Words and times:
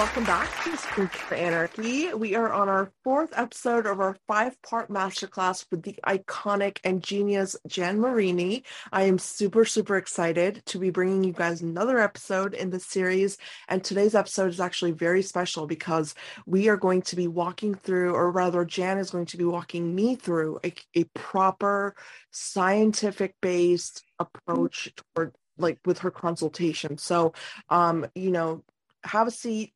Welcome 0.00 0.24
back 0.24 0.64
to 0.64 0.74
Scream 0.78 1.08
for 1.08 1.34
Anarchy. 1.34 2.14
We 2.14 2.34
are 2.34 2.50
on 2.50 2.70
our 2.70 2.90
fourth 3.04 3.34
episode 3.36 3.84
of 3.84 4.00
our 4.00 4.16
five-part 4.26 4.88
masterclass 4.88 5.66
with 5.70 5.82
the 5.82 5.94
iconic 6.06 6.78
and 6.84 7.02
genius 7.02 7.54
Jan 7.66 8.00
Marini. 8.00 8.64
I 8.92 9.02
am 9.02 9.18
super, 9.18 9.66
super 9.66 9.98
excited 9.98 10.62
to 10.64 10.78
be 10.78 10.88
bringing 10.88 11.22
you 11.22 11.34
guys 11.34 11.60
another 11.60 11.98
episode 11.98 12.54
in 12.54 12.70
the 12.70 12.80
series. 12.80 13.36
And 13.68 13.84
today's 13.84 14.14
episode 14.14 14.48
is 14.48 14.58
actually 14.58 14.92
very 14.92 15.20
special 15.20 15.66
because 15.66 16.14
we 16.46 16.70
are 16.70 16.78
going 16.78 17.02
to 17.02 17.14
be 17.14 17.28
walking 17.28 17.74
through, 17.74 18.14
or 18.14 18.30
rather, 18.30 18.64
Jan 18.64 18.96
is 18.96 19.10
going 19.10 19.26
to 19.26 19.36
be 19.36 19.44
walking 19.44 19.94
me 19.94 20.16
through 20.16 20.60
a, 20.64 20.72
a 20.94 21.04
proper 21.12 21.94
scientific-based 22.30 24.02
approach 24.18 24.94
toward 25.14 25.34
like 25.58 25.78
with 25.84 25.98
her 25.98 26.10
consultation. 26.10 26.96
So, 26.96 27.34
um, 27.68 28.06
you 28.14 28.30
know, 28.30 28.64
have 29.04 29.28
a 29.28 29.30
seat, 29.30 29.74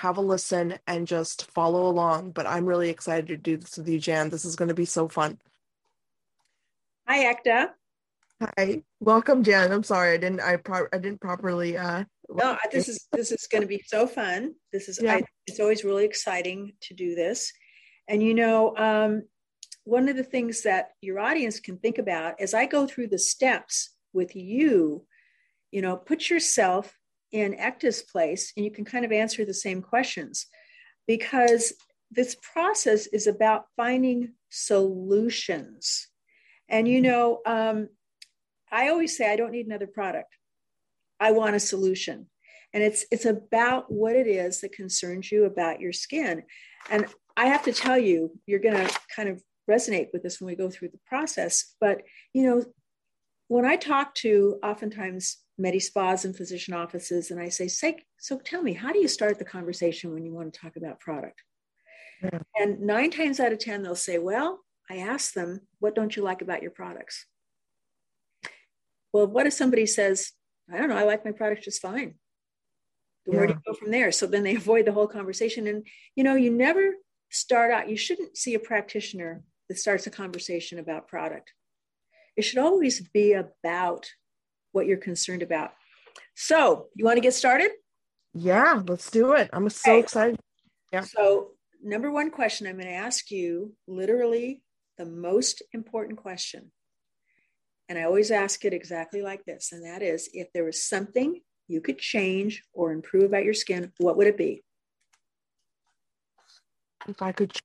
have 0.00 0.16
a 0.16 0.22
listen, 0.22 0.78
and 0.86 1.06
just 1.06 1.50
follow 1.50 1.86
along. 1.86 2.30
But 2.30 2.46
I'm 2.46 2.64
really 2.64 2.88
excited 2.88 3.28
to 3.28 3.36
do 3.36 3.58
this 3.58 3.76
with 3.76 3.88
you, 3.88 3.98
Jan. 3.98 4.30
This 4.30 4.46
is 4.46 4.56
going 4.56 4.68
to 4.68 4.74
be 4.74 4.86
so 4.86 5.08
fun. 5.08 5.38
Hi, 7.06 7.34
Ekta. 7.34 7.68
Hi, 8.42 8.82
welcome, 9.00 9.42
Jan. 9.42 9.70
I'm 9.70 9.82
sorry 9.82 10.14
I 10.14 10.16
didn't 10.16 10.40
I 10.40 10.56
pro- 10.56 10.88
I 10.92 10.96
didn't 10.96 11.20
properly. 11.20 11.76
uh 11.76 12.04
No, 12.30 12.56
this 12.72 12.88
is 12.88 13.06
this 13.12 13.30
is 13.30 13.46
going 13.46 13.60
to 13.60 13.68
be 13.68 13.82
so 13.86 14.06
fun. 14.06 14.54
This 14.72 14.88
is 14.88 15.00
yeah. 15.02 15.16
I, 15.16 15.22
it's 15.46 15.60
always 15.60 15.84
really 15.84 16.06
exciting 16.06 16.72
to 16.82 16.94
do 16.94 17.14
this, 17.14 17.52
and 18.08 18.22
you 18.22 18.32
know, 18.32 18.74
um, 18.78 19.22
one 19.84 20.08
of 20.08 20.16
the 20.16 20.24
things 20.24 20.62
that 20.62 20.92
your 21.02 21.18
audience 21.18 21.60
can 21.60 21.76
think 21.76 21.98
about 21.98 22.40
as 22.40 22.54
I 22.54 22.64
go 22.64 22.86
through 22.86 23.08
the 23.08 23.18
steps 23.18 23.90
with 24.14 24.34
you, 24.34 25.04
you 25.70 25.82
know, 25.82 25.96
put 25.96 26.30
yourself 26.30 26.96
in 27.32 27.54
Ekta's 27.54 28.02
place 28.02 28.52
and 28.56 28.64
you 28.64 28.70
can 28.70 28.84
kind 28.84 29.04
of 29.04 29.12
answer 29.12 29.44
the 29.44 29.54
same 29.54 29.82
questions 29.82 30.46
because 31.06 31.72
this 32.10 32.36
process 32.36 33.06
is 33.06 33.26
about 33.26 33.66
finding 33.76 34.32
solutions. 34.48 36.08
And 36.68 36.88
you 36.88 37.00
know, 37.00 37.40
um, 37.46 37.88
I 38.70 38.88
always 38.88 39.16
say 39.16 39.30
I 39.30 39.36
don't 39.36 39.52
need 39.52 39.66
another 39.66 39.86
product. 39.86 40.36
I 41.18 41.32
want 41.32 41.56
a 41.56 41.60
solution. 41.60 42.26
And 42.72 42.82
it's 42.82 43.04
it's 43.10 43.24
about 43.24 43.90
what 43.90 44.14
it 44.14 44.26
is 44.26 44.60
that 44.60 44.72
concerns 44.72 45.30
you 45.30 45.44
about 45.44 45.80
your 45.80 45.92
skin. 45.92 46.44
And 46.88 47.06
I 47.36 47.46
have 47.46 47.64
to 47.64 47.72
tell 47.72 47.98
you, 47.98 48.38
you're 48.46 48.60
going 48.60 48.86
to 48.86 48.98
kind 49.14 49.28
of 49.28 49.42
resonate 49.68 50.08
with 50.12 50.22
this 50.22 50.40
when 50.40 50.46
we 50.46 50.56
go 50.56 50.70
through 50.70 50.88
the 50.88 51.00
process. 51.06 51.74
But 51.80 52.02
you 52.32 52.44
know, 52.44 52.64
when 53.48 53.64
I 53.64 53.76
talk 53.76 54.14
to 54.16 54.58
oftentimes 54.62 55.38
medi 55.60 55.78
spas 55.78 56.24
and 56.24 56.36
physician 56.36 56.74
offices, 56.74 57.30
and 57.30 57.40
I 57.40 57.48
say, 57.48 57.68
so 58.18 58.38
tell 58.38 58.62
me, 58.62 58.72
how 58.72 58.92
do 58.92 58.98
you 58.98 59.08
start 59.08 59.38
the 59.38 59.44
conversation 59.44 60.12
when 60.12 60.24
you 60.24 60.32
want 60.32 60.52
to 60.52 60.60
talk 60.60 60.76
about 60.76 61.00
product? 61.00 61.42
Yeah. 62.22 62.38
And 62.58 62.80
nine 62.80 63.10
times 63.10 63.40
out 63.40 63.52
of 63.52 63.58
10, 63.58 63.82
they'll 63.82 63.94
say, 63.94 64.18
well, 64.18 64.60
I 64.88 64.96
ask 64.96 65.32
them, 65.34 65.60
what 65.78 65.94
don't 65.94 66.16
you 66.16 66.22
like 66.22 66.42
about 66.42 66.62
your 66.62 66.70
products? 66.70 67.26
Well, 69.12 69.26
what 69.26 69.46
if 69.46 69.52
somebody 69.52 69.86
says, 69.86 70.32
I 70.72 70.78
don't 70.78 70.88
know, 70.88 70.96
I 70.96 71.04
like 71.04 71.24
my 71.24 71.32
products 71.32 71.64
just 71.64 71.82
fine. 71.82 72.14
Where 73.24 73.46
do 73.46 73.52
you 73.52 73.60
go 73.66 73.74
from 73.74 73.90
there? 73.90 74.12
So 74.12 74.26
then 74.26 74.42
they 74.42 74.56
avoid 74.56 74.86
the 74.86 74.92
whole 74.92 75.06
conversation. 75.06 75.66
And, 75.66 75.86
you 76.16 76.24
know, 76.24 76.34
you 76.34 76.50
never 76.50 76.94
start 77.30 77.70
out, 77.70 77.88
you 77.88 77.96
shouldn't 77.96 78.36
see 78.36 78.54
a 78.54 78.58
practitioner 78.58 79.42
that 79.68 79.78
starts 79.78 80.06
a 80.06 80.10
conversation 80.10 80.78
about 80.78 81.08
product. 81.08 81.52
It 82.36 82.42
should 82.42 82.58
always 82.58 83.00
be 83.00 83.34
about 83.34 84.10
what 84.72 84.86
you're 84.86 84.98
concerned 84.98 85.42
about. 85.42 85.72
So, 86.34 86.86
you 86.94 87.04
want 87.04 87.16
to 87.16 87.22
get 87.22 87.34
started? 87.34 87.70
Yeah, 88.32 88.82
let's 88.86 89.10
do 89.10 89.32
it. 89.32 89.50
I'm 89.52 89.68
so 89.68 89.92
okay. 89.92 90.00
excited. 90.00 90.40
Yeah. 90.92 91.02
So, 91.02 91.50
number 91.82 92.10
one 92.10 92.30
question 92.30 92.66
I'm 92.66 92.76
going 92.76 92.86
to 92.86 92.92
ask 92.92 93.30
you 93.30 93.74
literally 93.86 94.62
the 94.98 95.06
most 95.06 95.62
important 95.72 96.18
question. 96.18 96.70
And 97.88 97.98
I 97.98 98.04
always 98.04 98.30
ask 98.30 98.64
it 98.64 98.72
exactly 98.72 99.22
like 99.22 99.44
this. 99.44 99.72
And 99.72 99.84
that 99.84 100.02
is 100.02 100.30
if 100.32 100.52
there 100.52 100.64
was 100.64 100.82
something 100.82 101.40
you 101.66 101.80
could 101.80 101.98
change 101.98 102.62
or 102.72 102.92
improve 102.92 103.24
about 103.24 103.44
your 103.44 103.54
skin, 103.54 103.92
what 103.98 104.16
would 104.16 104.26
it 104.26 104.36
be? 104.36 104.62
If 107.08 107.22
I 107.22 107.32
could, 107.32 107.56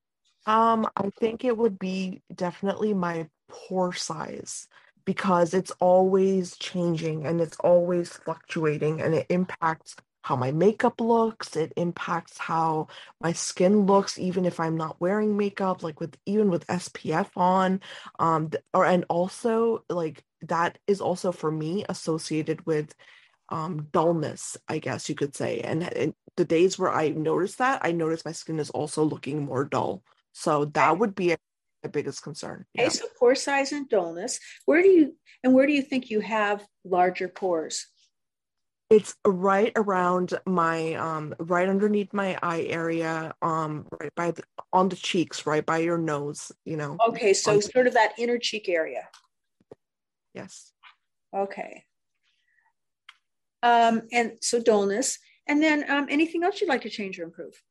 um, 0.46 0.88
I 0.96 1.12
think 1.20 1.44
it 1.44 1.56
would 1.56 1.78
be 1.78 2.22
definitely 2.34 2.94
my 2.94 3.28
pore 3.50 3.94
size 3.94 4.68
because 5.06 5.54
it's 5.54 5.72
always 5.80 6.58
changing 6.58 7.26
and 7.26 7.40
it's 7.42 7.58
always 7.60 8.10
fluctuating 8.10 9.02
and 9.02 9.14
it 9.14 9.28
impacts 9.30 9.96
how 10.24 10.36
my 10.36 10.52
makeup 10.52 11.00
looks 11.00 11.56
it 11.56 11.72
impacts 11.78 12.38
how 12.40 12.88
my 13.22 13.32
skin 13.32 13.86
looks 13.86 14.18
even 14.18 14.44
if 14.46 14.60
i'm 14.60 14.76
not 14.76 15.00
wearing 15.00 15.38
makeup 15.38 15.84
like 15.84 16.00
with 16.00 16.18
even 16.26 16.50
with 16.50 16.66
spf 16.68 17.30
on 17.36 17.80
um 18.20 18.50
or 18.74 18.86
and 18.86 19.06
also 19.10 19.84
like 19.90 20.24
that 20.42 20.80
is 20.88 21.00
also 21.02 21.32
for 21.32 21.52
me 21.52 21.86
associated 21.90 22.66
with 22.66 22.96
um 23.50 23.88
dullness 23.92 24.58
i 24.68 24.80
guess 24.80 25.08
you 25.08 25.14
could 25.16 25.36
say 25.36 25.60
and, 25.62 25.84
and 25.96 26.14
the 26.38 26.46
days 26.46 26.80
where 26.80 26.92
i 26.92 27.10
notice 27.10 27.56
that 27.56 27.80
i 27.84 27.92
notice 27.92 28.26
my 28.26 28.32
skin 28.32 28.60
is 28.60 28.72
also 28.72 29.04
looking 29.04 29.46
more 29.46 29.64
dull. 29.66 30.04
So 30.34 30.66
that 30.66 31.00
would 31.00 31.16
be 31.16 31.32
a 31.32 31.38
biggest 31.88 32.24
concern. 32.24 32.66
Okay, 32.78 32.90
so 32.90 33.06
pore 33.18 33.36
size 33.36 33.72
and 33.72 33.88
dullness. 33.90 34.40
Where 34.66 34.82
do 34.82 34.90
you 34.90 35.16
and 35.44 35.54
where 35.54 35.68
do 35.68 35.74
you 35.74 35.82
think 35.82 36.10
you 36.10 36.20
have 36.22 36.66
larger 36.84 37.28
pores? 37.28 37.88
It's 38.90 39.16
right 39.26 39.72
around 39.76 40.34
my 40.46 40.94
um 40.96 41.34
right 41.40 41.68
underneath 41.68 42.14
my 42.14 42.38
eye 42.42 42.64
area, 42.70 43.34
um 43.42 43.88
right 44.00 44.14
by 44.16 44.32
the 44.32 44.44
on 44.72 44.90
the 44.90 44.96
cheeks, 44.96 45.46
right 45.46 45.66
by 45.66 45.80
your 45.80 45.98
nose, 45.98 46.52
you 46.66 46.78
know. 46.78 46.98
Okay, 47.10 47.34
so 47.34 47.60
sort 47.60 47.88
of 47.88 47.94
that 47.94 48.14
inner 48.18 48.38
cheek 48.38 48.70
area. 48.70 49.08
Yes. 50.34 50.72
Okay. 51.34 51.86
Um, 53.64 54.04
and 54.12 54.34
so 54.42 54.62
dullness. 54.62 55.18
And 55.48 55.62
then 55.62 55.90
um, 55.90 56.08
anything 56.10 56.44
else 56.44 56.62
you'd 56.62 56.70
like 56.70 56.82
to 56.82 56.90
change 56.90 57.20
or 57.20 57.24
improve? 57.24 57.62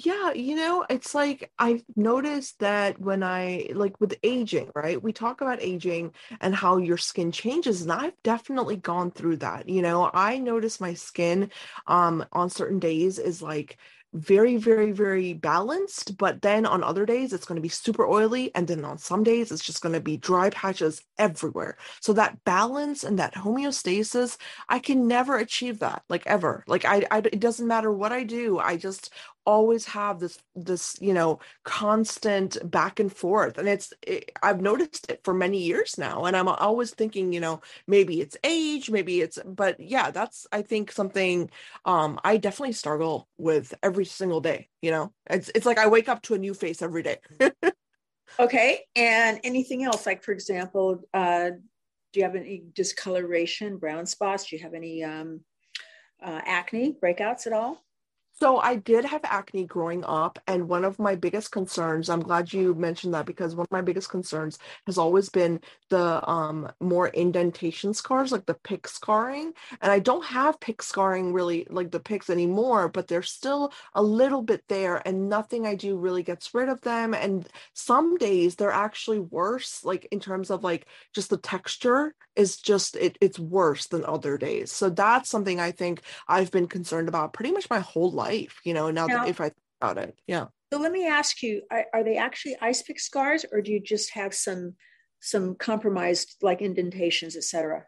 Yeah, 0.00 0.32
you 0.32 0.54
know, 0.54 0.86
it's 0.88 1.12
like 1.12 1.50
I've 1.58 1.82
noticed 1.96 2.60
that 2.60 3.00
when 3.00 3.24
I 3.24 3.68
like 3.74 4.00
with 4.00 4.14
aging, 4.22 4.70
right? 4.76 5.02
We 5.02 5.12
talk 5.12 5.40
about 5.40 5.60
aging 5.60 6.12
and 6.40 6.54
how 6.54 6.76
your 6.76 6.98
skin 6.98 7.32
changes, 7.32 7.82
and 7.82 7.90
I've 7.90 8.12
definitely 8.22 8.76
gone 8.76 9.10
through 9.10 9.38
that. 9.38 9.68
You 9.68 9.82
know, 9.82 10.08
I 10.14 10.38
notice 10.38 10.80
my 10.80 10.94
skin 10.94 11.50
um 11.88 12.24
on 12.32 12.48
certain 12.48 12.78
days 12.78 13.18
is 13.18 13.42
like 13.42 13.76
very 14.14 14.56
very 14.56 14.90
very 14.90 15.34
balanced 15.34 16.16
but 16.16 16.40
then 16.40 16.64
on 16.64 16.82
other 16.82 17.04
days 17.04 17.34
it's 17.34 17.44
going 17.44 17.56
to 17.56 17.62
be 17.62 17.68
super 17.68 18.06
oily 18.06 18.50
and 18.54 18.66
then 18.66 18.82
on 18.82 18.96
some 18.96 19.22
days 19.22 19.52
it's 19.52 19.62
just 19.62 19.82
going 19.82 19.92
to 19.92 20.00
be 20.00 20.16
dry 20.16 20.48
patches 20.48 21.02
everywhere 21.18 21.76
so 22.00 22.14
that 22.14 22.42
balance 22.44 23.04
and 23.04 23.18
that 23.18 23.34
homeostasis 23.34 24.38
i 24.70 24.78
can 24.78 25.06
never 25.06 25.36
achieve 25.36 25.80
that 25.80 26.02
like 26.08 26.26
ever 26.26 26.64
like 26.66 26.86
I, 26.86 27.04
I 27.10 27.18
it 27.18 27.38
doesn't 27.38 27.66
matter 27.66 27.92
what 27.92 28.10
i 28.10 28.22
do 28.24 28.58
i 28.58 28.78
just 28.78 29.12
always 29.48 29.86
have 29.86 30.20
this 30.20 30.38
this 30.54 30.98
you 31.00 31.14
know 31.14 31.38
constant 31.64 32.58
back 32.70 33.00
and 33.00 33.10
forth. 33.10 33.56
And 33.56 33.66
it's 33.66 33.94
it, 34.02 34.30
i've 34.42 34.60
noticed 34.60 35.10
it 35.10 35.20
for 35.24 35.32
many 35.32 35.62
years 35.62 35.96
now 35.96 36.26
and 36.26 36.36
i'm 36.36 36.48
always 36.48 36.90
thinking 36.90 37.32
you 37.32 37.40
know 37.40 37.60
maybe 37.86 38.20
it's 38.20 38.36
age 38.44 38.90
maybe 38.90 39.22
it's 39.22 39.38
but 39.46 39.80
yeah 39.80 40.10
that's 40.10 40.46
i 40.52 40.60
think 40.60 40.92
something 40.92 41.50
um 41.86 42.20
i 42.24 42.36
definitely 42.36 42.74
struggle 42.74 43.28
with 43.38 43.74
every 43.82 44.04
single 44.04 44.40
day 44.40 44.68
you 44.82 44.90
know? 44.90 45.12
It's 45.30 45.50
it's 45.54 45.66
like 45.66 45.78
i 45.78 45.88
wake 45.88 46.08
up 46.08 46.20
to 46.22 46.34
a 46.34 46.38
new 46.38 46.54
face 46.54 46.82
every 46.82 47.02
day. 47.02 47.18
Okay 48.40 48.84
and 48.94 49.40
anything 49.42 49.82
else? 49.82 50.06
Like 50.06 50.22
for 50.22 50.32
example 50.32 51.00
uh 51.14 51.50
do 52.12 52.20
you 52.20 52.24
have 52.24 52.36
any 52.36 52.62
discoloration 52.74 53.78
brown 53.78 54.06
spots? 54.06 54.46
Do 54.46 54.56
you 54.56 54.62
have 54.62 54.74
any 54.74 55.02
um 55.02 55.40
uh, 56.22 56.40
acne 56.44 56.96
breakouts 57.02 57.46
at 57.46 57.52
all 57.52 57.82
so 58.40 58.58
I 58.58 58.76
did 58.76 59.04
have 59.04 59.20
acne 59.24 59.64
growing 59.64 60.04
up, 60.04 60.38
and 60.46 60.68
one 60.68 60.84
of 60.84 60.98
my 60.98 61.14
biggest 61.16 61.50
concerns, 61.50 62.08
I'm 62.08 62.20
glad 62.22 62.52
you 62.52 62.74
mentioned 62.74 63.14
that 63.14 63.26
because 63.26 63.54
one 63.56 63.64
of 63.64 63.72
my 63.72 63.80
biggest 63.82 64.10
concerns 64.10 64.58
has 64.86 64.98
always 64.98 65.28
been 65.28 65.60
the 65.90 66.28
um 66.28 66.70
more 66.80 67.08
indentation 67.08 67.94
scars, 67.94 68.30
like 68.32 68.46
the 68.46 68.54
pick 68.54 68.86
scarring. 68.86 69.52
And 69.80 69.90
I 69.90 69.98
don't 69.98 70.24
have 70.24 70.60
pick 70.60 70.82
scarring 70.82 71.32
really 71.32 71.66
like 71.70 71.90
the 71.90 72.00
picks 72.00 72.30
anymore, 72.30 72.88
but 72.88 73.08
they're 73.08 73.22
still 73.22 73.72
a 73.94 74.02
little 74.02 74.42
bit 74.42 74.62
there, 74.68 75.02
and 75.06 75.28
nothing 75.28 75.66
I 75.66 75.74
do 75.74 75.96
really 75.96 76.22
gets 76.22 76.54
rid 76.54 76.68
of 76.68 76.80
them. 76.82 77.14
And 77.14 77.48
some 77.74 78.16
days 78.18 78.54
they're 78.54 78.70
actually 78.70 79.18
worse, 79.20 79.84
like 79.84 80.06
in 80.12 80.20
terms 80.20 80.50
of 80.50 80.62
like 80.62 80.86
just 81.14 81.30
the 81.30 81.38
texture 81.38 82.14
is 82.36 82.56
just 82.56 82.94
it, 82.96 83.18
it's 83.20 83.38
worse 83.38 83.86
than 83.88 84.04
other 84.04 84.38
days. 84.38 84.70
So 84.70 84.90
that's 84.90 85.28
something 85.28 85.58
I 85.58 85.72
think 85.72 86.02
I've 86.28 86.52
been 86.52 86.68
concerned 86.68 87.08
about 87.08 87.32
pretty 87.32 87.50
much 87.52 87.68
my 87.68 87.80
whole 87.80 88.10
life 88.12 88.27
life, 88.28 88.60
you 88.64 88.74
know, 88.74 88.90
now, 88.90 89.06
now 89.06 89.18
that 89.18 89.28
if 89.28 89.40
I 89.40 89.44
think 89.44 89.56
about 89.80 89.98
it. 89.98 90.18
Yeah. 90.26 90.46
So 90.72 90.78
let 90.78 90.92
me 90.92 91.06
ask 91.06 91.42
you, 91.42 91.62
are, 91.70 91.86
are 91.94 92.04
they 92.04 92.16
actually 92.16 92.56
ice 92.60 92.82
pick 92.82 93.00
scars 93.00 93.44
or 93.50 93.62
do 93.62 93.72
you 93.72 93.80
just 93.80 94.12
have 94.14 94.34
some 94.34 94.74
some 95.20 95.56
compromised 95.56 96.36
like 96.42 96.62
indentations, 96.62 97.36
etc.? 97.36 97.84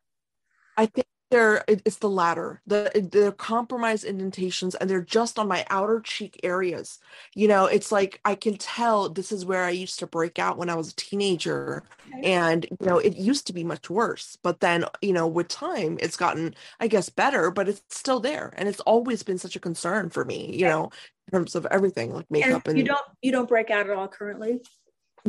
I 0.76 0.86
think 0.86 1.06
they're 1.30 1.64
it's 1.68 1.96
the 1.96 2.10
latter. 2.10 2.60
The 2.66 3.08
they're 3.10 3.32
compromised 3.32 4.04
indentations 4.04 4.74
and 4.74 4.88
they're 4.88 5.02
just 5.02 5.38
on 5.38 5.48
my 5.48 5.64
outer 5.70 6.00
cheek 6.00 6.40
areas. 6.42 6.98
You 7.34 7.48
know 7.48 7.66
it's 7.66 7.92
like 7.92 8.20
i 8.24 8.34
can 8.34 8.56
tell 8.56 9.08
this 9.08 9.32
is 9.32 9.44
where 9.44 9.64
i 9.64 9.70
used 9.70 9.98
to 9.98 10.06
break 10.06 10.38
out 10.38 10.58
when 10.58 10.70
i 10.70 10.74
was 10.74 10.90
a 10.90 10.96
teenager 10.96 11.82
okay. 12.08 12.32
and 12.32 12.66
you 12.70 12.86
know 12.86 12.98
it 12.98 13.16
used 13.16 13.46
to 13.46 13.52
be 13.52 13.64
much 13.64 13.88
worse 13.88 14.36
but 14.42 14.60
then 14.60 14.84
you 15.00 15.12
know 15.12 15.26
with 15.26 15.48
time 15.48 15.98
it's 16.00 16.16
gotten 16.16 16.54
i 16.80 16.86
guess 16.86 17.08
better 17.08 17.50
but 17.50 17.68
it's 17.68 17.82
still 17.88 18.20
there 18.20 18.52
and 18.56 18.68
it's 18.68 18.80
always 18.80 19.22
been 19.22 19.38
such 19.38 19.56
a 19.56 19.60
concern 19.60 20.10
for 20.10 20.24
me 20.24 20.54
you 20.54 20.64
know 20.64 20.90
in 21.26 21.38
terms 21.38 21.54
of 21.54 21.66
everything 21.66 22.12
like 22.12 22.30
makeup 22.30 22.66
and, 22.66 22.68
and 22.68 22.78
you 22.78 22.84
don't 22.84 23.06
you 23.22 23.32
don't 23.32 23.48
break 23.48 23.70
out 23.70 23.88
at 23.88 23.96
all 23.96 24.08
currently 24.08 24.60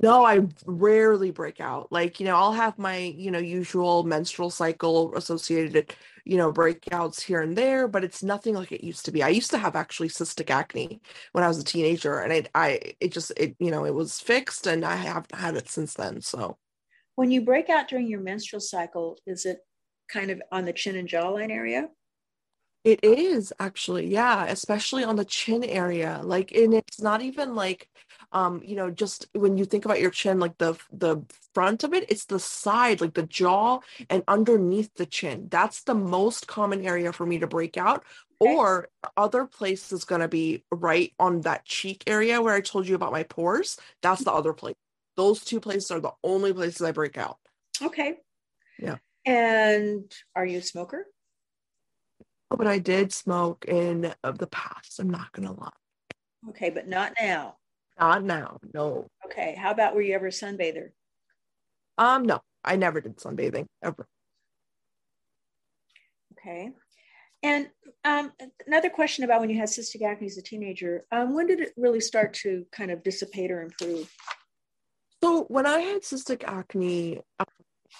no, 0.01 0.25
I 0.25 0.47
rarely 0.65 1.31
break 1.31 1.59
out. 1.59 1.91
Like, 1.91 2.19
you 2.19 2.25
know, 2.25 2.35
I'll 2.35 2.53
have 2.53 2.77
my, 2.77 2.97
you 2.97 3.31
know, 3.31 3.39
usual 3.39 4.03
menstrual 4.03 4.49
cycle 4.49 5.15
associated, 5.15 5.95
you 6.25 6.37
know, 6.37 6.51
breakouts 6.53 7.19
here 7.21 7.41
and 7.41 7.57
there, 7.57 7.87
but 7.87 8.03
it's 8.03 8.23
nothing 8.23 8.55
like 8.55 8.71
it 8.71 8.83
used 8.83 9.05
to 9.05 9.11
be. 9.11 9.23
I 9.23 9.29
used 9.29 9.51
to 9.51 9.57
have 9.57 9.75
actually 9.75 10.09
cystic 10.09 10.49
acne 10.49 11.01
when 11.31 11.43
I 11.43 11.47
was 11.47 11.59
a 11.59 11.63
teenager 11.63 12.19
and 12.19 12.31
I 12.33 12.43
I 12.55 12.95
it 12.99 13.11
just 13.11 13.31
it, 13.37 13.55
you 13.59 13.71
know, 13.71 13.85
it 13.85 13.93
was 13.93 14.19
fixed 14.19 14.67
and 14.67 14.85
I 14.85 14.95
haven't 14.95 15.35
had 15.35 15.55
it 15.55 15.69
since 15.69 15.93
then. 15.95 16.21
So 16.21 16.57
when 17.15 17.31
you 17.31 17.41
break 17.41 17.69
out 17.69 17.87
during 17.87 18.07
your 18.07 18.21
menstrual 18.21 18.61
cycle, 18.61 19.17
is 19.25 19.45
it 19.45 19.59
kind 20.09 20.31
of 20.31 20.41
on 20.51 20.65
the 20.65 20.73
chin 20.73 20.95
and 20.95 21.07
jawline 21.07 21.51
area? 21.51 21.89
It 22.83 23.03
is 23.03 23.53
actually, 23.59 24.07
yeah, 24.07 24.45
especially 24.45 25.03
on 25.03 25.15
the 25.15 25.25
chin 25.25 25.63
area. 25.63 26.21
Like, 26.23 26.51
and 26.51 26.73
it's 26.73 27.01
not 27.01 27.21
even 27.21 27.55
like 27.55 27.87
um 28.33 28.61
you 28.63 28.75
know 28.75 28.89
just 28.89 29.27
when 29.33 29.57
you 29.57 29.65
think 29.65 29.83
about 29.85 29.99
your 29.99 30.09
chin 30.09 30.39
like 30.39 30.57
the 30.57 30.73
the 30.91 31.21
front 31.53 31.83
of 31.83 31.93
it 31.93 32.09
it's 32.09 32.25
the 32.25 32.39
side 32.39 33.01
like 33.01 33.13
the 33.13 33.23
jaw 33.23 33.79
and 34.09 34.23
underneath 34.27 34.89
the 34.95 35.05
chin. 35.05 35.47
That's 35.49 35.83
the 35.83 35.95
most 35.95 36.47
common 36.47 36.85
area 36.85 37.11
for 37.11 37.25
me 37.25 37.39
to 37.39 37.47
break 37.47 37.77
out 37.77 38.03
okay. 38.41 38.55
or 38.55 38.89
other 39.17 39.45
place 39.45 39.91
is 39.91 40.05
going 40.05 40.21
to 40.21 40.27
be 40.27 40.63
right 40.71 41.13
on 41.19 41.41
that 41.41 41.65
cheek 41.65 42.03
area 42.07 42.41
where 42.41 42.55
i 42.55 42.61
told 42.61 42.87
you 42.87 42.95
about 42.95 43.11
my 43.11 43.23
pores 43.23 43.77
that's 44.01 44.23
the 44.23 44.31
other 44.31 44.53
place. 44.53 44.75
Those 45.17 45.43
two 45.43 45.59
places 45.59 45.91
are 45.91 45.99
the 45.99 46.13
only 46.23 46.53
places 46.53 46.81
i 46.81 46.91
break 46.91 47.17
out. 47.17 47.37
Okay. 47.81 48.15
Yeah. 48.79 48.97
And 49.25 50.11
are 50.35 50.45
you 50.45 50.59
a 50.59 50.63
smoker 50.63 51.05
but 52.57 52.67
i 52.67 52.77
did 52.77 53.13
smoke 53.13 53.65
in 53.65 54.13
uh, 54.23 54.31
the 54.31 54.47
past 54.47 54.99
i'm 54.99 55.09
not 55.09 55.31
gonna 55.31 55.53
lie 55.53 55.69
okay 56.49 56.69
but 56.69 56.87
not 56.87 57.13
now 57.19 57.55
not 58.01 58.23
now, 58.23 58.57
no. 58.73 59.07
Okay. 59.25 59.55
How 59.55 59.71
about 59.71 59.93
were 59.93 60.01
you 60.01 60.15
ever 60.15 60.27
a 60.27 60.31
sunbather? 60.31 60.89
Um, 61.99 62.23
no, 62.23 62.41
I 62.63 62.75
never 62.75 62.99
did 62.99 63.17
sunbathing 63.17 63.67
ever. 63.83 64.07
Okay. 66.33 66.71
And 67.43 67.69
um, 68.03 68.31
another 68.65 68.89
question 68.89 69.23
about 69.23 69.39
when 69.39 69.51
you 69.51 69.57
had 69.57 69.69
cystic 69.69 70.01
acne 70.01 70.27
as 70.27 70.37
a 70.37 70.41
teenager, 70.41 71.05
um, 71.11 71.35
when 71.35 71.45
did 71.45 71.59
it 71.59 71.73
really 71.77 71.99
start 71.99 72.33
to 72.35 72.65
kind 72.71 72.89
of 72.89 73.03
dissipate 73.03 73.51
or 73.51 73.61
improve? 73.61 74.11
So 75.23 75.43
when 75.43 75.67
I 75.67 75.79
had 75.79 76.01
cystic 76.01 76.43
acne, 76.43 77.21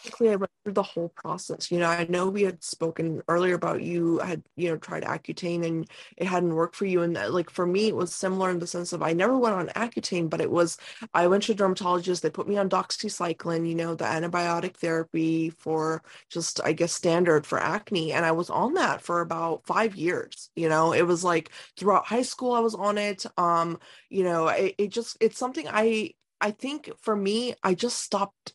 basically 0.04 0.30
I 0.30 0.36
went 0.36 0.52
through 0.64 0.74
the 0.74 0.84
whole 0.84 1.10
process. 1.10 1.72
You 1.72 1.80
know, 1.80 1.88
I 1.88 2.06
know 2.10 2.30
we 2.30 2.44
had 2.44 2.64
spoken 2.64 3.22
earlier 3.28 3.56
about 3.56 3.82
you 3.84 4.20
had, 4.20 4.44
you 4.56 4.70
know, 4.70 4.78
tried 4.78 5.04
Accutane 5.04 5.66
and 5.66 5.90
it 6.18 6.28
hadn't 6.28 6.56
worked 6.56 6.76
for 6.76 6.86
you. 6.86 7.02
And 7.02 7.16
that, 7.16 7.34
like 7.34 7.50
for 7.50 7.66
me, 7.66 7.88
it 7.88 7.96
was 7.96 8.14
similar 8.14 8.50
in 8.50 8.60
the 8.60 8.68
sense 8.68 8.94
of 8.94 9.02
I 9.04 9.14
never 9.14 9.38
went 9.38 9.56
on 9.56 9.68
Accutane, 9.70 10.30
but 10.30 10.42
it 10.42 10.50
was 10.52 10.78
I 11.14 11.28
went 11.28 11.44
to 11.44 11.52
a 11.54 11.56
dermatologist, 11.56 12.24
they 12.24 12.30
put 12.30 12.48
me 12.48 12.58
on 12.58 12.70
doxycycline, 12.70 13.68
you 13.68 13.76
know, 13.76 13.96
the 13.96 14.06
antibiotic 14.06 14.78
therapy 14.78 15.50
for 15.50 16.04
just 16.30 16.60
I 16.64 16.74
guess 16.74 16.94
standard 16.94 17.46
for 17.46 17.60
acne. 17.60 18.14
And 18.14 18.26
I 18.26 18.32
was 18.32 18.50
on 18.50 18.74
that 18.76 19.02
for 19.02 19.22
about 19.22 19.66
five 19.66 19.96
years. 19.96 20.50
You 20.56 20.70
know, 20.70 20.94
it 20.94 21.04
was 21.04 21.24
like 21.24 21.52
throughout 21.78 22.06
high 22.06 22.22
school 22.24 22.54
I 22.54 22.60
was 22.60 22.76
on 22.76 22.98
it. 22.98 23.26
Um, 23.38 23.80
you 24.10 24.24
know, 24.24 24.48
it, 24.48 24.76
it 24.78 24.88
just 24.90 25.18
it's 25.20 25.38
something 25.38 25.68
I 25.70 26.14
I 26.42 26.52
think 26.52 26.90
for 27.00 27.16
me, 27.16 27.54
I 27.64 27.76
just 27.76 28.00
stopped 28.00 28.54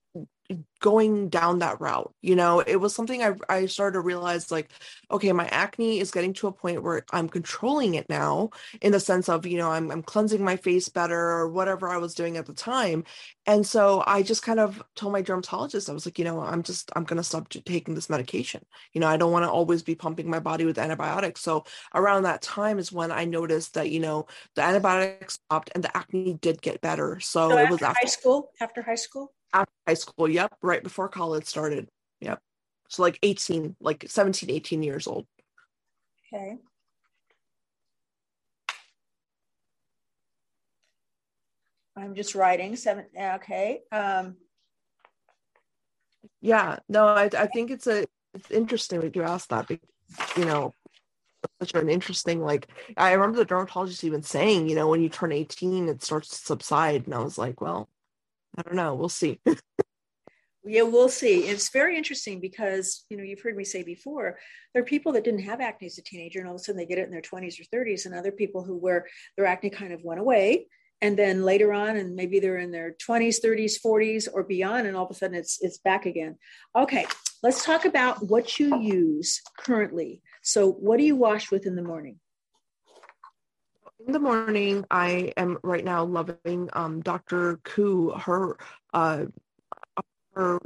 going 0.80 1.28
down 1.28 1.60
that 1.60 1.80
route 1.80 2.12
you 2.22 2.36
know? 2.36 2.60
It 2.60 2.76
was 2.76 2.94
something 2.94 3.22
I, 3.22 3.34
I 3.48 3.66
started 3.66 3.94
to 3.94 4.00
realize 4.00 4.50
like 4.50 4.70
okay 5.10 5.32
my 5.32 5.46
acne 5.48 6.00
is 6.00 6.10
getting 6.10 6.32
to 6.34 6.48
a 6.48 6.52
point 6.52 6.82
where 6.82 7.04
i'm 7.12 7.28
controlling 7.28 7.94
it 7.94 8.08
now 8.08 8.50
in 8.80 8.92
the 8.92 9.00
sense 9.00 9.28
of 9.28 9.46
you 9.46 9.58
know 9.58 9.70
I'm, 9.70 9.90
I'm 9.90 10.02
cleansing 10.02 10.42
my 10.42 10.56
face 10.56 10.88
better 10.88 11.18
or 11.18 11.48
whatever 11.48 11.88
i 11.88 11.96
was 11.96 12.14
doing 12.14 12.36
at 12.36 12.46
the 12.46 12.52
time. 12.52 13.04
And 13.46 13.64
so 13.66 14.02
i 14.06 14.22
just 14.22 14.42
kind 14.42 14.60
of 14.60 14.82
told 14.94 15.12
my 15.12 15.22
dermatologist 15.22 15.88
i 15.88 15.92
was 15.92 16.06
like 16.06 16.18
you 16.18 16.24
know 16.24 16.40
i'm 16.40 16.62
just 16.62 16.90
i'm 16.96 17.04
going 17.04 17.18
to 17.18 17.22
stop 17.22 17.48
taking 17.48 17.94
this 17.94 18.10
medication. 18.10 18.64
You 18.92 19.00
know 19.00 19.08
i 19.08 19.16
don't 19.16 19.32
want 19.32 19.44
to 19.44 19.50
always 19.50 19.82
be 19.82 19.94
pumping 19.94 20.28
my 20.28 20.40
body 20.40 20.64
with 20.64 20.78
antibiotics. 20.78 21.40
So 21.40 21.64
around 21.94 22.24
that 22.24 22.42
time 22.42 22.78
is 22.78 22.92
when 22.92 23.12
i 23.12 23.24
noticed 23.24 23.74
that 23.74 23.90
you 23.90 24.00
know 24.00 24.26
the 24.54 24.62
antibiotics 24.62 25.34
stopped 25.34 25.70
and 25.74 25.84
the 25.84 25.96
acne 25.96 26.34
did 26.34 26.60
get 26.60 26.80
better. 26.80 27.20
So, 27.20 27.50
so 27.50 27.58
it 27.58 27.70
was 27.70 27.82
after 27.82 28.00
high 28.02 28.08
school? 28.08 28.50
After 28.60 28.82
high 28.82 28.96
school 28.96 29.32
after 29.56 29.72
high 29.86 29.94
school. 29.94 30.28
Yep 30.28 30.54
right 30.62 30.82
before 30.82 31.08
college 31.08 31.44
started. 31.46 31.88
Yep. 32.20 32.40
So 32.88 33.02
like 33.02 33.18
18 33.22 33.76
like 33.80 34.04
17 34.08 34.50
18 34.50 34.82
years 34.82 35.06
old. 35.06 35.26
Okay. 36.32 36.56
I'm 41.96 42.14
just 42.14 42.34
writing 42.34 42.76
seven 42.76 43.06
okay 43.18 43.80
um. 43.90 44.36
Yeah 46.40 46.78
no 46.88 47.06
i, 47.06 47.24
I 47.24 47.46
think 47.46 47.70
it's 47.70 47.86
a 47.86 48.04
it's 48.34 48.50
interesting 48.50 49.00
that 49.00 49.16
you 49.16 49.22
asked 49.22 49.48
that 49.48 49.66
because 49.66 49.88
you 50.36 50.44
know 50.44 50.72
such 51.60 51.74
an 51.74 51.88
interesting 51.88 52.42
like 52.42 52.68
i 52.96 53.12
remember 53.12 53.38
the 53.38 53.44
dermatologist 53.44 54.04
even 54.04 54.22
saying 54.22 54.68
you 54.68 54.74
know 54.74 54.88
when 54.88 55.02
you 55.02 55.08
turn 55.08 55.32
18 55.32 55.88
it 55.88 56.02
starts 56.02 56.28
to 56.28 56.36
subside. 56.36 57.06
And 57.06 57.14
i 57.14 57.18
was 57.18 57.38
like 57.38 57.60
well 57.60 57.88
I 58.56 58.62
don't 58.62 58.76
know. 58.76 58.94
We'll 58.94 59.08
see. 59.08 59.40
yeah, 60.64 60.82
we'll 60.82 61.08
see. 61.08 61.40
It's 61.40 61.70
very 61.70 61.96
interesting 61.96 62.40
because 62.40 63.04
you 63.10 63.16
know 63.16 63.22
you've 63.22 63.42
heard 63.42 63.56
me 63.56 63.64
say 63.64 63.82
before 63.82 64.38
there 64.72 64.82
are 64.82 64.86
people 64.86 65.12
that 65.12 65.24
didn't 65.24 65.40
have 65.40 65.60
acne 65.60 65.86
as 65.86 65.98
a 65.98 66.02
teenager 66.02 66.40
and 66.40 66.48
all 66.48 66.54
of 66.54 66.60
a 66.60 66.64
sudden 66.64 66.78
they 66.78 66.86
get 66.86 66.98
it 66.98 67.04
in 67.04 67.10
their 67.10 67.22
20s 67.22 67.60
or 67.60 67.76
30s, 67.76 68.06
and 68.06 68.14
other 68.14 68.32
people 68.32 68.62
who 68.62 68.76
where 68.76 69.06
their 69.36 69.46
acne 69.46 69.70
kind 69.70 69.92
of 69.92 70.02
went 70.02 70.20
away 70.20 70.66
and 71.02 71.18
then 71.18 71.44
later 71.44 71.72
on 71.72 71.96
and 71.96 72.14
maybe 72.14 72.40
they're 72.40 72.58
in 72.58 72.70
their 72.70 72.96
20s 73.06 73.36
30s 73.44 73.74
40s 73.84 74.28
or 74.32 74.42
beyond 74.42 74.86
and 74.86 74.96
all 74.96 75.04
of 75.04 75.10
a 75.10 75.14
sudden 75.14 75.36
it's 75.36 75.58
it's 75.60 75.78
back 75.78 76.06
again 76.06 76.36
okay 76.74 77.06
let's 77.42 77.64
talk 77.64 77.84
about 77.84 78.26
what 78.28 78.58
you 78.58 78.80
use 78.80 79.42
currently 79.58 80.22
so 80.42 80.70
what 80.70 80.98
do 80.98 81.04
you 81.04 81.16
wash 81.16 81.50
with 81.50 81.66
in 81.66 81.76
the 81.76 81.82
morning 81.82 82.18
in 84.04 84.12
the 84.12 84.18
morning 84.18 84.84
i 84.90 85.32
am 85.36 85.58
right 85.62 85.84
now 85.84 86.04
loving 86.04 86.68
um, 86.72 87.00
dr 87.00 87.60
koo 87.62 88.10
her 88.10 88.56
uh 88.92 89.24
her 90.34 90.58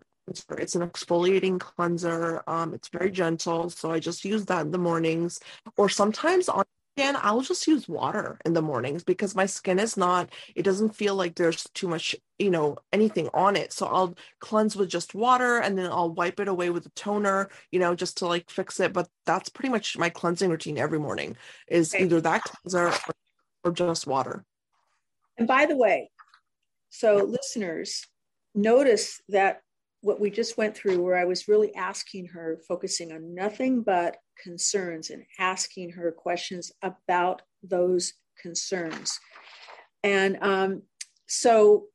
it's 0.58 0.74
an 0.74 0.88
exfoliating 0.88 1.58
cleanser 1.58 2.42
um 2.46 2.72
it's 2.74 2.88
very 2.88 3.10
gentle 3.10 3.68
so 3.68 3.90
i 3.90 3.98
just 3.98 4.24
use 4.24 4.44
that 4.46 4.62
in 4.62 4.70
the 4.70 4.78
mornings. 4.78 5.40
Or 5.76 5.88
sometimes 5.88 6.48
on 6.48 6.64
again 6.96 7.16
i'll 7.22 7.40
just 7.40 7.66
use 7.66 7.88
water 7.88 8.38
in 8.44 8.52
the 8.52 8.62
mornings 8.62 9.04
because 9.04 9.34
my 9.34 9.46
skin 9.46 9.78
is 9.78 9.96
not 9.96 10.28
it 10.54 10.62
doesn't 10.62 10.94
feel 10.94 11.14
like 11.14 11.34
there's 11.34 11.64
too 11.74 11.88
much 11.88 12.14
you 12.38 12.50
know 12.50 12.76
anything 12.92 13.28
on 13.34 13.56
it 13.56 13.72
so 13.72 13.86
i'll 13.86 14.14
cleanse 14.40 14.76
with 14.76 14.88
just 14.88 15.14
water 15.14 15.58
and 15.58 15.78
then 15.78 15.90
i'll 15.90 16.10
wipe 16.10 16.40
it 16.40 16.48
away 16.48 16.70
with 16.70 16.86
a 16.86 16.90
toner 16.90 17.48
you 17.70 17.78
know 17.78 17.94
just 17.94 18.16
to 18.18 18.26
like 18.26 18.50
fix 18.50 18.80
it 18.80 18.92
but 18.92 19.08
that's 19.26 19.48
pretty 19.48 19.68
much 19.68 19.96
my 19.96 20.08
cleansing 20.08 20.50
routine 20.50 20.78
every 20.78 20.98
morning 20.98 21.36
is 21.68 21.94
okay. 21.94 22.04
either 22.04 22.20
that 22.20 22.42
cleanser 22.42 22.88
or 22.88 23.14
or 23.64 23.72
just 23.72 24.06
water. 24.06 24.44
And 25.38 25.46
by 25.46 25.66
the 25.66 25.76
way, 25.76 26.10
so 26.90 27.16
listeners, 27.16 28.06
notice 28.54 29.20
that 29.28 29.62
what 30.02 30.20
we 30.20 30.30
just 30.30 30.56
went 30.56 30.76
through, 30.76 31.02
where 31.02 31.16
I 31.16 31.24
was 31.24 31.48
really 31.48 31.74
asking 31.74 32.26
her, 32.28 32.58
focusing 32.66 33.12
on 33.12 33.34
nothing 33.34 33.82
but 33.82 34.16
concerns 34.42 35.10
and 35.10 35.24
asking 35.38 35.90
her 35.90 36.10
questions 36.10 36.72
about 36.82 37.42
those 37.62 38.14
concerns. 38.40 39.18
And 40.02 40.38
um, 40.42 40.82
so 41.26 41.86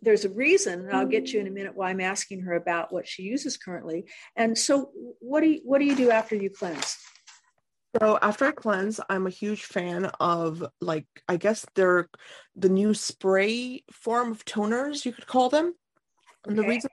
there's 0.00 0.24
a 0.24 0.30
reason, 0.30 0.80
and 0.80 0.92
I'll 0.92 1.06
get 1.06 1.32
you 1.32 1.40
in 1.40 1.46
a 1.46 1.50
minute 1.50 1.76
why 1.76 1.90
I'm 1.90 2.00
asking 2.00 2.40
her 2.42 2.54
about 2.54 2.92
what 2.92 3.06
she 3.06 3.22
uses 3.22 3.58
currently. 3.58 4.06
And 4.34 4.56
so, 4.56 4.90
what 5.20 5.42
do 5.42 5.48
you, 5.48 5.60
what 5.64 5.78
do 5.78 5.84
you 5.84 5.94
do 5.94 6.10
after 6.10 6.34
you 6.34 6.48
cleanse? 6.48 6.96
So 8.00 8.18
after 8.20 8.46
I 8.46 8.50
cleanse, 8.50 8.98
I'm 9.08 9.26
a 9.26 9.30
huge 9.30 9.64
fan 9.64 10.06
of 10.18 10.66
like 10.80 11.06
I 11.28 11.36
guess 11.36 11.64
they're 11.76 12.08
the 12.56 12.68
new 12.68 12.92
spray 12.92 13.84
form 13.92 14.32
of 14.32 14.44
toners, 14.44 15.04
you 15.04 15.12
could 15.12 15.28
call 15.28 15.48
them. 15.48 15.74
And 16.44 16.58
okay. 16.58 16.62
the 16.62 16.74
reason 16.74 16.90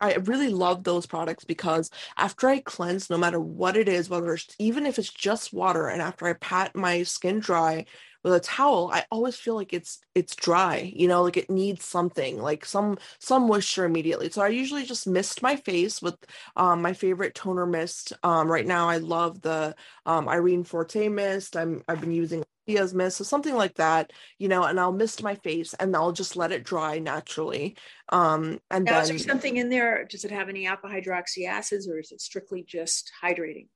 I 0.00 0.14
really 0.14 0.48
love 0.48 0.84
those 0.84 1.06
products 1.06 1.44
because 1.44 1.90
after 2.16 2.48
I 2.48 2.60
cleanse, 2.60 3.10
no 3.10 3.18
matter 3.18 3.40
what 3.40 3.76
it 3.76 3.88
is, 3.88 4.08
whether 4.08 4.34
it's 4.34 4.54
even 4.58 4.86
if 4.86 4.98
it's 4.98 5.12
just 5.12 5.52
water, 5.52 5.88
and 5.88 6.00
after 6.00 6.26
I 6.26 6.34
pat 6.34 6.74
my 6.76 7.02
skin 7.02 7.40
dry 7.40 7.84
with 8.24 8.34
a 8.34 8.40
towel 8.40 8.90
i 8.92 9.04
always 9.10 9.36
feel 9.36 9.54
like 9.54 9.72
it's 9.72 9.98
it's 10.14 10.34
dry 10.34 10.92
you 10.94 11.08
know 11.08 11.22
like 11.22 11.36
it 11.36 11.50
needs 11.50 11.84
something 11.84 12.40
like 12.40 12.64
some 12.64 12.98
some 13.18 13.46
moisture 13.46 13.84
immediately 13.84 14.30
so 14.30 14.42
i 14.42 14.48
usually 14.48 14.84
just 14.84 15.06
mist 15.06 15.42
my 15.42 15.56
face 15.56 16.02
with 16.02 16.16
um, 16.56 16.82
my 16.82 16.92
favorite 16.92 17.34
toner 17.34 17.66
mist 17.66 18.12
um, 18.22 18.50
right 18.50 18.66
now 18.66 18.88
i 18.88 18.98
love 18.98 19.40
the 19.42 19.74
um, 20.06 20.28
irene 20.28 20.64
forte 20.64 21.08
mist 21.08 21.56
i'm 21.56 21.82
i've 21.88 22.00
been 22.00 22.12
using 22.12 22.44
Diaz 22.68 22.92
mist, 22.92 23.16
so 23.16 23.24
something 23.24 23.54
like 23.54 23.76
that, 23.76 24.12
you 24.38 24.46
know, 24.46 24.62
and 24.62 24.78
I'll 24.78 24.92
mist 24.92 25.22
my 25.22 25.36
face 25.36 25.72
and 25.72 25.96
I'll 25.96 26.12
just 26.12 26.36
let 26.36 26.52
it 26.52 26.64
dry 26.64 26.98
naturally. 26.98 27.78
Um, 28.10 28.60
and 28.70 28.84
now, 28.84 28.92
then, 28.92 29.02
is 29.04 29.08
there 29.08 29.18
something 29.18 29.56
in 29.56 29.70
there? 29.70 30.04
Does 30.04 30.26
it 30.26 30.30
have 30.30 30.50
any 30.50 30.66
alpha 30.66 30.86
hydroxy 30.86 31.48
acids 31.48 31.88
or 31.88 31.98
is 31.98 32.12
it 32.12 32.20
strictly 32.20 32.62
just 32.68 33.10
hydrating? 33.24 33.68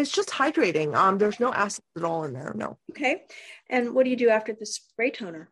It's 0.00 0.10
just 0.10 0.28
hydrating. 0.28 0.94
Um, 0.94 1.18
there's 1.18 1.40
no 1.40 1.52
acid 1.52 1.84
at 1.96 2.04
all 2.04 2.24
in 2.24 2.32
there. 2.32 2.52
No. 2.54 2.78
Okay. 2.90 3.24
And 3.70 3.94
what 3.94 4.04
do 4.04 4.10
you 4.10 4.16
do 4.16 4.28
after 4.28 4.52
the 4.52 4.66
spray 4.66 5.10
toner? 5.10 5.50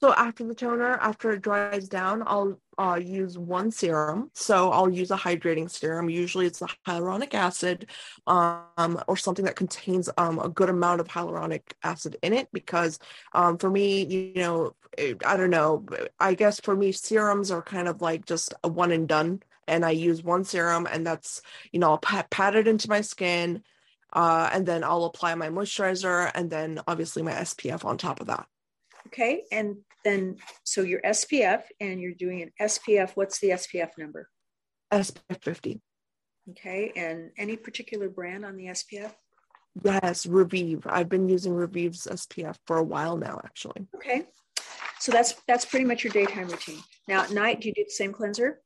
So 0.00 0.12
after 0.12 0.44
the 0.44 0.54
toner, 0.54 0.98
after 0.98 1.30
it 1.30 1.40
dries 1.40 1.88
down, 1.88 2.24
I'll 2.26 2.60
uh, 2.76 3.00
use 3.02 3.38
one 3.38 3.70
serum. 3.70 4.30
So 4.34 4.70
I'll 4.70 4.90
use 4.90 5.10
a 5.10 5.16
hydrating 5.16 5.70
serum. 5.70 6.10
Usually 6.10 6.46
it's 6.46 6.60
a 6.60 6.68
hyaluronic 6.86 7.32
acid 7.32 7.86
um, 8.26 9.00
or 9.06 9.16
something 9.16 9.44
that 9.46 9.56
contains 9.56 10.10
um, 10.18 10.40
a 10.40 10.48
good 10.48 10.68
amount 10.68 11.00
of 11.00 11.08
hyaluronic 11.08 11.62
acid 11.82 12.16
in 12.22 12.34
it 12.34 12.48
because 12.52 12.98
um, 13.32 13.56
for 13.56 13.70
me, 13.70 14.04
you 14.04 14.34
know, 14.34 14.74
I 15.24 15.36
don't 15.36 15.50
know, 15.50 15.86
I 16.20 16.34
guess 16.34 16.60
for 16.60 16.76
me, 16.76 16.92
serums 16.92 17.50
are 17.50 17.62
kind 17.62 17.88
of 17.88 18.02
like 18.02 18.26
just 18.26 18.52
a 18.62 18.68
one 18.68 18.92
and 18.92 19.08
done. 19.08 19.42
And 19.68 19.84
I 19.84 19.90
use 19.90 20.22
one 20.22 20.44
serum 20.44 20.86
and 20.90 21.06
that's, 21.06 21.42
you 21.72 21.80
know, 21.80 21.90
I'll 21.90 21.98
pat, 21.98 22.30
pat 22.30 22.54
it 22.54 22.68
into 22.68 22.88
my 22.88 23.00
skin 23.00 23.62
uh, 24.12 24.48
and 24.52 24.66
then 24.66 24.84
I'll 24.84 25.04
apply 25.04 25.34
my 25.34 25.48
moisturizer 25.48 26.30
and 26.34 26.50
then 26.50 26.80
obviously 26.86 27.22
my 27.22 27.32
SPF 27.32 27.84
on 27.84 27.98
top 27.98 28.20
of 28.20 28.28
that. 28.28 28.46
Okay. 29.08 29.42
And 29.52 29.76
then, 30.04 30.36
so 30.64 30.82
your 30.82 31.00
SPF 31.02 31.62
and 31.80 32.00
you're 32.00 32.12
doing 32.12 32.42
an 32.42 32.52
SPF. 32.60 33.12
What's 33.14 33.40
the 33.40 33.50
SPF 33.50 33.90
number? 33.98 34.28
SPF 34.92 35.42
50. 35.42 35.80
Okay. 36.50 36.92
And 36.96 37.30
any 37.38 37.56
particular 37.56 38.08
brand 38.08 38.44
on 38.44 38.56
the 38.56 38.66
SPF? 38.66 39.12
Yes, 39.82 40.26
Revive. 40.26 40.86
I've 40.86 41.08
been 41.08 41.28
using 41.28 41.52
Revive's 41.52 42.06
SPF 42.06 42.56
for 42.66 42.78
a 42.78 42.84
while 42.84 43.16
now, 43.16 43.40
actually. 43.44 43.88
Okay. 43.96 44.26
So 45.00 45.12
that's 45.12 45.34
that's 45.48 45.64
pretty 45.64 45.84
much 45.84 46.04
your 46.04 46.12
daytime 46.12 46.48
routine. 46.48 46.80
Now 47.08 47.22
at 47.22 47.30
night, 47.32 47.60
do 47.60 47.68
you 47.68 47.74
do 47.74 47.84
the 47.84 47.90
same 47.90 48.12
cleanser? 48.12 48.60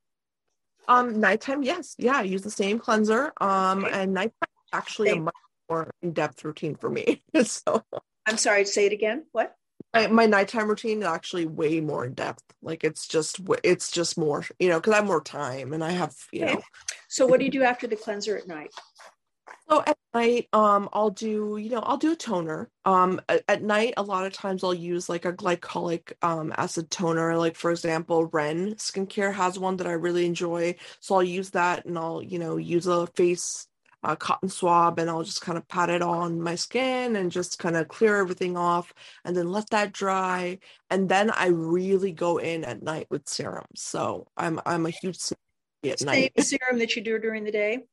Um, 0.89 1.21
nighttime, 1.21 1.63
yes. 1.63 1.95
Yeah, 1.99 2.19
I 2.19 2.23
use 2.23 2.43
the 2.43 2.51
same 2.51 2.79
cleanser. 2.79 3.33
Um, 3.41 3.85
okay. 3.85 4.03
and 4.03 4.15
nighttime 4.15 4.49
actually 4.73 5.11
same. 5.11 5.19
a 5.19 5.25
much 5.25 5.35
more 5.71 5.91
in-depth 6.03 6.45
routine 6.45 6.75
for 6.75 6.91
me. 6.91 7.23
so 7.45 7.85
I'm 8.27 8.39
sorry, 8.39 8.65
say 8.65 8.87
it 8.87 8.93
again. 8.93 9.27
What? 9.33 9.55
my, 9.95 10.07
my 10.09 10.27
nighttime 10.27 10.69
routine 10.69 11.01
is 11.01 11.07
actually 11.07 11.47
way 11.47 11.81
more 11.81 12.05
in 12.05 12.15
depth. 12.15 12.43
Like 12.63 12.85
it's 12.85 13.07
just 13.07 13.41
it's 13.65 13.91
just 13.91 14.19
more, 14.19 14.45
you 14.59 14.69
know, 14.69 14.79
because 14.79 14.93
I 14.93 14.97
have 14.97 15.07
more 15.07 15.23
time 15.23 15.73
and 15.73 15.83
I 15.83 15.93
have, 15.93 16.15
you 16.33 16.45
okay. 16.45 16.55
know. 16.55 16.63
So 17.09 17.27
what 17.27 17.39
do 17.39 17.47
you 17.47 17.51
do 17.51 17.63
after 17.63 17.87
the 17.87 17.97
cleanser 17.97 18.37
at 18.37 18.47
night? 18.47 18.71
So 19.71 19.83
at 19.87 19.99
night, 20.15 20.49
um, 20.53 20.89
I'll 20.93 21.11
do, 21.11 21.59
you 21.59 21.69
know, 21.71 21.81
I'll 21.81 21.99
do 21.99 22.13
a 22.13 22.17
toner. 22.17 22.71
Um, 22.87 23.21
at, 23.29 23.43
at 23.49 23.63
night, 23.63 23.95
a 23.99 24.03
lot 24.03 24.25
of 24.27 24.33
times 24.33 24.65
I'll 24.65 24.73
use 24.75 25.09
like 25.09 25.25
a 25.27 25.33
glycolic 25.33 26.13
um, 26.23 26.55
acid 26.57 26.91
toner. 26.91 27.37
Like 27.37 27.55
for 27.57 27.71
example, 27.71 28.27
Ren 28.27 28.75
Skincare 28.77 29.35
has 29.35 29.59
one 29.59 29.77
that 29.77 29.87
I 29.87 29.93
really 29.93 30.25
enjoy. 30.27 30.77
So 31.01 31.17
I'll 31.17 31.23
use 31.23 31.51
that, 31.51 31.85
and 31.87 31.99
I'll, 31.99 32.23
you 32.23 32.39
know, 32.39 32.57
use 32.57 32.87
a 32.87 33.07
face 33.09 33.67
a 34.05 34.17
cotton 34.17 34.49
swab 34.49 34.99
and 35.01 35.11
I'll 35.11 35.25
just 35.25 35.41
kind 35.41 35.59
of 35.59 35.67
pat 35.67 35.91
it 35.91 36.03
on 36.03 36.41
my 36.41 36.55
skin 36.55 37.17
and 37.17 37.33
just 37.33 37.59
kind 37.59 37.77
of 37.77 37.89
clear 37.89 38.17
everything 38.17 38.57
off 38.57 38.95
and 39.25 39.37
then 39.37 39.51
let 39.51 39.71
that 39.71 39.93
dry. 39.93 40.59
And 40.89 41.09
then 41.09 41.31
I 41.31 41.49
really 41.49 42.13
go 42.13 42.39
in 42.39 42.65
at 42.65 42.81
night 42.81 43.09
with 43.11 43.29
serums. 43.29 43.83
So 43.83 44.29
I'm 44.37 44.61
I'm 44.65 44.87
a 44.87 44.91
huge 44.91 45.19
at 45.85 46.01
Same 46.01 46.07
night. 46.07 46.33
serum 46.39 46.79
that 46.79 46.95
you 46.97 47.03
do 47.03 47.19
during 47.19 47.45
the 47.45 47.51
day? 47.51 47.85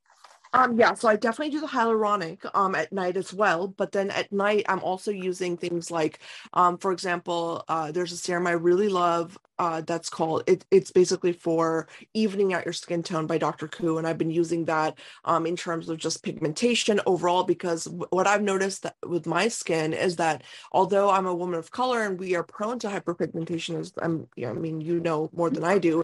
Um, 0.56 0.80
yeah, 0.80 0.94
so 0.94 1.10
I 1.10 1.18
definitely 1.18 1.52
do 1.52 1.60
the 1.60 1.68
hyaluronic 1.68 2.50
um, 2.54 2.76
at 2.76 2.94
night 2.94 3.18
as 3.18 3.34
well. 3.34 3.68
But 3.68 3.92
then 3.92 4.10
at 4.12 4.32
night, 4.32 4.66
I'm 4.70 4.80
also 4.80 5.12
using 5.12 5.58
things 5.58 5.92
like, 5.92 6.20
um, 6.54 6.78
for 6.78 6.94
example, 6.94 7.66
uh, 7.68 7.92
there's 7.92 8.14
a 8.14 8.18
serum 8.18 8.48
I 8.48 8.52
really 8.52 8.88
love 8.88 9.38
uh, 9.60 9.82
that's 9.82 10.10
called, 10.10 10.44
it, 10.48 10.64
it's 10.72 10.92
basically 10.92 11.34
for 11.34 11.90
evening 12.14 12.54
out 12.54 12.64
your 12.64 12.74
skin 12.74 13.04
tone 13.04 13.28
by 13.28 13.38
Dr. 13.38 13.68
Koo. 13.68 13.98
And 13.98 14.08
I've 14.08 14.18
been 14.18 14.32
using 14.32 14.64
that 14.66 14.98
um, 15.26 15.46
in 15.46 15.58
terms 15.58 15.90
of 15.90 15.98
just 15.98 16.24
pigmentation 16.24 17.02
overall, 17.06 17.44
because 17.44 17.84
w- 17.84 18.08
what 18.12 18.26
I've 18.28 18.42
noticed 18.42 18.84
that 18.84 18.96
with 19.06 19.26
my 19.28 19.50
skin 19.50 19.92
is 19.94 20.16
that 20.18 20.44
although 20.72 21.10
I'm 21.10 21.26
a 21.28 21.36
woman 21.36 21.60
of 21.60 21.72
color 21.72 22.04
and 22.04 22.18
we 22.18 22.34
are 22.36 22.44
prone 22.44 22.80
to 22.80 22.88
hyperpigmentation, 22.88 23.78
as 23.78 23.92
I'm, 24.02 24.30
know, 24.38 24.52
I 24.52 24.54
mean, 24.54 24.80
you 24.80 25.02
know 25.02 25.30
more 25.34 25.50
than 25.50 25.66
I 25.66 25.80
do, 25.80 26.04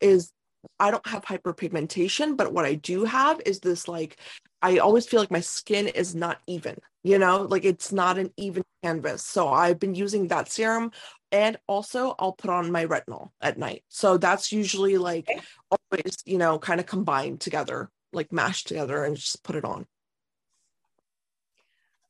is 0.00 0.32
I 0.78 0.90
don't 0.90 1.06
have 1.06 1.24
hyperpigmentation, 1.24 2.36
but 2.36 2.52
what 2.52 2.64
I 2.64 2.74
do 2.74 3.04
have 3.04 3.40
is 3.46 3.60
this 3.60 3.88
like 3.88 4.18
I 4.62 4.78
always 4.78 5.06
feel 5.06 5.20
like 5.20 5.30
my 5.30 5.40
skin 5.40 5.86
is 5.88 6.14
not 6.14 6.40
even, 6.46 6.78
you 7.04 7.18
know, 7.18 7.42
like 7.42 7.64
it's 7.64 7.92
not 7.92 8.18
an 8.18 8.32
even 8.36 8.64
canvas. 8.82 9.22
So 9.22 9.48
I've 9.48 9.78
been 9.78 9.94
using 9.94 10.28
that 10.28 10.50
serum 10.50 10.92
and 11.30 11.58
also 11.68 12.14
I'll 12.18 12.32
put 12.32 12.50
on 12.50 12.72
my 12.72 12.86
retinol 12.86 13.30
at 13.40 13.58
night. 13.58 13.84
So 13.88 14.16
that's 14.16 14.52
usually 14.52 14.96
like 14.96 15.28
okay. 15.28 15.40
always, 15.70 16.16
you 16.24 16.38
know, 16.38 16.58
kind 16.58 16.80
of 16.80 16.86
combined 16.86 17.40
together, 17.40 17.90
like 18.12 18.32
mashed 18.32 18.68
together 18.68 19.04
and 19.04 19.16
just 19.16 19.44
put 19.44 19.56
it 19.56 19.64
on. 19.64 19.86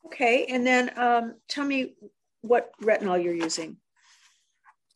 Okay. 0.06 0.46
And 0.46 0.66
then 0.66 0.90
um, 0.96 1.34
tell 1.48 1.64
me 1.64 1.94
what 2.42 2.70
retinol 2.80 3.22
you're 3.22 3.34
using. 3.34 3.76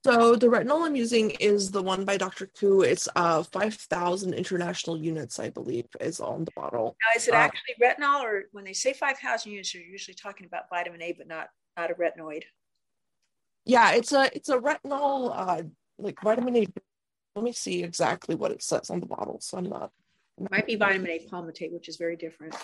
So 0.04 0.35
the 0.35 0.47
retinol 0.47 0.87
I'm 0.87 0.97
using 0.97 1.30
is 1.33 1.71
the 1.71 1.83
one 1.83 2.07
by 2.07 2.16
Dr. 2.16 2.47
Koo. 2.59 2.80
It's 2.80 3.07
uh 3.16 3.42
5,000 3.42 4.33
international 4.33 4.99
units, 4.99 5.38
I 5.38 5.50
believe, 5.50 5.87
is 6.00 6.21
on 6.21 6.47
the 6.47 6.52
bottle. 6.57 6.97
Now, 7.07 7.16
is 7.16 7.28
it 7.28 7.35
uh, 7.35 7.38
actually 7.38 7.75
retinol, 7.83 8.23
or 8.23 8.45
when 8.52 8.64
they 8.64 8.73
say 8.73 8.95
5,000 8.95 9.52
units, 9.52 9.75
you're 9.75 9.83
usually 9.83 10.14
talking 10.14 10.47
about 10.47 10.71
vitamin 10.71 11.02
A, 11.02 11.12
but 11.12 11.28
not 11.28 11.49
not 11.76 11.90
a 11.90 11.95
retinoid? 11.95 12.45
Yeah, 13.66 13.92
it's 13.92 14.12
a 14.12 14.30
it's 14.35 14.49
a 14.49 14.59
retinol, 14.59 15.33
uh, 15.35 15.62
like 15.99 16.19
vitamin 16.23 16.57
A. 16.57 16.66
Let 17.37 17.45
me 17.45 17.52
see 17.52 17.83
exactly 17.85 18.35
what 18.35 18.52
it 18.52 18.62
says 18.62 18.88
on 18.88 19.00
the 19.00 19.07
bottle. 19.07 19.38
So 19.40 19.59
I'm 19.59 19.69
not. 19.69 19.90
It 20.38 20.50
might 20.50 20.66
be 20.66 20.76
vitamin 20.76 21.11
A 21.11 21.28
palmitate, 21.30 21.73
which 21.73 21.90
is 21.90 21.97
very 21.97 22.16
different. 22.16 22.57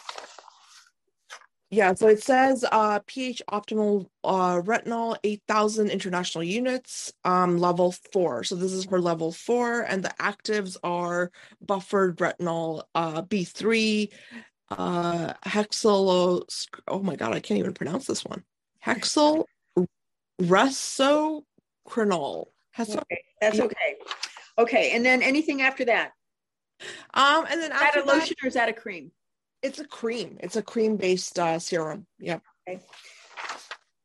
Yeah, 1.76 1.92
so 1.92 2.08
it 2.08 2.22
says 2.22 2.64
uh, 2.72 3.00
pH 3.06 3.42
optimal 3.52 4.06
uh, 4.24 4.62
retinol 4.62 5.18
8,000 5.22 5.90
international 5.90 6.42
units, 6.42 7.12
um, 7.22 7.58
level 7.58 7.94
four. 8.14 8.44
So 8.44 8.54
this 8.54 8.72
is 8.72 8.86
for 8.86 8.98
level 8.98 9.30
four, 9.30 9.82
and 9.82 10.02
the 10.02 10.08
actives 10.18 10.78
are 10.82 11.30
buffered 11.60 12.16
retinol 12.16 12.84
uh, 12.94 13.20
B3, 13.20 14.10
uh, 14.70 15.34
hexyl. 15.44 16.44
Oh 16.88 17.02
my 17.02 17.14
god, 17.14 17.34
I 17.34 17.40
can't 17.40 17.60
even 17.60 17.74
pronounce 17.74 18.06
this 18.06 18.24
one. 18.24 18.42
Hexyl 18.82 19.44
resocrinol. 20.40 21.42
Okay, 22.78 23.22
that's 23.42 23.60
okay. 23.60 23.96
Okay, 24.56 24.92
and 24.92 25.04
then 25.04 25.20
anything 25.22 25.60
after 25.60 25.84
that? 25.84 26.12
Um, 27.12 27.44
and 27.50 27.60
then 27.60 27.70
is 27.70 27.78
that 27.78 27.96
a 27.96 28.04
lotion 28.06 28.34
that, 28.40 28.46
or 28.46 28.48
is 28.48 28.54
that 28.54 28.70
a 28.70 28.72
cream? 28.72 29.10
It's 29.66 29.80
a 29.80 29.84
cream. 29.84 30.38
It's 30.40 30.54
a 30.54 30.62
cream 30.62 30.96
based 30.96 31.40
uh, 31.40 31.58
serum. 31.58 32.06
Yeah. 32.20 32.38
Okay. 32.68 32.80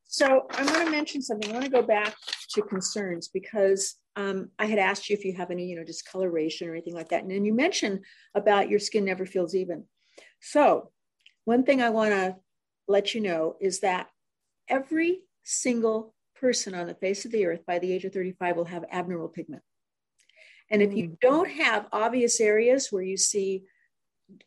So 0.06 0.48
I 0.58 0.64
want 0.64 0.86
to 0.86 0.90
mention 0.90 1.22
something. 1.22 1.52
I 1.52 1.54
want 1.54 1.66
to 1.66 1.72
go 1.72 1.84
back 1.84 2.16
to 2.54 2.64
concerns 2.64 3.28
because 3.28 3.96
um, 4.16 4.50
I 4.58 4.66
had 4.66 4.80
asked 4.80 5.08
you 5.08 5.16
if 5.16 5.24
you 5.24 5.34
have 5.34 5.52
any, 5.52 5.68
you 5.68 5.76
know, 5.76 5.84
discoloration 5.84 6.68
or 6.68 6.72
anything 6.72 6.96
like 6.96 7.10
that. 7.10 7.22
And 7.22 7.32
then 7.32 7.46
you 7.46 7.54
mentioned 7.54 8.04
about 8.34 8.70
your 8.70 8.80
skin 8.80 9.06
never 9.06 9.24
feels 9.24 9.54
even. 9.54 9.86
So 10.40 10.90
one 11.46 11.64
thing 11.64 11.80
I 11.80 11.92
want 11.92 12.10
to 12.10 12.38
let 12.88 13.14
you 13.14 13.22
know 13.22 13.56
is 13.62 13.82
that 13.82 14.10
every 14.68 15.20
single 15.44 16.16
person 16.36 16.74
on 16.74 16.88
the 16.88 16.96
face 16.96 17.24
of 17.24 17.32
the 17.32 17.46
earth 17.46 17.62
by 17.68 17.78
the 17.78 17.94
age 17.94 18.04
of 18.04 18.14
35 18.14 18.58
will 18.58 18.66
have 18.66 18.84
abnormal 18.92 19.30
pigment. 19.30 19.62
And 20.72 20.82
if 20.82 20.92
you 20.92 21.10
mm. 21.10 21.20
don't 21.20 21.52
have 21.52 21.88
obvious 21.92 22.42
areas 22.42 22.92
where 22.92 23.04
you 23.04 23.18
see 23.18 23.64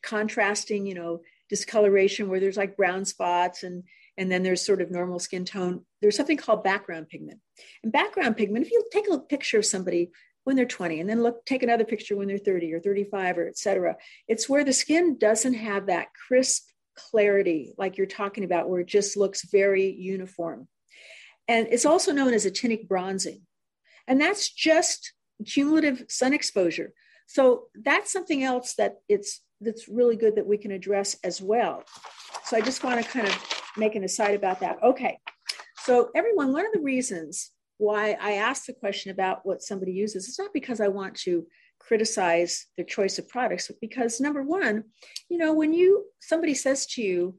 contrasting, 0.02 0.86
you 0.86 0.94
know, 0.94 1.22
discoloration 1.48 2.28
where 2.28 2.40
there's 2.40 2.56
like 2.56 2.76
brown 2.76 3.04
spots 3.04 3.62
and 3.62 3.84
and 4.16 4.30
then 4.30 4.44
there's 4.44 4.64
sort 4.64 4.80
of 4.80 4.92
normal 4.92 5.18
skin 5.18 5.44
tone. 5.44 5.84
There's 6.00 6.16
something 6.16 6.36
called 6.36 6.62
background 6.62 7.08
pigment. 7.08 7.40
And 7.82 7.92
background 7.92 8.36
pigment, 8.36 8.64
if 8.64 8.70
you 8.70 8.84
take 8.92 9.08
a 9.10 9.18
picture 9.18 9.58
of 9.58 9.66
somebody 9.66 10.12
when 10.44 10.56
they're 10.56 10.66
20 10.66 11.00
and 11.00 11.10
then 11.10 11.22
look 11.22 11.44
take 11.44 11.62
another 11.62 11.84
picture 11.84 12.16
when 12.16 12.28
they're 12.28 12.38
30 12.38 12.72
or 12.72 12.80
35 12.80 13.38
or 13.38 13.48
etc 13.48 13.96
it's 14.28 14.48
where 14.48 14.64
the 14.64 14.72
skin 14.72 15.18
doesn't 15.18 15.54
have 15.54 15.86
that 15.86 16.08
crisp 16.26 16.68
clarity 16.94 17.74
like 17.76 17.96
you're 17.96 18.06
talking 18.06 18.44
about 18.44 18.68
where 18.68 18.80
it 18.80 18.86
just 18.86 19.16
looks 19.16 19.48
very 19.50 19.90
uniform 19.90 20.68
and 21.48 21.66
it's 21.70 21.86
also 21.86 22.12
known 22.12 22.32
as 22.32 22.46
actinic 22.46 22.86
bronzing 22.86 23.40
and 24.06 24.20
that's 24.20 24.52
just 24.52 25.12
cumulative 25.46 26.04
sun 26.08 26.32
exposure 26.32 26.92
so 27.26 27.64
that's 27.82 28.12
something 28.12 28.44
else 28.44 28.74
that 28.74 28.96
it's 29.08 29.40
that's 29.64 29.88
really 29.88 30.16
good 30.16 30.36
that 30.36 30.46
we 30.46 30.58
can 30.58 30.70
address 30.70 31.16
as 31.24 31.40
well. 31.40 31.82
So 32.44 32.56
I 32.56 32.60
just 32.60 32.84
want 32.84 33.02
to 33.02 33.10
kind 33.10 33.26
of 33.26 33.62
make 33.76 33.94
an 33.94 34.04
aside 34.04 34.34
about 34.34 34.60
that. 34.60 34.82
Okay. 34.82 35.18
So, 35.82 36.10
everyone, 36.14 36.52
one 36.52 36.66
of 36.66 36.72
the 36.72 36.80
reasons 36.80 37.50
why 37.78 38.16
I 38.20 38.34
asked 38.34 38.66
the 38.66 38.72
question 38.72 39.10
about 39.10 39.44
what 39.44 39.62
somebody 39.62 39.92
uses 39.92 40.28
is 40.28 40.38
not 40.38 40.52
because 40.52 40.80
I 40.80 40.88
want 40.88 41.16
to 41.20 41.46
criticize 41.78 42.66
their 42.76 42.86
choice 42.86 43.18
of 43.18 43.28
products, 43.28 43.66
but 43.66 43.80
because 43.80 44.20
number 44.20 44.42
one, 44.42 44.84
you 45.28 45.36
know, 45.36 45.52
when 45.52 45.74
you 45.74 46.06
somebody 46.20 46.54
says 46.54 46.86
to 46.86 47.02
you, 47.02 47.36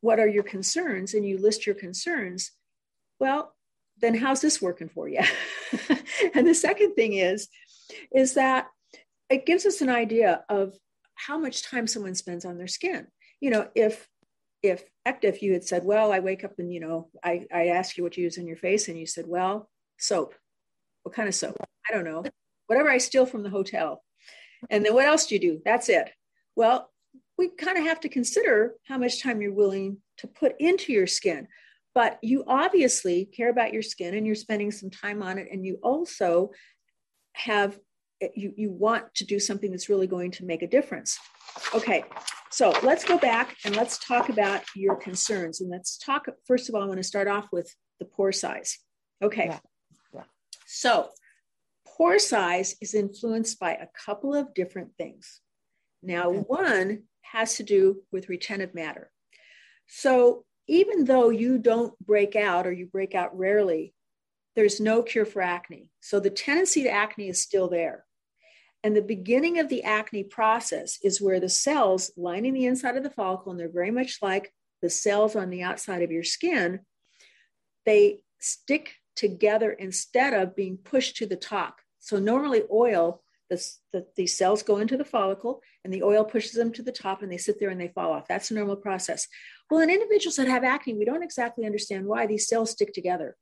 what 0.00 0.20
are 0.20 0.28
your 0.28 0.42
concerns? 0.42 1.14
And 1.14 1.26
you 1.26 1.38
list 1.38 1.66
your 1.66 1.74
concerns, 1.74 2.52
well, 3.18 3.54
then 4.00 4.14
how's 4.14 4.40
this 4.40 4.60
working 4.60 4.88
for 4.88 5.08
you? 5.08 5.20
and 6.34 6.46
the 6.46 6.54
second 6.54 6.94
thing 6.94 7.14
is, 7.14 7.48
is 8.14 8.34
that 8.34 8.68
it 9.30 9.46
gives 9.46 9.64
us 9.64 9.80
an 9.80 9.88
idea 9.88 10.44
of 10.48 10.74
how 11.26 11.38
much 11.38 11.62
time 11.62 11.86
someone 11.86 12.14
spends 12.14 12.44
on 12.44 12.58
their 12.58 12.66
skin. 12.66 13.06
You 13.40 13.50
know, 13.50 13.68
if 13.74 14.08
if 14.62 14.84
if 15.04 15.42
you 15.42 15.52
had 15.52 15.64
said, 15.64 15.84
well, 15.84 16.12
I 16.12 16.20
wake 16.20 16.44
up 16.44 16.58
and 16.58 16.72
you 16.72 16.80
know, 16.80 17.08
I, 17.24 17.46
I 17.52 17.68
ask 17.68 17.96
you 17.96 18.04
what 18.04 18.16
you 18.16 18.24
use 18.24 18.38
in 18.38 18.46
your 18.46 18.56
face, 18.56 18.88
and 18.88 18.98
you 18.98 19.06
said, 19.06 19.26
well, 19.26 19.68
soap. 19.98 20.34
What 21.02 21.14
kind 21.14 21.28
of 21.28 21.34
soap? 21.34 21.56
I 21.88 21.92
don't 21.92 22.04
know. 22.04 22.22
Whatever 22.68 22.88
I 22.88 22.98
steal 22.98 23.26
from 23.26 23.42
the 23.42 23.50
hotel. 23.50 24.02
And 24.70 24.84
then 24.84 24.94
what 24.94 25.06
else 25.06 25.26
do 25.26 25.34
you 25.34 25.40
do? 25.40 25.60
That's 25.64 25.88
it. 25.88 26.10
Well, 26.54 26.88
we 27.36 27.48
kind 27.48 27.76
of 27.76 27.84
have 27.84 27.98
to 28.00 28.08
consider 28.08 28.74
how 28.86 28.98
much 28.98 29.20
time 29.20 29.42
you're 29.42 29.52
willing 29.52 29.98
to 30.18 30.28
put 30.28 30.54
into 30.60 30.92
your 30.92 31.08
skin. 31.08 31.48
But 31.94 32.18
you 32.22 32.44
obviously 32.46 33.24
care 33.24 33.50
about 33.50 33.72
your 33.72 33.82
skin 33.82 34.14
and 34.14 34.24
you're 34.24 34.36
spending 34.36 34.70
some 34.70 34.90
time 34.90 35.22
on 35.22 35.38
it. 35.38 35.48
And 35.50 35.66
you 35.66 35.78
also 35.82 36.52
have, 37.34 37.76
you, 38.34 38.52
you 38.56 38.70
want 38.70 39.14
to 39.16 39.24
do 39.24 39.38
something 39.38 39.70
that's 39.70 39.88
really 39.88 40.06
going 40.06 40.30
to 40.32 40.44
make 40.44 40.62
a 40.62 40.66
difference. 40.66 41.18
Okay, 41.74 42.04
so 42.50 42.74
let's 42.82 43.04
go 43.04 43.18
back 43.18 43.56
and 43.64 43.76
let's 43.76 43.98
talk 43.98 44.28
about 44.28 44.62
your 44.74 44.96
concerns. 44.96 45.60
And 45.60 45.70
let's 45.70 45.98
talk, 45.98 46.26
first 46.46 46.68
of 46.68 46.74
all, 46.74 46.82
I 46.82 46.86
want 46.86 46.98
to 46.98 47.04
start 47.04 47.28
off 47.28 47.48
with 47.52 47.74
the 47.98 48.04
pore 48.04 48.32
size. 48.32 48.78
Okay, 49.22 49.46
yeah. 49.46 49.58
Yeah. 50.14 50.22
so 50.66 51.10
pore 51.86 52.18
size 52.18 52.76
is 52.80 52.94
influenced 52.94 53.58
by 53.58 53.72
a 53.72 53.86
couple 54.04 54.34
of 54.34 54.54
different 54.54 54.90
things. 54.96 55.40
Now, 56.02 56.30
one 56.30 57.04
has 57.22 57.56
to 57.56 57.62
do 57.62 58.02
with 58.10 58.28
retentive 58.28 58.74
matter. 58.74 59.10
So 59.86 60.44
even 60.66 61.04
though 61.04 61.30
you 61.30 61.58
don't 61.58 61.98
break 62.04 62.36
out 62.36 62.66
or 62.66 62.72
you 62.72 62.86
break 62.86 63.14
out 63.14 63.36
rarely, 63.36 63.94
there's 64.54 64.80
no 64.80 65.02
cure 65.02 65.24
for 65.24 65.42
acne. 65.42 65.88
So 66.00 66.20
the 66.20 66.30
tendency 66.30 66.82
to 66.84 66.90
acne 66.90 67.28
is 67.28 67.40
still 67.40 67.68
there. 67.68 68.04
And 68.84 68.96
the 68.96 69.02
beginning 69.02 69.58
of 69.58 69.68
the 69.68 69.84
acne 69.84 70.24
process 70.24 70.98
is 71.02 71.20
where 71.20 71.38
the 71.38 71.48
cells 71.48 72.10
lining 72.16 72.54
the 72.54 72.66
inside 72.66 72.96
of 72.96 73.04
the 73.04 73.10
follicle, 73.10 73.52
and 73.52 73.60
they're 73.60 73.68
very 73.68 73.92
much 73.92 74.18
like 74.20 74.52
the 74.80 74.90
cells 74.90 75.36
on 75.36 75.50
the 75.50 75.62
outside 75.62 76.02
of 76.02 76.10
your 76.10 76.24
skin, 76.24 76.80
they 77.86 78.20
stick 78.40 78.94
together 79.14 79.70
instead 79.70 80.34
of 80.34 80.56
being 80.56 80.76
pushed 80.76 81.16
to 81.16 81.26
the 81.26 81.36
top. 81.36 81.76
So 82.00 82.18
normally 82.18 82.62
oil, 82.72 83.22
the, 83.48 83.64
the, 83.92 84.06
these 84.16 84.36
cells 84.36 84.62
go 84.62 84.78
into 84.78 84.96
the 84.96 85.04
follicle 85.04 85.62
and 85.84 85.92
the 85.92 86.02
oil 86.02 86.24
pushes 86.24 86.52
them 86.52 86.72
to 86.72 86.82
the 86.82 86.90
top 86.90 87.22
and 87.22 87.30
they 87.30 87.36
sit 87.36 87.60
there 87.60 87.68
and 87.68 87.80
they 87.80 87.88
fall 87.88 88.12
off. 88.12 88.26
That's 88.26 88.50
a 88.50 88.54
normal 88.54 88.76
process. 88.76 89.28
Well, 89.70 89.80
in 89.80 89.90
individuals 89.90 90.36
that 90.36 90.48
have 90.48 90.64
acne, 90.64 90.94
we 90.94 91.04
don't 91.04 91.22
exactly 91.22 91.64
understand 91.64 92.06
why 92.06 92.26
these 92.26 92.48
cells 92.48 92.70
stick 92.70 92.92
together. 92.92 93.36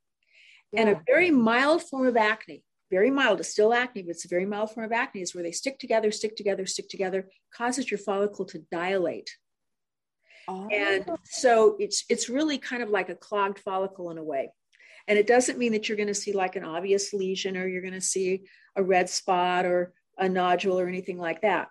Yeah. 0.71 0.81
And 0.81 0.89
a 0.89 1.01
very 1.07 1.31
mild 1.31 1.81
form 1.83 2.07
of 2.07 2.17
acne, 2.17 2.63
very 2.91 3.09
mild, 3.09 3.39
it's 3.39 3.49
still 3.49 3.73
acne, 3.73 4.03
but 4.03 4.11
it's 4.11 4.25
a 4.25 4.27
very 4.27 4.45
mild 4.45 4.71
form 4.71 4.85
of 4.85 4.91
acne, 4.91 5.21
is 5.21 5.33
where 5.33 5.43
they 5.43 5.51
stick 5.51 5.79
together, 5.79 6.11
stick 6.11 6.35
together, 6.35 6.65
stick 6.65 6.89
together, 6.89 7.27
causes 7.55 7.89
your 7.89 7.97
follicle 7.97 8.45
to 8.45 8.59
dilate. 8.71 9.31
Oh. 10.47 10.67
And 10.67 11.09
so 11.23 11.77
it's 11.79 12.03
it's 12.09 12.29
really 12.29 12.57
kind 12.57 12.83
of 12.83 12.89
like 12.89 13.09
a 13.09 13.15
clogged 13.15 13.59
follicle 13.59 14.11
in 14.11 14.17
a 14.17 14.23
way. 14.23 14.51
And 15.07 15.17
it 15.17 15.27
doesn't 15.27 15.57
mean 15.57 15.71
that 15.71 15.87
you're 15.87 15.97
going 15.97 16.07
to 16.07 16.13
see 16.13 16.33
like 16.33 16.55
an 16.55 16.63
obvious 16.63 17.13
lesion 17.13 17.57
or 17.57 17.67
you're 17.67 17.81
going 17.81 17.93
to 17.93 18.01
see 18.01 18.43
a 18.75 18.83
red 18.83 19.09
spot 19.09 19.65
or 19.65 19.93
a 20.17 20.29
nodule 20.29 20.79
or 20.79 20.87
anything 20.87 21.17
like 21.17 21.41
that. 21.41 21.69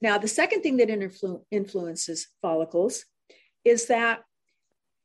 Now, 0.00 0.18
the 0.18 0.28
second 0.28 0.62
thing 0.62 0.76
that 0.78 0.88
influ- 0.88 1.44
influences 1.50 2.28
follicles 2.40 3.04
is 3.64 3.86
that 3.86 4.22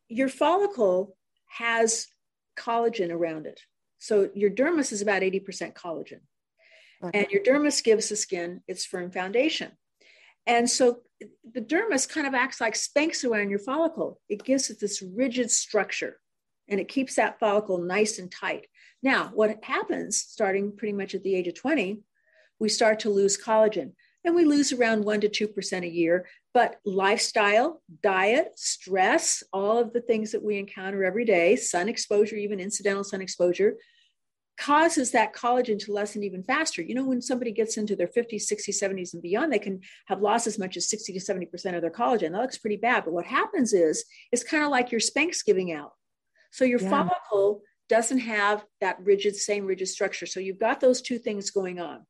your 0.08 0.30
follicle 0.30 1.16
has 1.48 2.08
collagen 2.58 3.12
around 3.12 3.46
it. 3.46 3.62
So 4.00 4.30
your 4.34 4.50
dermis 4.50 4.92
is 4.92 5.02
about 5.02 5.22
80% 5.22 5.74
collagen. 5.74 6.20
Okay. 7.04 7.20
And 7.20 7.28
your 7.32 7.44
dermis 7.44 7.84
gives 7.84 8.10
the 8.10 8.16
skin 8.16 8.62
its 8.68 8.86
firm 8.86 9.12
foundation. 9.12 9.72
And 10.46 10.70
so 10.70 11.02
the 11.54 11.62
dermis 11.62 12.08
kind 12.08 12.26
of 12.26 12.34
acts 12.34 12.62
like 12.62 12.74
Spanx 12.74 13.30
around 13.30 13.50
your 13.50 13.60
follicle. 13.60 14.20
It 14.30 14.44
gives 14.44 14.70
it 14.70 14.80
this 14.80 15.02
rigid 15.02 15.52
structure 15.52 16.20
and 16.70 16.80
it 16.80 16.88
keeps 16.88 17.16
that 17.16 17.40
follicle 17.40 17.78
nice 17.78 18.20
and 18.20 18.32
tight. 18.32 18.68
Now, 19.04 19.32
what 19.34 19.64
happens 19.64 20.18
starting 20.18 20.76
pretty 20.76 20.94
much 20.94 21.16
at 21.16 21.24
the 21.24 21.36
age 21.36 21.48
of 21.48 21.56
20, 21.56 22.02
we 22.60 22.70
start 22.70 23.00
to 23.02 23.10
lose 23.10 23.38
collagen 23.38 23.94
and 24.28 24.36
we 24.36 24.44
lose 24.44 24.74
around 24.74 25.06
1% 25.06 25.32
to 25.32 25.48
2% 25.48 25.84
a 25.84 25.88
year. 25.88 26.28
But 26.54 26.82
lifestyle, 26.86 27.82
diet, 28.04 28.52
stress, 28.56 29.42
all 29.54 29.78
of 29.78 29.94
the 29.94 30.02
things 30.02 30.34
that 30.34 30.44
we 30.44 30.60
encounter 30.60 31.06
every 31.06 31.24
day, 31.24 31.56
sun 31.56 31.88
exposure, 31.88 32.36
even 32.36 32.60
incidental 32.60 33.06
sun 33.06 33.22
exposure, 33.22 33.78
causes 34.60 35.12
that 35.12 35.34
collagen 35.34 35.80
to 35.80 35.94
lessen 35.94 36.24
even 36.24 36.44
faster. 36.44 36.82
You 36.82 36.96
know, 36.96 37.06
when 37.06 37.22
somebody 37.22 37.54
gets 37.54 37.78
into 37.78 37.96
their 37.96 38.08
50s, 38.08 38.52
60s, 38.52 38.84
70s, 38.84 39.14
and 39.14 39.22
beyond, 39.22 39.54
they 39.54 39.60
can 39.60 39.80
have 40.08 40.22
lost 40.22 40.46
as 40.46 40.60
much 40.60 40.76
as 40.76 40.90
60 40.90 41.14
to 41.14 41.20
70% 41.20 41.76
of 41.76 41.82
their 41.82 41.90
collagen. 41.90 42.34
That 42.34 42.42
looks 42.42 42.58
pretty 42.58 42.78
bad. 42.78 43.06
But 43.06 43.14
what 43.14 43.26
happens 43.26 43.72
is 43.72 44.04
it's 44.34 44.44
kind 44.44 44.64
of 44.64 44.72
like 44.72 44.92
your 44.92 45.00
Spanx 45.00 45.46
giving 45.46 45.72
out. 45.72 45.94
So 46.52 46.66
your 46.66 46.82
yeah. 46.82 46.90
follicle 46.90 47.62
doesn't 47.88 48.20
have 48.20 48.66
that 48.82 48.98
rigid, 49.00 49.38
same 49.38 49.66
rigid 49.66 49.88
structure. 49.88 50.26
So 50.26 50.42
you've 50.42 50.60
got 50.60 50.82
those 50.82 51.02
two 51.02 51.18
things 51.18 51.50
going 51.52 51.80
on. 51.80 52.06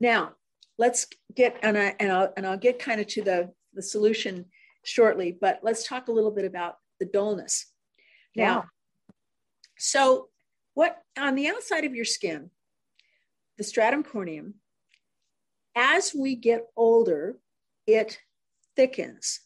Now, 0.00 0.36
let's 0.78 1.06
get 1.34 1.56
and 1.62 1.76
I 1.78 1.94
and 2.00 2.10
I'll 2.10 2.32
and 2.36 2.46
I'll 2.46 2.58
get 2.58 2.78
kind 2.78 3.00
of 3.00 3.06
to 3.08 3.22
the 3.22 3.52
the 3.74 3.82
solution 3.82 4.46
shortly, 4.84 5.36
but 5.38 5.60
let's 5.62 5.86
talk 5.86 6.08
a 6.08 6.12
little 6.12 6.30
bit 6.30 6.44
about 6.44 6.76
the 7.00 7.06
dullness. 7.06 7.66
Now, 8.36 8.44
yeah. 8.44 8.62
so 9.78 10.28
what 10.74 11.00
on 11.18 11.34
the 11.34 11.48
outside 11.48 11.84
of 11.84 11.94
your 11.94 12.04
skin, 12.04 12.50
the 13.56 13.64
stratum 13.64 14.02
corneum, 14.02 14.54
as 15.74 16.12
we 16.14 16.34
get 16.36 16.66
older, 16.76 17.36
it 17.86 18.18
thickens 18.76 19.40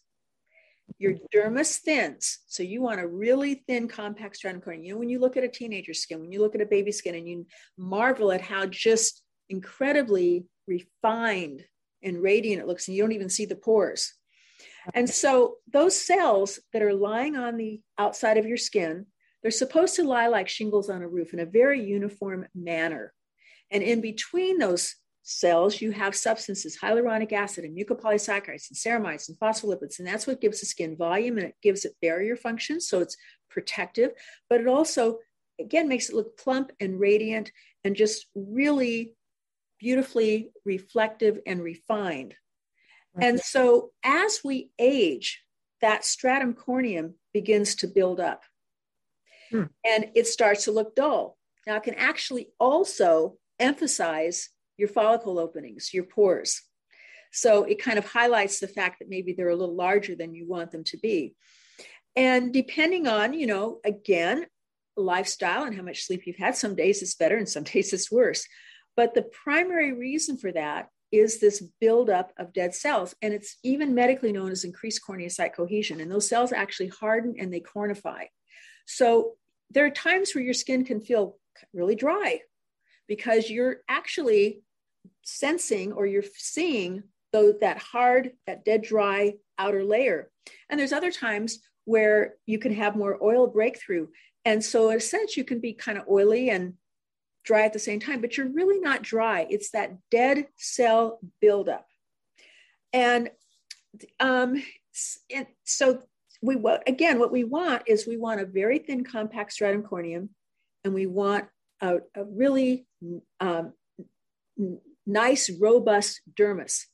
your 0.99 1.15
dermis 1.35 1.79
thins. 1.79 2.41
So 2.47 2.63
you 2.63 2.83
want 2.83 3.01
a 3.01 3.07
really 3.07 3.63
thin, 3.67 3.89
compact 3.89 4.37
stratum 4.37 4.61
corneum. 4.61 4.85
You 4.85 4.93
know, 4.93 4.99
when 4.99 5.11
you 5.11 5.21
look 5.21 5.37
at 5.37 5.45
a 5.45 5.49
teenager's 5.49 6.01
skin, 6.01 6.21
when 6.21 6.33
you 6.33 6.41
look 6.41 6.55
at 6.55 6.61
a 6.61 6.67
baby's 6.67 6.99
skin 6.99 7.15
and 7.15 7.29
you 7.29 7.47
marvel 7.77 8.33
at 8.33 8.41
how 8.41 8.67
just 8.67 9.23
incredibly 9.49 10.45
refined 10.69 11.65
and 12.03 12.23
radiant 12.23 12.63
it 12.63 12.69
looks, 12.69 12.87
and 12.87 12.97
you 12.97 13.03
don't 13.03 13.13
even 13.13 13.29
see 13.29 13.47
the 13.47 13.57
pores. 13.57 14.15
And 14.95 15.09
so 15.09 15.57
those 15.71 16.01
cells 16.01 16.61
that 16.73 16.83
are 16.83 16.95
lying 16.95 17.37
on 17.37 17.57
the 17.57 17.81
outside 17.99 18.39
of 18.39 18.47
your 18.47 18.57
skin, 18.57 19.07
they're 19.43 19.51
supposed 19.51 19.97
to 19.97 20.05
lie 20.05 20.29
like 20.29 20.49
shingles 20.49 20.91
on 20.91 21.03
a 21.03 21.09
roof 21.09 21.33
in 21.33 21.41
a 21.41 21.47
very 21.47 21.83
uniform 21.83 22.47
manner. 22.55 23.13
And 23.71 23.83
in 23.83 24.01
between 24.01 24.59
those 24.59 24.97
cells, 25.23 25.81
you 25.81 25.91
have 25.91 26.17
substances, 26.17 26.79
hyaluronic 26.83 27.33
acid 27.33 27.65
and 27.65 27.77
mucopolysaccharides 27.77 28.71
and 28.71 28.77
ceramides 28.77 29.29
and 29.29 29.39
phospholipids. 29.39 29.99
And 29.99 30.09
that's 30.09 30.27
what 30.27 30.41
gives 30.41 30.61
the 30.61 30.67
skin 30.67 30.97
volume 30.97 31.37
and 31.37 31.47
it 31.47 31.57
gives 31.63 31.85
it 31.85 31.97
barrier 32.01 32.35
function. 32.35 32.81
So 32.81 33.01
it's 33.01 33.17
protective, 33.51 34.13
but 34.49 34.61
it 34.61 34.67
also, 34.67 35.19
again, 35.61 35.87
makes 35.87 36.09
it 36.09 36.15
look 36.17 36.39
plump 36.39 36.73
and 36.81 36.99
radiant 36.99 37.53
and 37.85 37.95
just 37.95 38.27
really 38.35 39.15
beautifully 39.79 40.51
reflective 40.65 41.39
and 41.47 41.63
refined. 41.63 42.35
And 43.21 43.41
so 43.41 43.91
as 44.05 44.41
we 44.45 44.71
age, 44.79 45.43
that 45.81 46.05
stratum 46.05 46.55
corneum 46.55 47.15
begins 47.33 47.75
to 47.77 47.89
build 47.89 48.21
up 48.21 48.45
hmm. 49.51 49.65
and 49.85 50.11
it 50.15 50.27
starts 50.27 50.65
to 50.65 50.73
look 50.73 50.95
dull. 50.95 51.37
Now, 51.67 51.77
it 51.77 51.83
can 51.83 51.95
actually 51.95 52.49
also 52.59 53.37
emphasize 53.59 54.49
your 54.77 54.89
follicle 54.89 55.39
openings, 55.39 55.93
your 55.93 56.05
pores. 56.05 56.63
So 57.33 57.65
it 57.65 57.83
kind 57.83 57.99
of 57.99 58.07
highlights 58.07 58.61
the 58.61 58.69
fact 58.69 59.01
that 59.01 59.11
maybe 59.11 59.33
they're 59.33 59.49
a 59.49 59.57
little 59.57 59.75
larger 59.75 60.15
than 60.15 60.35
you 60.35 60.47
want 60.49 60.71
them 60.71 60.85
to 60.85 60.97
be. 60.97 61.35
And 62.17 62.53
depending 62.53 63.07
on, 63.07 63.35
you 63.35 63.47
know, 63.47 63.81
again, 63.85 64.47
lifestyle 64.97 65.65
and 65.65 65.77
how 65.77 65.83
much 65.83 66.05
sleep 66.05 66.23
you've 66.27 66.37
had, 66.37 66.57
some 66.57 66.75
days 66.75 67.03
it's 67.03 67.15
better 67.15 67.37
and 67.37 67.49
some 67.49 67.63
days 67.73 67.93
it's 67.93 68.11
worse. 68.11 68.47
But 68.99 69.15
the 69.15 69.23
primary 69.23 69.93
reason 69.93 70.37
for 70.37 70.51
that 70.51 70.89
is 71.13 71.39
this 71.39 71.63
buildup 71.81 72.33
of 72.37 72.53
dead 72.53 72.75
cells. 72.75 73.15
And 73.23 73.33
it's 73.33 73.57
even 73.63 73.95
medically 73.95 74.33
known 74.33 74.51
as 74.51 74.65
increased 74.65 75.03
corneocyte 75.09 75.55
cohesion. 75.55 76.01
And 76.01 76.11
those 76.11 76.29
cells 76.29 76.51
actually 76.51 76.89
harden 76.89 77.37
and 77.39 77.55
they 77.55 77.61
cornify. 77.61 78.25
So 78.87 79.35
there 79.71 79.87
are 79.87 79.91
times 79.91 80.35
where 80.35 80.43
your 80.43 80.53
skin 80.53 80.85
can 80.85 81.01
feel 81.01 81.37
really 81.73 81.95
dry 81.95 82.41
because 83.07 83.49
you're 83.49 83.83
actually 83.89 84.63
sensing 85.23 85.93
or 85.93 86.05
you're 86.05 86.25
seeing 86.35 87.05
though 87.33 87.53
that 87.61 87.79
hard, 87.79 88.33
that 88.49 88.65
dead 88.65 88.83
dry 88.83 89.35
outer 89.61 89.85
layer. 89.85 90.29
And 90.71 90.81
there's 90.81 90.93
other 90.93 91.13
times 91.13 91.61
where 91.85 92.35
you 92.47 92.59
can 92.59 92.75
have 92.75 92.97
more 92.97 93.17
oil 93.23 93.47
breakthrough. 93.47 94.09
And 94.45 94.65
so, 94.65 94.91
in 94.91 94.97
a 94.97 95.01
sense, 95.01 95.37
you 95.37 95.45
can 95.45 95.61
be 95.61 95.73
kind 95.73 95.99
of 95.99 96.09
oily 96.09 96.51
and 96.51 96.75
dry 97.49 97.63
at 97.63 97.73
the 97.73 97.79
same 97.79 97.99
time, 97.99 98.21
but 98.21 98.37
you're 98.37 98.47
really 98.47 98.79
not 98.79 99.03
dry. 99.03 99.47
It's 99.49 99.71
that 99.71 99.97
dead 100.11 100.47
cell 100.57 101.19
buildup. 101.41 101.87
And 102.93 103.31
um, 104.21 104.63
and 105.35 105.47
so 105.65 106.03
we 106.43 106.57
again, 106.87 107.19
what 107.19 107.33
we 107.33 107.45
want 107.45 107.83
is 107.87 108.07
we 108.07 108.19
want 108.19 108.41
a 108.41 108.47
very 108.47 108.79
thin 108.79 109.03
compact 109.03 109.53
stratum 109.53 109.83
corneum, 109.83 110.29
and 110.85 110.93
we 110.93 111.07
want 111.07 111.47
a, 111.81 111.97
a 112.15 112.25
really 112.25 112.87
um, 113.41 113.73
nice, 115.07 115.51
robust 115.51 116.21
dermis. 116.39 116.85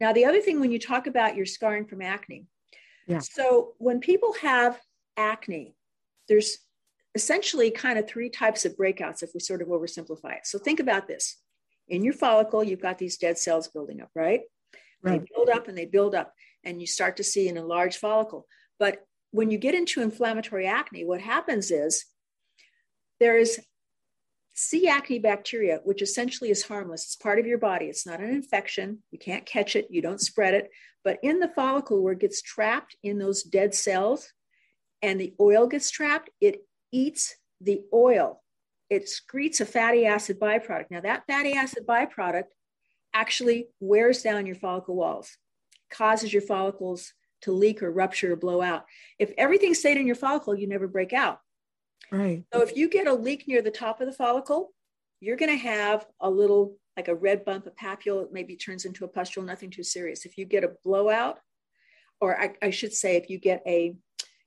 Now, 0.00 0.12
the 0.12 0.24
other 0.24 0.40
thing 0.40 0.60
when 0.60 0.72
you 0.72 0.80
talk 0.80 1.06
about 1.06 1.36
your 1.36 1.46
scarring 1.46 1.86
from 1.86 2.02
acne, 2.02 2.46
yeah. 3.06 3.20
so 3.20 3.74
when 3.78 4.00
people 4.00 4.34
have 4.42 4.80
acne, 5.16 5.76
there's 6.28 6.58
essentially 7.14 7.70
kind 7.70 7.98
of 7.98 8.08
three 8.08 8.28
types 8.28 8.64
of 8.64 8.76
breakouts 8.76 9.22
if 9.22 9.30
we 9.34 9.40
sort 9.40 9.62
of 9.62 9.68
oversimplify 9.68 10.36
it. 10.36 10.46
So 10.46 10.58
think 10.58 10.80
about 10.80 11.06
this. 11.06 11.36
In 11.88 12.02
your 12.02 12.14
follicle, 12.14 12.64
you've 12.64 12.82
got 12.82 12.98
these 12.98 13.16
dead 13.18 13.38
cells 13.38 13.68
building 13.68 14.00
up, 14.00 14.10
right? 14.14 14.40
right? 15.02 15.20
They 15.20 15.28
build 15.34 15.50
up 15.50 15.68
and 15.68 15.76
they 15.76 15.86
build 15.86 16.14
up, 16.14 16.32
and 16.64 16.80
you 16.80 16.86
start 16.86 17.18
to 17.18 17.24
see 17.24 17.48
an 17.48 17.56
enlarged 17.56 17.98
follicle. 17.98 18.46
But 18.78 19.04
when 19.30 19.50
you 19.50 19.58
get 19.58 19.74
into 19.74 20.02
inflammatory 20.02 20.66
acne, 20.66 21.04
what 21.04 21.20
happens 21.20 21.70
is 21.70 22.04
there 23.20 23.38
is 23.38 23.60
C. 24.54 24.88
acne 24.88 25.18
bacteria, 25.18 25.80
which 25.84 26.00
essentially 26.00 26.50
is 26.50 26.62
harmless. 26.62 27.04
It's 27.04 27.16
part 27.16 27.38
of 27.38 27.46
your 27.46 27.58
body. 27.58 27.86
It's 27.86 28.06
not 28.06 28.20
an 28.20 28.30
infection. 28.30 29.02
You 29.10 29.18
can't 29.18 29.44
catch 29.44 29.76
it. 29.76 29.88
You 29.90 30.00
don't 30.00 30.20
spread 30.20 30.54
it. 30.54 30.70
But 31.02 31.18
in 31.22 31.40
the 31.40 31.48
follicle 31.48 32.02
where 32.02 32.12
it 32.12 32.20
gets 32.20 32.40
trapped 32.40 32.96
in 33.02 33.18
those 33.18 33.42
dead 33.42 33.74
cells 33.74 34.32
and 35.02 35.20
the 35.20 35.34
oil 35.40 35.66
gets 35.66 35.90
trapped, 35.90 36.30
it 36.40 36.60
eats 36.94 37.34
the 37.60 37.82
oil. 37.92 38.40
It 38.88 39.04
excretes 39.04 39.60
a 39.60 39.66
fatty 39.66 40.06
acid 40.06 40.38
byproduct. 40.38 40.86
Now, 40.90 41.00
that 41.00 41.24
fatty 41.26 41.54
acid 41.54 41.86
byproduct 41.86 42.44
actually 43.12 43.68
wears 43.80 44.22
down 44.22 44.46
your 44.46 44.56
follicle 44.56 44.94
walls, 44.94 45.36
causes 45.90 46.32
your 46.32 46.42
follicles 46.42 47.12
to 47.42 47.52
leak 47.52 47.82
or 47.82 47.90
rupture 47.90 48.32
or 48.32 48.36
blow 48.36 48.62
out. 48.62 48.84
If 49.18 49.32
everything 49.36 49.74
stayed 49.74 49.96
in 49.96 50.06
your 50.06 50.16
follicle, 50.16 50.54
you 50.54 50.68
never 50.68 50.86
break 50.86 51.12
out. 51.12 51.40
Right. 52.10 52.44
So 52.52 52.62
if 52.62 52.76
you 52.76 52.88
get 52.88 53.06
a 53.06 53.14
leak 53.14 53.48
near 53.48 53.62
the 53.62 53.70
top 53.70 54.00
of 54.00 54.06
the 54.06 54.12
follicle, 54.12 54.72
you're 55.20 55.36
going 55.36 55.50
to 55.50 55.64
have 55.64 56.06
a 56.20 56.30
little 56.30 56.76
like 56.96 57.08
a 57.08 57.14
red 57.14 57.44
bump, 57.44 57.66
a 57.66 57.70
papule, 57.70 58.22
it 58.22 58.32
maybe 58.32 58.54
turns 58.56 58.84
into 58.84 59.04
a 59.04 59.08
pustule, 59.08 59.42
nothing 59.42 59.70
too 59.70 59.82
serious. 59.82 60.24
If 60.24 60.38
you 60.38 60.44
get 60.44 60.64
a 60.64 60.74
blowout, 60.84 61.40
or 62.20 62.40
I, 62.40 62.54
I 62.62 62.70
should 62.70 62.92
say, 62.92 63.16
if 63.16 63.28
you 63.28 63.38
get 63.38 63.62
a, 63.66 63.96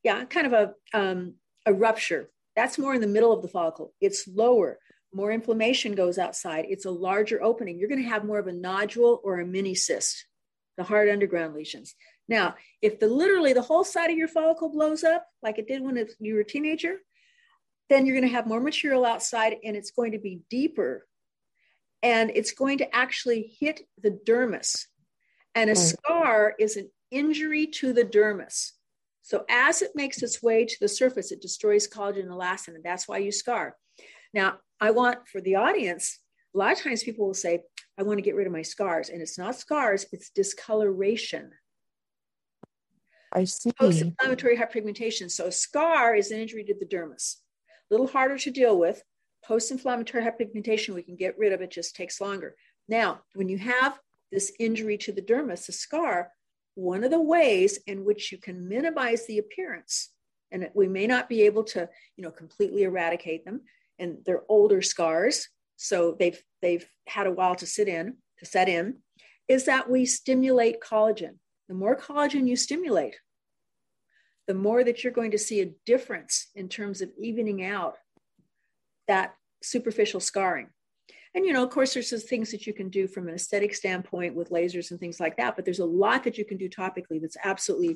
yeah, 0.02 0.24
kind 0.26 0.48
of 0.48 0.54
a, 0.54 0.74
um, 0.98 1.36
a 1.66 1.74
rupture, 1.74 2.30
that's 2.58 2.80
more 2.80 2.96
in 2.96 3.02
the 3.02 3.08
middle 3.08 3.32
of 3.32 3.43
the 3.43 3.48
follicle. 3.48 3.93
It's 4.02 4.28
lower, 4.28 4.80
more 5.13 5.32
inflammation 5.32 5.93
goes 5.93 6.17
outside. 6.17 6.65
It's 6.67 6.86
a 6.86 6.91
larger 6.91 7.41
opening. 7.41 7.78
You're 7.78 7.88
going 7.88 8.02
to 8.02 8.10
have 8.10 8.26
more 8.26 8.39
of 8.39 8.48
a 8.48 8.52
nodule 8.52 9.22
or 9.24 9.39
a 9.39 9.46
mini 9.46 9.76
cyst, 9.76 10.26
the 10.76 10.84
hard 10.84 11.08
underground 11.08 11.54
lesions. 11.54 11.93
Now, 12.28 12.56
if 12.82 13.00
the 13.00 13.08
literally 13.08 13.54
the 13.54 13.62
whole 13.62 13.84
side 13.84 14.10
of 14.10 14.17
your 14.17 14.28
follicle 14.28 14.70
blows 14.70 15.04
up, 15.04 15.26
like 15.43 15.60
it 15.60 15.67
did 15.67 15.84
when 15.84 16.04
you 16.20 16.34
were 16.34 16.41
a 16.41 16.46
teenager, 16.46 16.98
then 17.89 18.06
you're 18.06 18.15
going 18.15 18.28
to 18.28 18.36
have 18.36 18.48
more 18.48 18.60
material 18.60 19.06
outside 19.06 19.56
and 19.63 19.78
it's 19.78 19.91
going 19.91 20.12
to 20.13 20.20
be 20.20 20.41
deeper 20.50 21.08
and 22.02 22.32
it's 22.34 22.52
going 22.52 22.80
to 22.80 22.96
actually 22.96 23.56
hit 23.60 23.82
the 24.02 24.12
dermis. 24.12 24.86
And 25.56 25.70
a 25.70 25.74
mm. 25.74 25.78
scar 25.78 26.56
is 26.60 26.76
an 26.76 26.89
injury 27.12 27.67
to 27.67 27.93
the 27.93 28.04
dermis. 28.04 28.72
So 29.28 29.44
as 29.50 29.82
it 29.82 29.92
makes 29.94 30.24
its 30.24 30.42
way 30.42 30.63
to 30.63 30.76
the 30.80 30.88
surface, 30.88 31.34
it 31.34 31.42
destroys 31.42 31.86
collagen 31.86 32.22
and 32.22 32.32
elastin, 32.32 32.76
and 32.76 32.84
that's 32.84 33.10
why 33.10 33.18
you 33.18 33.34
scar. 33.34 33.76
Now, 34.34 34.60
I 34.80 34.92
want 34.92 35.28
for 35.28 35.42
the 35.42 35.56
audience, 35.56 36.20
a 36.56 36.58
lot 36.58 36.72
of 36.72 36.80
times 36.80 37.04
people 37.04 37.28
will 37.28 37.34
say, 37.34 37.63
I 38.00 38.04
want 38.04 38.20
to 38.20 38.22
get 38.22 38.36
rid 38.36 38.48
of 38.48 38.54
my 38.54 38.62
scars. 38.62 39.10
And 39.10 39.22
it's 39.22 39.38
not 39.38 39.58
scars, 39.58 40.06
it's 40.13 40.30
discoloration. 40.30 41.52
I 43.34 43.44
see. 43.44 43.74
Post-inflammatory 43.74 44.56
hyperpigmentation. 44.56 45.30
So 45.30 45.48
a 45.48 45.52
scar 45.52 46.16
is 46.16 46.32
an 46.32 46.40
injury 46.40 46.63
to 46.63 46.74
the 46.80 46.86
dermis 46.86 47.36
a 47.90 47.94
little 47.94 48.08
harder 48.08 48.38
to 48.38 48.52
deal 48.52 48.80
with. 48.80 49.04
Post 49.44 49.72
inflammatory 49.72 50.24
hyperpigmentation, 50.24 50.96
we 50.96 51.04
can 51.04 51.18
get 51.18 51.38
rid 51.38 51.52
of 51.52 51.62
it, 51.62 51.70
just 51.70 51.98
takes 51.98 52.22
longer. 52.22 52.56
Now, 52.88 53.24
when 53.36 53.50
you 53.50 53.58
have 53.58 54.00
this 54.32 54.54
injury 54.58 54.98
to 55.00 55.12
the 55.12 55.22
dermis, 55.22 55.68
a 55.68 55.74
scar, 55.74 56.32
one 56.78 57.04
of 57.04 57.10
the 57.10 57.20
ways 57.20 57.80
in 57.88 58.06
which 58.06 58.32
you 58.32 58.38
can 58.38 58.70
minimize 58.70 59.26
the 59.26 59.40
appearance, 59.40 60.12
and 60.52 60.70
we 60.76 60.88
may 60.88 61.08
not 61.08 61.28
be 61.28 61.42
able 61.42 61.63
to, 61.63 61.90
you 62.16 62.24
know, 62.24 62.30
completely 62.30 62.84
eradicate 62.84 63.44
them, 63.46 63.62
and 63.98 64.20
they're 64.26 64.44
older 64.48 64.84
scars, 64.84 65.48
so 65.76 66.16
they've 66.20 66.40
they've 66.62 66.88
had 67.08 67.26
a 67.26 67.32
while 67.32 67.56
to 67.56 67.66
sit 67.66 67.88
in, 67.88 68.18
to 68.38 68.46
set 68.46 68.70
in, 68.70 68.98
is 69.48 69.66
that 69.66 69.90
we 69.90 70.06
stimulate 70.06 70.80
collagen. 70.80 71.40
The 71.68 71.74
more 71.74 71.96
collagen 71.98 72.48
you 72.48 72.56
stimulate, 72.56 73.18
the 74.46 74.54
more 74.54 74.84
that 74.84 75.04
you're 75.04 75.12
going 75.12 75.32
to 75.32 75.40
see 75.40 75.62
a 75.62 75.74
difference 75.88 76.48
in 76.54 76.70
terms 76.70 77.02
of 77.02 77.10
evening 77.20 77.66
out 77.66 77.98
that 79.08 79.34
superficial 79.63 80.20
scarring. 80.20 80.68
And, 81.38 81.45
you 81.45 81.54
know, 81.54 81.63
of 81.63 81.69
course, 81.69 81.93
there's 81.93 82.23
things 82.23 82.50
that 82.50 82.65
you 82.65 82.73
can 82.73 82.89
do 82.89 83.08
from 83.08 83.28
an 83.28 83.36
aesthetic 83.36 83.76
standpoint 83.76 84.34
with 84.34 84.50
lasers 84.50 84.89
and 84.89 85.00
things 85.00 85.19
like 85.19 85.38
that, 85.38 85.56
but 85.56 85.65
there's 85.65 85.78
a 85.78 85.86
lot 85.86 86.23
that 86.23 86.36
you 86.36 86.43
can 86.43 86.58
do 86.58 86.67
topically 86.67 87.21
that's 87.21 87.38
absolutely 87.43 87.95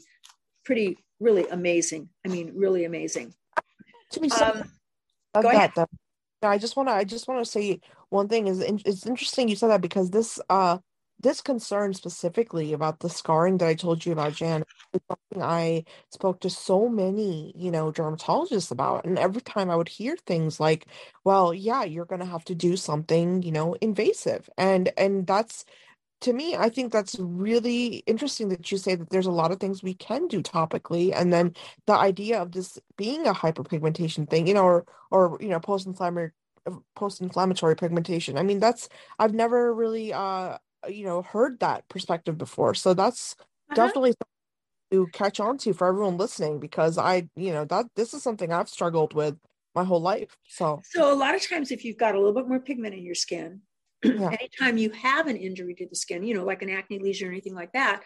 pretty, 0.64 0.96
really 1.20 1.48
amazing. 1.48 2.08
I 2.24 2.30
mean, 2.30 2.52
really 2.54 2.86
amazing. 2.86 3.34
Um, 4.40 4.70
go 5.34 5.42
that, 5.42 5.74
though. 5.74 5.88
I 6.44 6.60
just 6.60 6.76
want 6.76 6.90
to, 6.90 6.94
I 6.94 7.04
just 7.04 7.28
want 7.28 7.44
to 7.44 7.50
say 7.50 7.80
one 8.10 8.28
thing 8.28 8.46
is 8.46 8.60
it's 8.60 9.08
interesting 9.08 9.48
you 9.48 9.56
said 9.56 9.72
that 9.72 9.82
because 9.82 10.12
this, 10.12 10.40
uh, 10.48 10.78
this 11.22 11.42
concern 11.42 11.94
specifically 11.94 12.74
about 12.74 13.00
the 13.00 13.10
scarring 13.10 13.58
that 13.60 13.68
I 13.68 13.76
told 13.76 14.06
you 14.06 14.12
about, 14.14 14.34
Jan, 14.34 14.64
is 14.94 15.02
something 15.08 15.42
I 15.44 15.86
spoke 16.10 16.40
to 16.42 16.50
so 16.50 16.90
many, 16.90 17.54
you 17.56 17.72
know, 17.72 17.92
dermatologists 17.92 18.72
about. 18.72 19.06
And 19.06 19.18
every 19.20 19.42
time 19.42 19.70
I 19.70 19.76
would 19.76 19.90
hear 19.90 20.18
things 20.18 20.60
like, 20.60 20.88
well, 21.24 21.54
yeah, 21.54 21.84
you're 21.84 22.06
gonna 22.06 22.26
have 22.26 22.46
to 22.46 22.56
do 22.56 22.78
something, 22.78 23.42
you 23.44 23.52
know, 23.52 23.74
invasive. 23.82 24.50
And 24.58 24.92
and 24.98 25.28
that's 25.28 25.66
to 26.22 26.34
me, 26.34 26.56
I 26.56 26.70
think 26.70 26.92
that's 26.92 27.18
really 27.20 27.98
interesting 28.08 28.50
that 28.50 28.72
you 28.72 28.78
say 28.78 28.96
that 28.96 29.10
there's 29.10 29.26
a 29.26 29.32
lot 29.32 29.52
of 29.52 29.60
things 29.60 29.82
we 29.82 29.96
can 29.96 30.28
do 30.28 30.42
topically. 30.44 31.12
And 31.16 31.34
then 31.34 31.56
the 31.88 31.94
idea 31.94 32.40
of 32.42 32.52
this 32.52 32.78
being 32.96 33.26
a 33.28 33.34
hyperpigmentation 33.34 34.30
thing, 34.30 34.48
you 34.48 34.54
know, 34.54 34.64
or 34.64 34.86
or 35.10 35.38
you 35.42 35.50
know, 35.50 35.60
post-inflammatory 35.60 36.32
post-inflammatory 36.96 37.76
pigmentation. 37.76 38.38
I 38.38 38.44
mean, 38.44 38.60
that's 38.60 38.88
I've 39.20 39.34
never 39.34 39.74
really 39.74 40.14
uh 40.14 40.58
you 40.88 41.06
know 41.06 41.22
heard 41.22 41.60
that 41.60 41.88
perspective 41.90 42.38
before 42.38 42.74
so 42.74 42.94
that's 42.94 43.36
uh-huh. 43.40 43.76
definitely 43.76 44.14
to 44.92 45.08
catch 45.14 45.40
on 45.40 45.58
to 45.58 45.74
for 45.74 45.88
everyone 45.88 46.18
listening 46.18 46.60
because 46.60 46.98
i 46.98 47.28
you 47.36 47.52
know 47.52 47.66
that 47.66 47.86
this 47.96 48.14
is 48.14 48.22
something 48.22 48.52
i've 48.52 48.70
struggled 48.70 49.14
with 49.14 49.36
my 49.76 49.84
whole 49.84 50.02
life 50.02 50.38
so 50.48 50.82
so 50.84 51.14
a 51.14 51.16
lot 51.16 51.36
of 51.36 51.48
times 51.48 51.72
if 51.72 51.86
you've 51.86 51.98
got 51.98 52.16
a 52.16 52.18
little 52.18 52.34
bit 52.34 52.48
more 52.48 52.60
pigment 52.60 52.94
in 52.94 53.04
your 53.04 53.16
skin 53.16 53.62
yeah. 54.04 54.30
anytime 54.30 54.78
you 54.78 54.90
have 54.90 55.28
an 55.28 55.38
injury 55.38 55.74
to 55.74 55.88
the 55.88 55.96
skin 55.96 56.24
you 56.24 56.34
know 56.34 56.44
like 56.44 56.62
an 56.62 56.70
acne 56.70 57.00
lesion 57.00 57.28
or 57.28 57.32
anything 57.32 57.56
like 57.56 57.72
that 57.74 58.02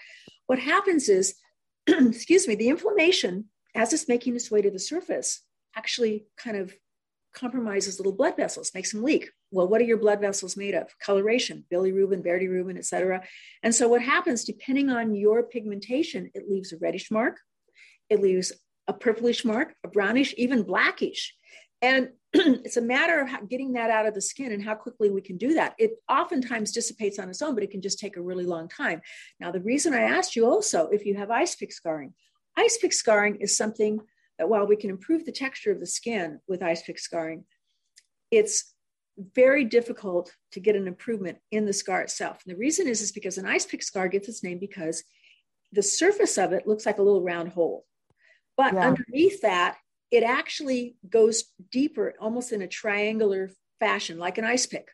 what 0.47 0.59
happens 0.59 1.09
is 1.09 1.35
excuse 1.87 2.47
me 2.47 2.55
the 2.55 2.69
inflammation 2.69 3.45
as 3.73 3.93
it's 3.93 4.07
making 4.07 4.35
its 4.35 4.51
way 4.51 4.61
to 4.61 4.71
the 4.71 4.79
surface 4.79 5.41
actually 5.75 6.25
kind 6.37 6.57
of 6.57 6.73
compromises 7.35 7.99
little 7.99 8.15
blood 8.15 8.35
vessels, 8.35 8.71
makes 8.73 8.91
them 8.91 9.03
leak. 9.03 9.29
Well, 9.51 9.67
what 9.67 9.81
are 9.81 9.85
your 9.85 9.97
blood 9.97 10.21
vessels 10.21 10.57
made 10.57 10.73
of? 10.73 10.87
Coloration, 10.99 11.65
bilirubin, 11.71 12.25
bilirubin, 12.25 12.77
et 12.77 12.85
cetera. 12.85 13.21
And 13.61 13.75
so 13.75 13.87
what 13.87 14.01
happens, 14.01 14.43
depending 14.43 14.89
on 14.89 15.13
your 15.13 15.43
pigmentation, 15.43 16.31
it 16.33 16.49
leaves 16.49 16.73
a 16.73 16.77
reddish 16.77 17.11
mark, 17.11 17.37
it 18.09 18.21
leaves 18.21 18.51
a 18.87 18.93
purplish 18.93 19.45
mark, 19.45 19.75
a 19.83 19.87
brownish, 19.87 20.33
even 20.37 20.63
blackish. 20.63 21.33
And 21.81 22.09
it's 22.33 22.77
a 22.77 22.81
matter 22.81 23.19
of 23.19 23.29
how, 23.29 23.41
getting 23.41 23.73
that 23.73 23.91
out 23.91 24.05
of 24.05 24.13
the 24.13 24.21
skin 24.21 24.51
and 24.51 24.63
how 24.63 24.75
quickly 24.75 25.09
we 25.09 25.21
can 25.21 25.37
do 25.37 25.53
that. 25.55 25.75
It 25.77 25.91
oftentimes 26.09 26.71
dissipates 26.71 27.19
on 27.19 27.29
its 27.29 27.41
own, 27.41 27.53
but 27.53 27.63
it 27.63 27.71
can 27.71 27.81
just 27.81 27.99
take 27.99 28.17
a 28.17 28.21
really 28.21 28.45
long 28.45 28.67
time. 28.67 29.01
Now, 29.39 29.51
the 29.51 29.61
reason 29.61 29.93
I 29.93 30.01
asked 30.01 30.35
you 30.35 30.45
also 30.45 30.87
if 30.87 31.05
you 31.05 31.15
have 31.15 31.31
ice 31.31 31.55
pick 31.55 31.71
scarring, 31.71 32.13
ice 32.57 32.77
pick 32.77 32.93
scarring 32.93 33.37
is 33.37 33.57
something 33.57 33.99
that 34.37 34.49
while 34.49 34.67
we 34.67 34.75
can 34.75 34.89
improve 34.89 35.25
the 35.25 35.31
texture 35.31 35.71
of 35.71 35.79
the 35.79 35.85
skin 35.85 36.39
with 36.47 36.63
ice 36.63 36.83
pick 36.83 36.99
scarring, 36.99 37.45
it's 38.31 38.73
very 39.17 39.63
difficult 39.63 40.33
to 40.51 40.59
get 40.59 40.75
an 40.75 40.87
improvement 40.87 41.37
in 41.51 41.65
the 41.65 41.73
scar 41.73 42.01
itself. 42.01 42.41
And 42.45 42.53
the 42.53 42.59
reason 42.59 42.87
is, 42.87 43.01
is 43.01 43.11
because 43.11 43.37
an 43.37 43.45
ice 43.45 43.65
pick 43.65 43.81
scar 43.81 44.07
gets 44.07 44.27
its 44.27 44.43
name 44.43 44.59
because 44.59 45.03
the 45.71 45.83
surface 45.83 46.37
of 46.37 46.51
it 46.53 46.67
looks 46.67 46.85
like 46.85 46.97
a 46.97 47.03
little 47.03 47.23
round 47.23 47.49
hole. 47.49 47.85
But 48.57 48.73
yeah. 48.73 48.87
underneath 48.87 49.41
that, 49.41 49.77
it 50.11 50.23
actually 50.23 50.95
goes 51.09 51.45
deeper, 51.71 52.13
almost 52.19 52.51
in 52.51 52.61
a 52.61 52.67
triangular 52.67 53.51
fashion, 53.79 54.17
like 54.17 54.37
an 54.37 54.45
ice 54.45 54.65
pick. 54.65 54.89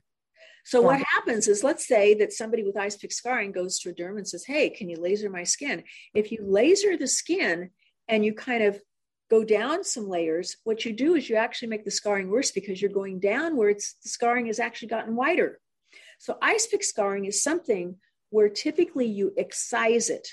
So, 0.64 0.82
yeah. 0.82 0.88
what 0.88 1.02
happens 1.02 1.48
is, 1.48 1.64
let's 1.64 1.88
say 1.88 2.14
that 2.16 2.34
somebody 2.34 2.64
with 2.64 2.78
ice 2.78 2.96
pick 2.96 3.12
scarring 3.12 3.52
goes 3.52 3.80
to 3.80 3.90
a 3.90 3.94
derm 3.94 4.18
and 4.18 4.28
says, 4.28 4.46
Hey, 4.46 4.70
can 4.70 4.90
you 4.90 4.98
laser 4.98 5.30
my 5.30 5.44
skin? 5.44 5.84
If 6.14 6.32
you 6.32 6.40
laser 6.44 6.98
the 6.98 7.08
skin 7.08 7.72
and 8.08 8.24
you 8.24 8.34
kind 8.34 8.64
of 8.64 8.80
go 9.32 9.46
down 9.46 9.82
some 9.82 10.10
layers, 10.10 10.58
what 10.66 10.84
you 10.84 10.92
do 10.92 11.16
is 11.16 11.30
you 11.30 11.38
actually 11.38 11.70
make 11.70 11.86
the 11.86 11.90
scarring 11.90 12.30
worse 12.30 12.52
because 12.52 12.82
you're 12.82 12.92
going 12.92 13.18
down 13.18 13.56
where 13.56 13.70
it's 13.70 13.94
the 14.04 14.10
scarring 14.10 14.48
has 14.48 14.60
actually 14.60 14.90
gotten 14.90 15.16
wider. 15.16 15.58
So 16.20 16.38
ice 16.42 16.68
pick 16.68 16.84
scarring 16.84 17.24
is 17.26 17.42
something 17.42 17.96
where 18.30 18.50
typically 18.50 19.06
you 19.06 19.34
excise 19.38 20.10
it. 20.10 20.28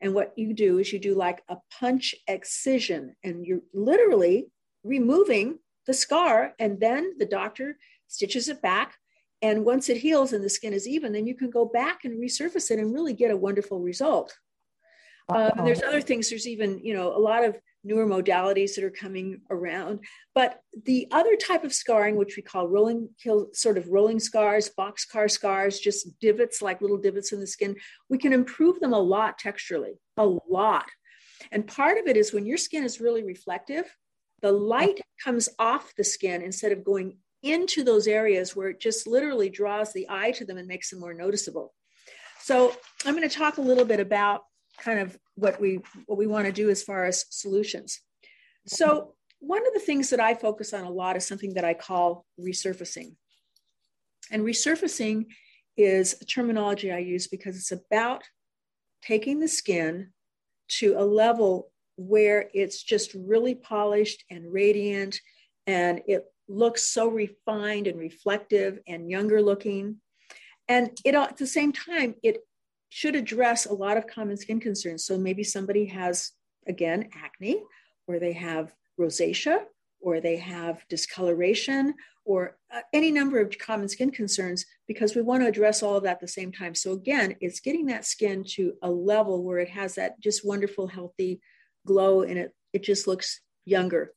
And 0.00 0.14
what 0.14 0.32
you 0.36 0.54
do 0.54 0.78
is 0.78 0.92
you 0.92 1.00
do 1.00 1.14
like 1.16 1.42
a 1.48 1.56
punch 1.80 2.14
excision 2.28 3.16
and 3.24 3.44
you're 3.44 3.62
literally 3.74 4.46
removing 4.84 5.58
the 5.86 5.94
scar 5.94 6.54
and 6.60 6.78
then 6.78 7.14
the 7.18 7.26
doctor 7.26 7.76
stitches 8.06 8.48
it 8.48 8.62
back 8.62 8.94
and 9.42 9.64
once 9.64 9.88
it 9.88 9.96
heals 9.96 10.32
and 10.32 10.44
the 10.44 10.48
skin 10.48 10.72
is 10.72 10.86
even 10.86 11.12
then 11.12 11.26
you 11.26 11.34
can 11.34 11.50
go 11.50 11.64
back 11.64 12.04
and 12.04 12.20
resurface 12.20 12.70
it 12.70 12.78
and 12.78 12.94
really 12.94 13.12
get 13.12 13.30
a 13.30 13.36
wonderful 13.36 13.80
result 13.80 14.36
um, 15.28 15.50
there's 15.64 15.82
other 15.82 16.00
things 16.00 16.30
there's 16.30 16.46
even 16.46 16.80
you 16.84 16.94
know 16.94 17.16
a 17.16 17.18
lot 17.18 17.44
of 17.44 17.56
newer 17.86 18.06
modalities 18.06 18.74
that 18.74 18.84
are 18.84 18.90
coming 18.90 19.40
around 19.50 20.00
but 20.34 20.60
the 20.84 21.08
other 21.12 21.36
type 21.36 21.64
of 21.64 21.72
scarring 21.72 22.16
which 22.16 22.36
we 22.36 22.42
call 22.42 22.68
rolling 22.68 23.08
kill 23.22 23.48
sort 23.52 23.78
of 23.78 23.88
rolling 23.88 24.20
scars 24.20 24.70
boxcar 24.78 25.30
scars 25.30 25.78
just 25.78 26.18
divots 26.20 26.60
like 26.60 26.80
little 26.80 26.98
divots 26.98 27.32
in 27.32 27.40
the 27.40 27.46
skin 27.46 27.74
we 28.10 28.18
can 28.18 28.32
improve 28.32 28.78
them 28.80 28.92
a 28.92 28.98
lot 28.98 29.40
texturally 29.40 29.94
a 30.16 30.26
lot 30.48 30.86
and 31.52 31.66
part 31.66 31.98
of 31.98 32.06
it 32.06 32.16
is 32.16 32.32
when 32.32 32.46
your 32.46 32.58
skin 32.58 32.84
is 32.84 33.00
really 33.00 33.22
reflective 33.22 33.84
the 34.42 34.52
light 34.52 35.00
comes 35.22 35.48
off 35.58 35.94
the 35.96 36.04
skin 36.04 36.42
instead 36.42 36.72
of 36.72 36.84
going 36.84 37.16
into 37.42 37.84
those 37.84 38.06
areas 38.06 38.54
where 38.54 38.68
it 38.68 38.80
just 38.80 39.06
literally 39.06 39.48
draws 39.48 39.92
the 39.92 40.06
eye 40.08 40.32
to 40.32 40.44
them 40.44 40.58
and 40.58 40.68
makes 40.68 40.90
them 40.90 41.00
more 41.00 41.14
noticeable. 41.14 41.74
So 42.40 42.74
I'm 43.04 43.16
going 43.16 43.28
to 43.28 43.34
talk 43.34 43.58
a 43.58 43.62
little 43.62 43.84
bit 43.84 44.00
about 44.00 44.42
kind 44.76 45.00
of 45.00 45.18
what 45.34 45.60
we 45.60 45.80
what 46.06 46.18
we 46.18 46.26
want 46.26 46.46
to 46.46 46.52
do 46.52 46.70
as 46.70 46.82
far 46.82 47.04
as 47.04 47.24
solutions. 47.30 48.00
So 48.66 49.14
one 49.38 49.66
of 49.66 49.74
the 49.74 49.80
things 49.80 50.10
that 50.10 50.20
I 50.20 50.34
focus 50.34 50.72
on 50.72 50.84
a 50.84 50.90
lot 50.90 51.16
is 51.16 51.26
something 51.26 51.54
that 51.54 51.64
I 51.64 51.74
call 51.74 52.24
resurfacing. 52.40 53.14
And 54.30 54.42
resurfacing 54.42 55.26
is 55.76 56.16
a 56.20 56.24
terminology 56.24 56.90
I 56.90 56.98
use 56.98 57.26
because 57.26 57.56
it's 57.56 57.72
about 57.72 58.24
taking 59.02 59.38
the 59.38 59.48
skin 59.48 60.12
to 60.68 60.94
a 60.98 61.04
level 61.04 61.70
where 61.96 62.50
it's 62.52 62.82
just 62.82 63.14
really 63.14 63.54
polished 63.54 64.24
and 64.30 64.52
radiant 64.52 65.20
and 65.66 66.02
it 66.06 66.24
looks 66.48 66.82
so 66.82 67.08
refined 67.08 67.86
and 67.86 67.98
reflective 67.98 68.78
and 68.86 69.10
younger 69.10 69.42
looking. 69.42 69.96
And 70.68 70.98
it 71.04 71.14
at 71.14 71.36
the 71.36 71.46
same 71.46 71.72
time, 71.72 72.14
it 72.22 72.38
should 72.88 73.16
address 73.16 73.66
a 73.66 73.74
lot 73.74 73.96
of 73.96 74.06
common 74.06 74.36
skin 74.36 74.60
concerns. 74.60 75.04
So 75.04 75.18
maybe 75.18 75.44
somebody 75.44 75.86
has, 75.86 76.32
again, 76.66 77.08
acne, 77.14 77.62
or 78.06 78.18
they 78.18 78.32
have 78.32 78.72
rosacea, 78.98 79.60
or 80.00 80.20
they 80.20 80.36
have 80.36 80.84
discoloration, 80.88 81.94
or 82.24 82.56
uh, 82.72 82.80
any 82.92 83.10
number 83.10 83.40
of 83.40 83.56
common 83.58 83.88
skin 83.88 84.10
concerns, 84.10 84.66
because 84.86 85.14
we 85.14 85.22
want 85.22 85.42
to 85.42 85.48
address 85.48 85.82
all 85.82 85.96
of 85.96 86.02
that 86.04 86.16
at 86.16 86.20
the 86.20 86.28
same 86.28 86.52
time. 86.52 86.74
So 86.74 86.92
again, 86.92 87.36
it's 87.40 87.60
getting 87.60 87.86
that 87.86 88.04
skin 88.04 88.44
to 88.50 88.74
a 88.82 88.90
level 88.90 89.44
where 89.44 89.58
it 89.58 89.70
has 89.70 89.94
that 89.94 90.20
just 90.20 90.44
wonderful, 90.44 90.86
healthy 90.86 91.40
glow 91.86 92.22
and 92.22 92.38
it, 92.38 92.54
it 92.72 92.82
just 92.82 93.06
looks 93.06 93.40
younger. 93.64 94.12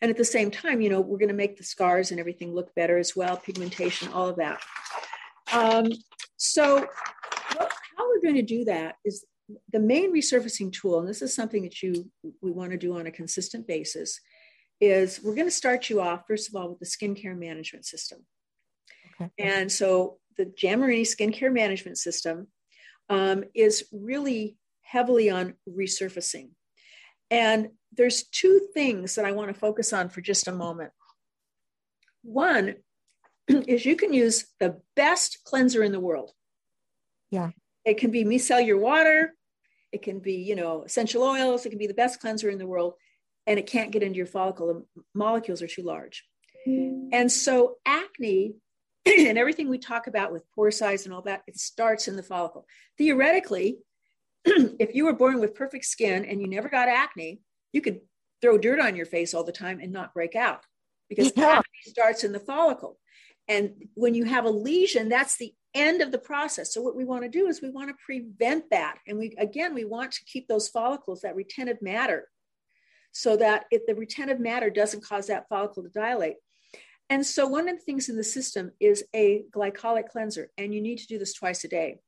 And 0.00 0.10
at 0.10 0.16
the 0.16 0.24
same 0.24 0.50
time, 0.50 0.80
you 0.80 0.90
know, 0.90 1.00
we're 1.00 1.18
going 1.18 1.28
to 1.28 1.34
make 1.34 1.56
the 1.56 1.64
scars 1.64 2.10
and 2.10 2.20
everything 2.20 2.54
look 2.54 2.74
better 2.74 2.98
as 2.98 3.14
well, 3.14 3.36
pigmentation, 3.36 4.12
all 4.12 4.28
of 4.28 4.36
that. 4.36 4.60
Um, 5.52 5.92
so, 6.36 6.86
we're 8.14 8.22
going 8.22 8.36
to 8.36 8.42
do 8.42 8.64
that 8.64 8.96
is 9.04 9.24
the 9.72 9.80
main 9.80 10.14
resurfacing 10.14 10.72
tool, 10.72 11.00
and 11.00 11.08
this 11.08 11.22
is 11.22 11.34
something 11.34 11.62
that 11.62 11.82
you 11.82 12.10
we 12.40 12.50
want 12.50 12.70
to 12.70 12.78
do 12.78 12.96
on 12.96 13.06
a 13.06 13.10
consistent 13.10 13.66
basis, 13.66 14.20
is 14.80 15.20
we're 15.22 15.34
going 15.34 15.46
to 15.46 15.50
start 15.50 15.90
you 15.90 16.00
off 16.00 16.22
first 16.26 16.48
of 16.48 16.54
all 16.54 16.70
with 16.70 16.78
the 16.78 16.86
skincare 16.86 17.36
management 17.36 17.84
system. 17.84 18.24
Okay. 19.20 19.30
And 19.38 19.70
so 19.70 20.18
the 20.36 20.46
Jan 20.46 20.80
Marini 20.80 21.02
skincare 21.02 21.52
management 21.52 21.98
system 21.98 22.48
um, 23.08 23.44
is 23.54 23.84
really 23.92 24.56
heavily 24.82 25.30
on 25.30 25.54
resurfacing. 25.68 26.50
And 27.30 27.68
there's 27.92 28.24
two 28.24 28.68
things 28.74 29.14
that 29.14 29.24
I 29.24 29.32
want 29.32 29.52
to 29.52 29.58
focus 29.58 29.92
on 29.92 30.08
for 30.08 30.20
just 30.20 30.48
a 30.48 30.52
moment. 30.52 30.90
One 32.22 32.76
is 33.48 33.84
you 33.84 33.96
can 33.96 34.12
use 34.12 34.46
the 34.58 34.80
best 34.96 35.40
cleanser 35.44 35.82
in 35.82 35.92
the 35.92 36.00
world. 36.00 36.32
Yeah. 37.30 37.50
It 37.84 37.98
can 37.98 38.10
be 38.10 38.24
micellar 38.24 38.78
water, 38.78 39.34
it 39.92 40.02
can 40.02 40.18
be, 40.18 40.34
you 40.34 40.56
know, 40.56 40.82
essential 40.82 41.22
oils, 41.22 41.64
it 41.64 41.70
can 41.70 41.78
be 41.78 41.86
the 41.86 41.94
best 41.94 42.20
cleanser 42.20 42.50
in 42.50 42.58
the 42.58 42.66
world, 42.66 42.94
and 43.46 43.58
it 43.58 43.66
can't 43.66 43.90
get 43.90 44.02
into 44.02 44.16
your 44.16 44.26
follicle. 44.26 44.66
The 44.66 45.02
molecules 45.14 45.62
are 45.62 45.68
too 45.68 45.82
large. 45.82 46.24
Mm. 46.66 47.10
And 47.12 47.30
so 47.30 47.76
acne 47.86 48.54
and 49.06 49.38
everything 49.38 49.68
we 49.68 49.78
talk 49.78 50.06
about 50.06 50.32
with 50.32 50.50
pore 50.54 50.70
size 50.70 51.04
and 51.04 51.14
all 51.14 51.22
that, 51.22 51.42
it 51.46 51.58
starts 51.58 52.08
in 52.08 52.16
the 52.16 52.22
follicle. 52.22 52.66
Theoretically, 52.96 53.78
if 54.44 54.94
you 54.94 55.04
were 55.04 55.12
born 55.12 55.40
with 55.40 55.54
perfect 55.54 55.84
skin 55.84 56.24
and 56.24 56.40
you 56.40 56.48
never 56.48 56.68
got 56.68 56.88
acne, 56.88 57.40
you 57.72 57.80
could 57.80 58.00
throw 58.40 58.58
dirt 58.58 58.80
on 58.80 58.96
your 58.96 59.06
face 59.06 59.34
all 59.34 59.44
the 59.44 59.52
time 59.52 59.80
and 59.80 59.92
not 59.92 60.14
break 60.14 60.34
out 60.34 60.64
because 61.08 61.32
yeah. 61.36 61.58
acne 61.58 61.62
starts 61.82 62.24
in 62.24 62.32
the 62.32 62.40
follicle. 62.40 62.98
And 63.46 63.74
when 63.94 64.14
you 64.14 64.24
have 64.24 64.44
a 64.44 64.50
lesion, 64.50 65.08
that's 65.08 65.36
the 65.36 65.54
end 65.74 66.02
of 66.02 66.12
the 66.12 66.18
process. 66.18 66.72
So 66.72 66.80
what 66.80 66.96
we 66.96 67.04
want 67.04 67.22
to 67.22 67.28
do 67.28 67.48
is 67.48 67.60
we 67.60 67.70
want 67.70 67.88
to 67.88 67.96
prevent 68.04 68.70
that. 68.70 68.98
And 69.06 69.18
we 69.18 69.34
again, 69.38 69.74
we 69.74 69.84
want 69.84 70.12
to 70.12 70.24
keep 70.24 70.46
those 70.48 70.68
follicles, 70.68 71.22
that 71.22 71.36
retentive 71.36 71.82
matter, 71.82 72.28
so 73.12 73.36
that 73.36 73.64
if 73.70 73.86
the 73.86 73.94
retentive 73.94 74.40
matter 74.40 74.70
doesn't 74.70 75.04
cause 75.04 75.26
that 75.28 75.48
follicle 75.48 75.82
to 75.82 75.88
dilate. 75.88 76.36
And 77.10 77.24
so 77.24 77.46
one 77.46 77.68
of 77.68 77.76
the 77.76 77.82
things 77.82 78.08
in 78.08 78.16
the 78.16 78.24
system 78.24 78.72
is 78.80 79.04
a 79.14 79.44
glycolic 79.54 80.08
cleanser, 80.08 80.50
and 80.56 80.74
you 80.74 80.80
need 80.80 80.98
to 80.98 81.06
do 81.06 81.18
this 81.18 81.34
twice 81.34 81.62
a 81.64 81.68
day. 81.68 81.98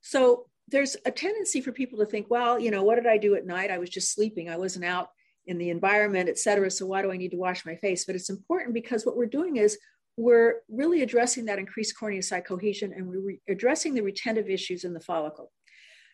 So 0.00 0.46
there's 0.68 0.96
a 1.04 1.10
tendency 1.10 1.60
for 1.60 1.72
people 1.72 1.98
to 1.98 2.06
think, 2.06 2.26
well, 2.30 2.58
you 2.58 2.70
know, 2.70 2.82
what 2.82 2.96
did 2.96 3.06
I 3.06 3.18
do 3.18 3.34
at 3.34 3.46
night? 3.46 3.70
I 3.70 3.78
was 3.78 3.90
just 3.90 4.14
sleeping. 4.14 4.48
I 4.48 4.56
wasn't 4.56 4.84
out 4.84 5.10
in 5.46 5.58
the 5.58 5.70
environment, 5.70 6.28
et 6.28 6.38
cetera. 6.38 6.70
So 6.70 6.86
why 6.86 7.02
do 7.02 7.12
I 7.12 7.16
need 7.16 7.30
to 7.30 7.36
wash 7.36 7.64
my 7.64 7.76
face? 7.76 8.04
But 8.04 8.16
it's 8.16 8.30
important 8.30 8.74
because 8.74 9.04
what 9.04 9.16
we're 9.16 9.26
doing 9.26 9.56
is 9.58 9.78
we're 10.16 10.56
really 10.68 11.02
addressing 11.02 11.44
that 11.46 11.58
increased 11.58 11.94
corneocyte 12.00 12.46
cohesion 12.46 12.92
and 12.94 13.06
we're 13.06 13.20
re- 13.20 13.40
addressing 13.48 13.94
the 13.94 14.02
retentive 14.02 14.48
issues 14.48 14.84
in 14.84 14.94
the 14.94 15.00
follicle. 15.00 15.52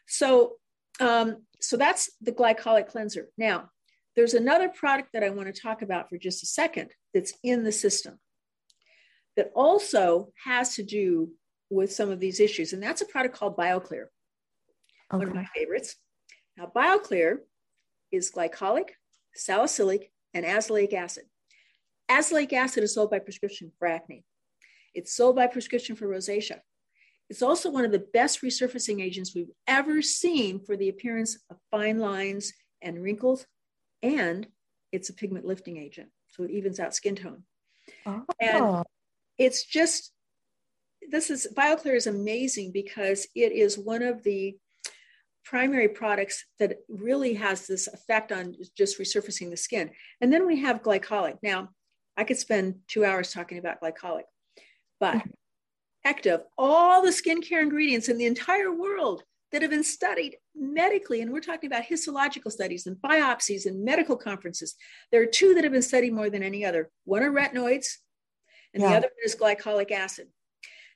So, 0.08 0.54
um, 1.00 1.44
so 1.60 1.76
that's 1.76 2.10
the 2.20 2.32
glycolic 2.32 2.88
cleanser. 2.88 3.28
Now, 3.38 3.70
there's 4.16 4.34
another 4.34 4.68
product 4.68 5.10
that 5.12 5.22
I 5.22 5.30
want 5.30 5.54
to 5.54 5.60
talk 5.60 5.82
about 5.82 6.08
for 6.08 6.18
just 6.18 6.42
a 6.42 6.46
second 6.46 6.90
that's 7.14 7.32
in 7.42 7.64
the 7.64 7.72
system 7.72 8.18
that 9.36 9.50
also 9.54 10.32
has 10.44 10.74
to 10.76 10.82
do 10.82 11.30
with 11.70 11.92
some 11.92 12.10
of 12.10 12.20
these 12.20 12.40
issues, 12.40 12.74
and 12.74 12.82
that's 12.82 13.00
a 13.00 13.06
product 13.06 13.34
called 13.34 13.56
BioClear 13.56 14.06
okay. 15.12 15.18
one 15.18 15.28
of 15.28 15.34
my 15.34 15.46
favorites. 15.54 15.96
Now, 16.56 16.70
BioClear 16.74 17.38
is 18.10 18.30
glycolic, 18.30 18.90
salicylic, 19.34 20.10
and 20.34 20.44
azelaic 20.44 20.92
acid. 20.92 21.24
Azelaic 22.12 22.52
acid 22.52 22.84
is 22.84 22.94
sold 22.94 23.10
by 23.10 23.18
prescription 23.18 23.72
for 23.78 23.88
acne. 23.88 24.24
It's 24.94 25.14
sold 25.14 25.36
by 25.36 25.46
prescription 25.46 25.96
for 25.96 26.06
rosacea. 26.06 26.60
It's 27.30 27.40
also 27.40 27.70
one 27.70 27.86
of 27.86 27.92
the 27.92 28.06
best 28.12 28.42
resurfacing 28.42 29.02
agents 29.02 29.34
we've 29.34 29.50
ever 29.66 30.02
seen 30.02 30.60
for 30.60 30.76
the 30.76 30.90
appearance 30.90 31.38
of 31.48 31.56
fine 31.70 31.98
lines 31.98 32.52
and 32.82 33.02
wrinkles, 33.02 33.46
and 34.02 34.46
it's 34.90 35.08
a 35.08 35.14
pigment 35.14 35.46
lifting 35.46 35.78
agent, 35.78 36.10
so 36.28 36.42
it 36.42 36.50
evens 36.50 36.78
out 36.78 36.94
skin 36.94 37.16
tone. 37.16 37.44
Oh. 38.04 38.24
And 38.38 38.64
ah. 38.64 38.82
it's 39.38 39.64
just 39.64 40.12
this 41.10 41.30
is 41.30 41.48
BioClear 41.56 41.96
is 41.96 42.06
amazing 42.06 42.72
because 42.72 43.26
it 43.34 43.52
is 43.52 43.78
one 43.78 44.02
of 44.02 44.22
the 44.22 44.56
primary 45.44 45.88
products 45.88 46.44
that 46.58 46.78
really 46.88 47.34
has 47.34 47.66
this 47.66 47.88
effect 47.88 48.30
on 48.30 48.54
just 48.76 48.98
resurfacing 48.98 49.50
the 49.50 49.56
skin. 49.56 49.90
And 50.20 50.32
then 50.32 50.46
we 50.46 50.60
have 50.60 50.82
glycolic. 50.82 51.38
Now, 51.42 51.70
I 52.16 52.24
could 52.24 52.38
spend 52.38 52.76
two 52.88 53.04
hours 53.04 53.32
talking 53.32 53.58
about 53.58 53.80
glycolic, 53.80 54.24
but 55.00 55.16
mm-hmm. 55.16 55.30
heck 56.04 56.26
of 56.26 56.42
all 56.58 57.02
the 57.02 57.10
skincare 57.10 57.62
ingredients 57.62 58.08
in 58.08 58.18
the 58.18 58.26
entire 58.26 58.72
world 58.72 59.24
that 59.50 59.62
have 59.62 59.70
been 59.70 59.84
studied 59.84 60.36
medically, 60.54 61.20
and 61.20 61.32
we're 61.32 61.40
talking 61.40 61.68
about 61.68 61.84
histological 61.84 62.50
studies 62.50 62.86
and 62.86 62.96
biopsies 62.96 63.66
and 63.66 63.84
medical 63.84 64.16
conferences. 64.16 64.74
There 65.10 65.22
are 65.22 65.26
two 65.26 65.54
that 65.54 65.64
have 65.64 65.72
been 65.72 65.82
studied 65.82 66.14
more 66.14 66.30
than 66.30 66.42
any 66.42 66.64
other. 66.64 66.90
One 67.04 67.22
are 67.22 67.30
retinoids, 67.30 67.98
and 68.72 68.82
yeah. 68.82 68.90
the 68.90 68.96
other 68.96 69.08
one 69.08 69.24
is 69.24 69.36
glycolic 69.36 69.90
acid. 69.90 70.28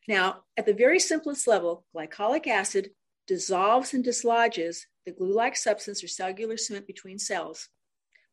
Now, 0.08 0.44
at 0.56 0.66
the 0.66 0.74
very 0.74 0.98
simplest 0.98 1.46
level, 1.46 1.84
glycolic 1.94 2.46
acid 2.46 2.90
dissolves 3.26 3.92
and 3.92 4.04
dislodges 4.04 4.86
the 5.04 5.12
glue-like 5.12 5.56
substance 5.56 6.02
or 6.02 6.08
cellular 6.08 6.56
cement 6.56 6.86
between 6.86 7.18
cells, 7.18 7.68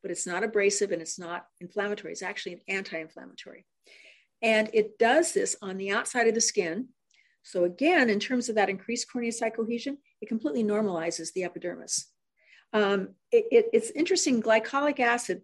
but 0.04 0.12
it's 0.12 0.28
not 0.28 0.44
abrasive 0.44 0.92
and 0.92 1.02
it's 1.02 1.18
not 1.18 1.48
inflammatory. 1.60 2.14
It's 2.14 2.22
actually 2.22 2.54
an 2.54 2.62
anti-inflammatory. 2.68 3.66
And 4.44 4.70
it 4.74 5.00
does 5.00 5.34
this 5.34 5.56
on 5.62 5.78
the 5.78 5.90
outside 5.90 6.28
of 6.28 6.36
the 6.36 6.42
skin. 6.42 6.90
So 7.42 7.64
again, 7.64 8.10
in 8.10 8.20
terms 8.20 8.50
of 8.50 8.56
that 8.56 8.70
increased 8.70 9.08
corneocyte 9.12 9.56
cohesion, 9.56 9.98
it 10.22 10.30
completely 10.30 10.64
normalizes 10.64 11.34
the 11.34 11.46
epidermis. 11.46 12.08
Um, 12.74 13.16
it, 13.32 13.46
it, 13.52 13.66
it's 13.74 13.90
interesting, 13.92 14.44
glycolic 14.44 15.00
acid 15.00 15.42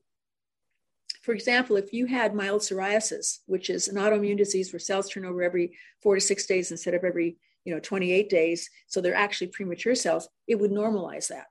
for 1.22 1.34
example, 1.34 1.76
if 1.76 1.93
you 1.93 2.06
had 2.06 2.34
mild 2.34 2.62
psoriasis, 2.62 3.39
which 3.45 3.69
is 3.69 3.88
an 3.88 3.98
autoimmune 3.98 4.38
disease 4.38 4.72
where 4.72 4.80
cells 4.80 5.10
turn 5.10 5.26
over 5.26 5.43
every 5.43 5.78
four 6.02 6.15
to 6.15 6.22
six 6.22 6.45
days 6.45 6.72
instead 6.72 6.93
of 6.93 7.04
every 7.04 7.38
you 7.65 7.74
know 7.74 7.80
28 7.80 8.30
days, 8.30 8.69
so 8.88 9.02
they're 9.02 9.15
actually 9.15 9.48
premature 9.48 9.95
cells, 9.95 10.28
it 10.48 10.56
would 10.56 10.72
normalize 10.72 11.28
that. 11.28 11.48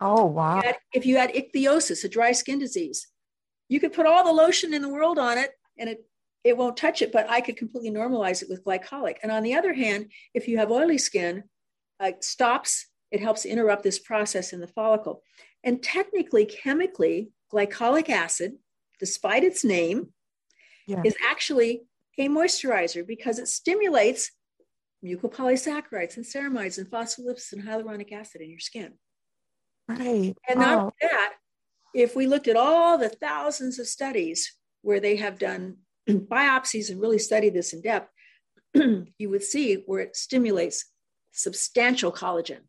Oh 0.00 0.26
wow! 0.26 0.60
If 0.60 0.64
you, 0.64 0.68
had, 0.68 0.76
if 0.92 1.06
you 1.06 1.16
had 1.16 1.34
ichthyosis, 1.34 2.04
a 2.04 2.08
dry 2.08 2.32
skin 2.32 2.58
disease, 2.58 3.08
you 3.68 3.80
could 3.80 3.92
put 3.92 4.06
all 4.06 4.24
the 4.24 4.32
lotion 4.32 4.72
in 4.72 4.82
the 4.82 4.88
world 4.88 5.18
on 5.18 5.38
it, 5.38 5.50
and 5.76 5.88
it 5.88 6.04
it 6.44 6.56
won't 6.56 6.76
touch 6.76 7.02
it. 7.02 7.12
But 7.12 7.28
I 7.28 7.40
could 7.40 7.56
completely 7.56 7.90
normalize 7.90 8.42
it 8.42 8.48
with 8.48 8.64
glycolic. 8.64 9.16
And 9.22 9.32
on 9.32 9.42
the 9.42 9.54
other 9.54 9.72
hand, 9.72 10.12
if 10.34 10.46
you 10.46 10.58
have 10.58 10.70
oily 10.70 10.98
skin, 10.98 11.44
uh, 12.00 12.12
stops. 12.20 12.86
It 13.10 13.20
helps 13.20 13.46
interrupt 13.46 13.82
this 13.82 13.98
process 13.98 14.52
in 14.52 14.60
the 14.60 14.66
follicle. 14.68 15.22
And 15.64 15.82
technically, 15.82 16.44
chemically, 16.44 17.30
glycolic 17.52 18.10
acid, 18.10 18.52
despite 19.00 19.44
its 19.44 19.64
name, 19.64 20.12
yeah. 20.86 21.02
is 21.04 21.16
actually 21.26 21.82
a 22.18 22.28
moisturizer 22.28 23.06
because 23.06 23.38
it 23.38 23.48
stimulates 23.48 24.30
mucopolysaccharides 25.04 26.16
and 26.16 26.26
ceramides 26.26 26.78
and 26.78 26.90
phospholipids 26.90 27.52
and 27.52 27.62
hyaluronic 27.62 28.12
acid 28.12 28.40
in 28.40 28.50
your 28.50 28.58
skin. 28.58 28.94
Right. 29.88 30.36
And 30.48 30.60
wow. 30.60 30.84
not 30.84 30.94
that, 31.00 31.34
if 31.94 32.14
we 32.14 32.26
looked 32.26 32.48
at 32.48 32.56
all 32.56 32.98
the 32.98 33.08
thousands 33.08 33.78
of 33.78 33.86
studies 33.86 34.54
where 34.82 35.00
they 35.00 35.16
have 35.16 35.38
done 35.38 35.78
biopsies 36.08 36.90
and 36.90 37.00
really 37.00 37.18
studied 37.18 37.54
this 37.54 37.72
in 37.72 37.80
depth, 37.80 38.10
you 38.74 39.30
would 39.30 39.42
see 39.42 39.82
where 39.86 40.00
it 40.00 40.16
stimulates 40.16 40.84
substantial 41.32 42.12
collagen. 42.12 42.60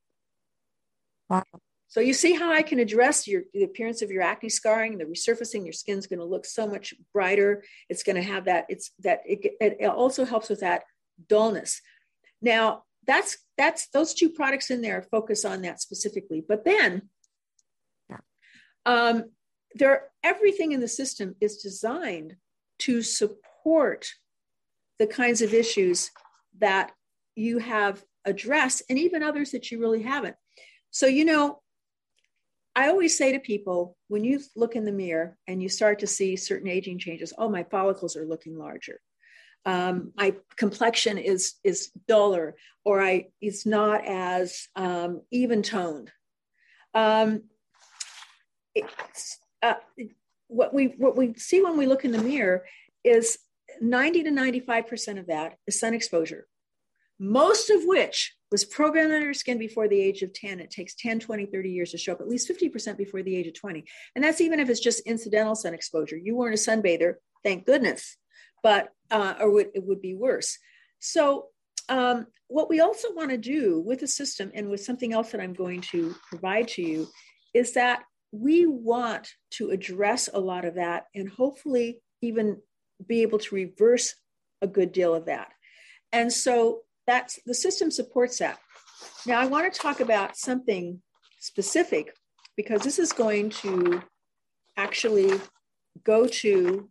Wow. 1.29 1.43
So 1.89 2.01
you 2.01 2.13
see 2.13 2.33
how 2.33 2.53
I 2.53 2.61
can 2.61 2.79
address 2.79 3.27
your 3.27 3.43
the 3.53 3.63
appearance 3.63 4.03
of 4.03 4.11
your 4.11 4.21
acne 4.21 4.49
scarring, 4.49 4.97
the 4.97 5.05
resurfacing. 5.05 5.63
Your 5.63 5.73
skin's 5.73 6.05
going 6.05 6.19
to 6.19 6.25
look 6.25 6.45
so 6.45 6.67
much 6.67 6.93
brighter. 7.13 7.63
It's 7.89 8.03
going 8.03 8.15
to 8.15 8.21
have 8.21 8.45
that. 8.45 8.65
It's 8.69 8.91
that 8.99 9.21
it, 9.25 9.55
it 9.59 9.85
also 9.89 10.23
helps 10.23 10.49
with 10.49 10.59
that 10.59 10.83
dullness. 11.27 11.81
Now 12.41 12.83
that's 13.09 13.39
that's 13.57 13.87
those 13.89 14.13
two 14.13 14.29
products 14.29 14.69
in 14.69 14.81
there 14.81 15.01
focus 15.01 15.43
on 15.43 15.63
that 15.63 15.81
specifically. 15.81 16.45
But 16.47 16.63
then, 16.63 17.09
um, 18.85 19.31
there 19.73 20.09
everything 20.23 20.73
in 20.73 20.79
the 20.79 20.87
system 20.87 21.35
is 21.41 21.57
designed 21.57 22.35
to 22.79 23.01
support 23.01 24.07
the 24.99 25.07
kinds 25.07 25.41
of 25.41 25.55
issues 25.55 26.11
that 26.59 26.91
you 27.35 27.57
have 27.57 28.03
addressed, 28.25 28.83
and 28.89 28.99
even 28.99 29.23
others 29.23 29.51
that 29.51 29.71
you 29.71 29.79
really 29.79 30.03
haven't. 30.03 30.35
So 30.91 31.07
you 31.07 31.25
know 31.25 31.61
I 32.75 32.89
always 32.89 33.17
say 33.17 33.31
to 33.31 33.39
people 33.39 33.97
when 34.07 34.23
you 34.23 34.39
look 34.55 34.75
in 34.75 34.85
the 34.85 34.91
mirror 34.91 35.35
and 35.47 35.63
you 35.63 35.67
start 35.67 35.99
to 35.99 36.07
see 36.07 36.35
certain 36.35 36.69
aging 36.69 36.99
changes, 36.99 37.33
oh, 37.37 37.49
my 37.49 37.63
follicles 37.63 38.15
are 38.15 38.27
looking 38.27 38.55
larger. 38.55 39.01
Um, 39.65 40.13
my 40.15 40.35
complexion 40.55 41.17
is 41.17 41.55
is 41.63 41.91
duller, 42.07 42.55
or 42.85 43.01
I 43.01 43.27
it's 43.41 43.65
not 43.65 44.05
as 44.05 44.67
um, 44.75 45.21
even 45.31 45.61
toned. 45.61 46.11
Um, 46.93 47.43
uh, 49.61 49.73
what 50.47 50.73
we 50.73 50.87
what 50.97 51.15
we 51.17 51.33
see 51.35 51.61
when 51.61 51.77
we 51.77 51.85
look 51.85 52.05
in 52.05 52.11
the 52.11 52.21
mirror 52.21 52.65
is 53.03 53.37
90 53.81 54.23
to 54.23 54.31
95 54.31 54.87
percent 54.87 55.19
of 55.19 55.27
that 55.27 55.57
is 55.67 55.79
sun 55.79 55.93
exposure 55.93 56.47
most 57.19 57.69
of 57.69 57.83
which 57.83 58.33
was 58.49 58.63
programmed 58.63 59.11
under 59.11 59.33
skin 59.33 59.59
before 59.59 59.87
the 59.87 59.99
age 59.99 60.21
of 60.21 60.33
10. 60.33 60.59
It 60.59 60.71
takes 60.71 60.95
10, 60.95 61.19
20, 61.19 61.45
30 61.47 61.69
years 61.69 61.91
to 61.91 61.97
show 61.97 62.13
up, 62.13 62.21
at 62.21 62.29
least 62.29 62.49
50% 62.49 62.97
before 62.97 63.21
the 63.21 63.35
age 63.35 63.47
of 63.47 63.53
20. 63.53 63.83
And 64.15 64.23
that's 64.23 64.41
even 64.41 64.59
if 64.59 64.69
it's 64.69 64.79
just 64.79 65.01
incidental 65.01 65.55
sun 65.55 65.73
exposure. 65.73 66.17
You 66.17 66.35
weren't 66.35 66.55
a 66.55 66.57
sunbather, 66.57 67.15
thank 67.43 67.65
goodness, 67.65 68.17
but, 68.63 68.89
uh, 69.11 69.35
or 69.39 69.59
it 69.59 69.83
would 69.83 70.01
be 70.01 70.13
worse. 70.13 70.57
So, 70.99 71.47
um, 71.87 72.27
what 72.47 72.69
we 72.69 72.79
also 72.79 73.13
want 73.13 73.29
to 73.29 73.37
do 73.37 73.79
with 73.79 73.99
the 73.99 74.07
system 74.07 74.51
and 74.53 74.69
with 74.69 74.83
something 74.83 75.13
else 75.13 75.31
that 75.31 75.41
I'm 75.41 75.53
going 75.53 75.81
to 75.91 76.15
provide 76.29 76.67
to 76.69 76.81
you 76.81 77.07
is 77.53 77.73
that 77.73 78.03
we 78.31 78.65
want 78.65 79.29
to 79.51 79.71
address 79.71 80.29
a 80.33 80.39
lot 80.39 80.65
of 80.65 80.75
that 80.75 81.05
and 81.15 81.29
hopefully 81.29 81.99
even 82.21 82.57
be 83.05 83.21
able 83.21 83.39
to 83.39 83.55
reverse 83.55 84.15
a 84.61 84.67
good 84.67 84.91
deal 84.91 85.15
of 85.15 85.25
that. 85.25 85.49
And 86.11 86.31
so 86.31 86.81
that's 87.07 87.39
the 87.45 87.53
system 87.53 87.91
supports 87.91 88.39
that. 88.39 88.59
Now 89.25 89.39
I 89.39 89.45
want 89.45 89.71
to 89.71 89.79
talk 89.79 89.99
about 89.99 90.37
something 90.37 91.01
specific 91.39 92.13
because 92.55 92.81
this 92.81 92.99
is 92.99 93.13
going 93.13 93.49
to 93.49 94.01
actually 94.75 95.39
go 96.03 96.27
to 96.27 96.89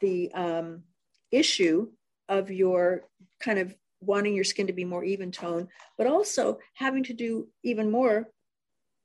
the 0.00 0.32
um, 0.32 0.82
issue 1.30 1.88
of 2.28 2.50
your 2.50 3.02
kind 3.40 3.58
of 3.58 3.74
wanting 4.00 4.34
your 4.34 4.44
skin 4.44 4.66
to 4.66 4.72
be 4.72 4.84
more 4.84 5.04
even 5.04 5.30
tone, 5.30 5.68
but 5.98 6.06
also 6.06 6.58
having 6.74 7.04
to 7.04 7.12
do 7.12 7.48
even 7.62 7.90
more 7.90 8.28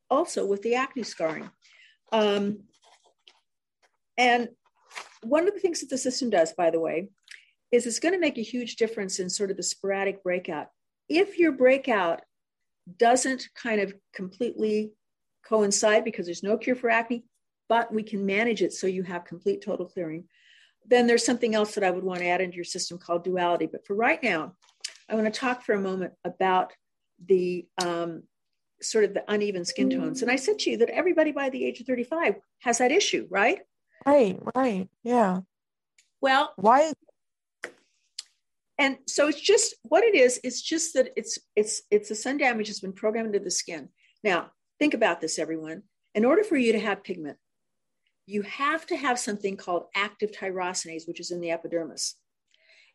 also 0.10 0.46
with 0.46 0.62
the 0.62 0.76
acne 0.76 1.04
scarring. 1.04 1.50
Um, 2.12 2.60
and 4.18 4.50
one 5.24 5.48
of 5.48 5.54
the 5.54 5.60
things 5.60 5.82
that 5.82 5.90
the 5.90 5.98
system 5.98 6.30
does, 6.30 6.54
by 6.54 6.70
the 6.70 6.80
way, 6.80 7.10
is 7.72 7.86
it's 7.86 8.00
going 8.00 8.14
to 8.14 8.20
make 8.20 8.38
a 8.38 8.44
huge 8.44 8.76
difference 8.76 9.20
in 9.20 9.30
sort 9.30 9.52
of 9.52 9.58
the 9.58 9.64
sporadic 9.64 10.24
breakout. 10.24 10.68
If 11.10 11.38
your 11.38 11.52
breakout 11.52 12.22
doesn't 12.98 13.50
kind 13.56 13.82
of 13.82 13.94
completely 14.14 14.94
coincide 15.46 16.04
because 16.04 16.26
there's 16.26 16.44
no 16.44 16.58
cure 16.58 16.76
for 16.76 16.90
acne, 16.90 17.26
but 17.68 17.94
we 17.94 18.04
can 18.04 18.26
manage 18.26 18.62
it 18.62 18.74
so 18.74 18.88
you 18.88 19.04
have 19.04 19.26
complete 19.26 19.62
total 19.62 19.88
clearing, 19.88 20.26
then 20.88 21.08
there's 21.08 21.26
something 21.26 21.56
else 21.56 21.76
that 21.76 21.84
I 21.84 21.91
would 21.91 22.04
want 22.04 22.19
to 22.19 22.28
add 22.28 22.41
into 22.41 22.56
your 22.56 22.65
system 22.65 22.98
called 22.98 23.24
duality. 23.24 23.65
But 23.65 23.86
for 23.86 23.95
right 23.95 24.21
now, 24.21 24.54
I 25.10 25.15
want 25.15 25.32
to 25.32 25.39
talk 25.39 25.63
for 25.63 25.74
a 25.74 25.82
moment 25.82 26.13
about 26.24 26.74
the 27.26 27.65
um, 27.84 28.24
sort 28.82 29.06
of 29.06 29.13
the 29.13 29.24
uneven 29.28 29.65
skin 29.65 29.89
tones. 29.89 30.21
And 30.21 30.32
I 30.32 30.36
said 30.36 30.60
to 30.60 30.71
you 30.71 30.78
that 30.78 30.89
everybody 30.89 31.32
by 31.32 31.50
the 31.50 31.65
age 31.65 31.80
of 31.80 31.88
35 31.88 32.36
has 32.60 32.80
that 32.80 32.91
issue, 32.91 33.28
right? 33.30 33.60
Right, 34.06 34.39
right. 34.56 34.89
Yeah. 35.04 35.41
Well, 36.21 36.54
why 36.58 36.93
and 38.78 38.98
so 39.08 39.28
it's 39.28 39.39
just 39.39 39.76
what 39.84 40.04
it 40.04 40.15
is 40.15 40.39
it's 40.43 40.62
just 40.62 40.93
that 40.93 41.10
it's 41.15 41.39
it's 41.56 41.82
it's 41.91 42.10
the 42.10 42.15
sun 42.15 42.38
damage 42.38 42.67
has 42.67 42.80
been 42.80 42.93
programmed 42.93 43.34
into 43.34 43.43
the 43.43 43.52
skin 43.52 43.89
now 44.24 44.50
think 44.80 44.93
about 44.93 45.21
this 45.21 45.39
everyone 45.39 45.84
in 46.13 46.26
order 46.26 46.43
for 46.43 46.58
you 46.58 46.71
to 46.74 46.80
have 46.80 47.04
pigment 47.04 47.38
you 48.26 48.42
have 48.44 48.86
to 48.88 48.96
have 48.96 49.20
something 49.20 49.58
called 49.58 49.86
active 49.96 50.32
tyrosinase 50.32 51.08
which 51.08 51.20
is 51.20 51.32
in 51.32 51.42
the 51.42 51.52
epidermis 51.52 52.16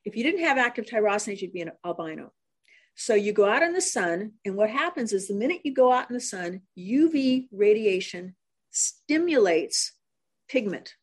if 0.05 0.17
you 0.17 0.23
didn't 0.23 0.45
have 0.45 0.59
active 0.59 0.87
tyrosinase 0.87 1.41
you'd 1.41 1.53
be 1.53 1.61
an 1.61 1.73
albino 1.85 2.33
so 2.95 3.15
you 3.15 3.33
go 3.33 3.49
out 3.49 3.63
in 3.63 3.73
the 3.73 3.81
sun 3.81 4.33
and 4.45 4.57
what 4.57 4.71
happens 4.71 5.13
is 5.13 5.29
the 5.29 5.35
minute 5.35 5.61
you 5.65 5.73
go 5.73 5.93
out 5.93 6.11
in 6.11 6.15
the 6.15 6.21
sun 6.21 6.61
uv 6.79 7.49
radiation 7.53 8.35
stimulates 8.71 9.93
pigment 10.49 10.95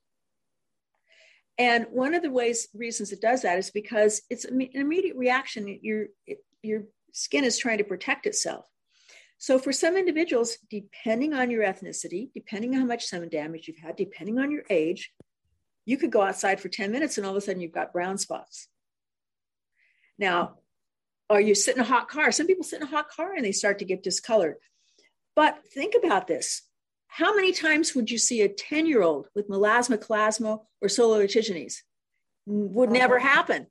and 1.58 1.88
one 1.92 2.14
of 2.14 2.22
the 2.22 2.32
ways 2.32 2.68
reasons 2.74 3.12
it 3.12 3.22
does 3.22 3.42
that 3.42 3.58
is 3.58 3.72
because 3.72 4.22
it's 4.30 4.46
an 4.46 4.62
immediate 4.74 5.16
reaction. 5.16 5.80
Your 5.82 6.08
your 6.62 6.84
skin 7.14 7.44
is 7.44 7.58
trying 7.58 7.80
to 7.80 7.84
protect 7.84 8.28
itself. 8.28 8.66
So 9.38 9.60
for 9.60 9.72
some 9.72 9.96
individuals, 9.96 10.58
depending 10.70 11.34
on 11.34 11.52
your 11.52 11.64
ethnicity, 11.64 12.30
depending 12.34 12.74
on 12.74 12.82
how 12.82 12.88
much 12.88 13.06
sun 13.06 13.28
damage 13.30 13.68
you've 13.68 13.78
had, 13.78 13.96
depending 13.96 14.40
on 14.40 14.52
your 14.52 14.64
age, 14.70 15.12
you 15.86 15.98
could 15.98 16.12
go 16.12 16.22
outside 16.22 16.60
for 16.60 16.70
10 16.70 16.92
minutes 16.92 17.18
and 17.18 17.26
all 17.26 17.32
of 17.32 17.38
a 17.38 17.42
sudden 17.42 17.62
you've 17.62 17.72
got 17.72 17.94
brown 17.94 18.18
spots. 18.18 18.68
Now, 20.18 20.58
or 21.30 21.40
you 21.40 21.56
sit 21.56 21.76
in 21.76 21.82
a 21.82 21.86
hot 21.86 22.10
car. 22.10 22.32
Some 22.32 22.48
people 22.48 22.64
sit 22.64 22.82
in 22.82 22.88
a 22.88 22.92
hot 22.92 23.10
car 23.10 23.34
and 23.34 23.46
they 23.46 23.52
start 23.52 23.80
to 23.80 23.86
get 23.86 24.04
discolored. 24.04 24.56
But 25.36 25.60
think 25.74 25.94
about 25.96 26.28
this. 26.28 26.64
How 27.08 27.36
many 27.36 27.52
times 27.52 27.94
would 27.96 28.10
you 28.10 28.18
see 28.18 28.42
a 28.42 28.50
10 28.50 28.86
year 28.86 29.02
old 29.02 29.28
with 29.36 29.50
melasma, 29.50 30.00
chloasma, 30.00 30.60
or 30.82 30.90
solar? 30.90 31.22
Would 32.48 32.90
uh-huh. 32.90 32.98
never 32.98 33.20
happen. 33.20 33.68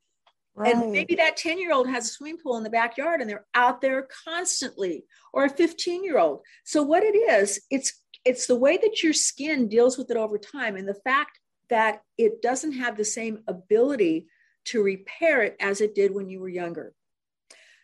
Right. 0.58 0.74
And 0.74 0.90
maybe 0.90 1.14
that 1.16 1.36
10 1.36 1.58
year 1.58 1.72
old 1.72 1.86
has 1.86 2.06
a 2.06 2.08
swimming 2.08 2.38
pool 2.38 2.56
in 2.56 2.62
the 2.62 2.70
backyard 2.70 3.20
and 3.20 3.28
they're 3.28 3.44
out 3.54 3.82
there 3.82 4.08
constantly, 4.24 5.04
or 5.34 5.44
a 5.44 5.50
15 5.50 6.02
year 6.02 6.18
old. 6.18 6.40
So, 6.64 6.82
what 6.82 7.02
it 7.02 7.14
is, 7.14 7.60
it's 7.70 8.00
it's 8.24 8.46
the 8.46 8.56
way 8.56 8.78
that 8.78 9.02
your 9.02 9.12
skin 9.12 9.68
deals 9.68 9.98
with 9.98 10.10
it 10.10 10.16
over 10.16 10.38
time 10.38 10.76
and 10.76 10.88
the 10.88 10.94
fact 11.04 11.38
that 11.68 12.00
it 12.16 12.40
doesn't 12.42 12.72
have 12.72 12.96
the 12.96 13.04
same 13.04 13.40
ability 13.46 14.26
to 14.64 14.82
repair 14.82 15.42
it 15.42 15.56
as 15.60 15.80
it 15.80 15.94
did 15.94 16.12
when 16.12 16.28
you 16.28 16.40
were 16.40 16.48
younger. 16.48 16.92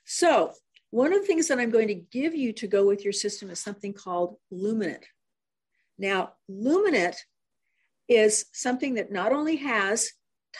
So, 0.04 0.52
one 0.90 1.12
of 1.12 1.20
the 1.20 1.26
things 1.26 1.48
that 1.48 1.58
I'm 1.58 1.70
going 1.70 1.88
to 1.88 1.94
give 1.94 2.34
you 2.34 2.52
to 2.54 2.66
go 2.66 2.86
with 2.86 3.04
your 3.04 3.12
system 3.12 3.50
is 3.50 3.60
something 3.60 3.92
called 3.92 4.36
Luminate. 4.52 5.04
Now, 5.98 6.32
Luminate 6.50 7.16
is 8.08 8.46
something 8.52 8.94
that 8.94 9.12
not 9.12 9.32
only 9.32 9.56
has 9.56 10.10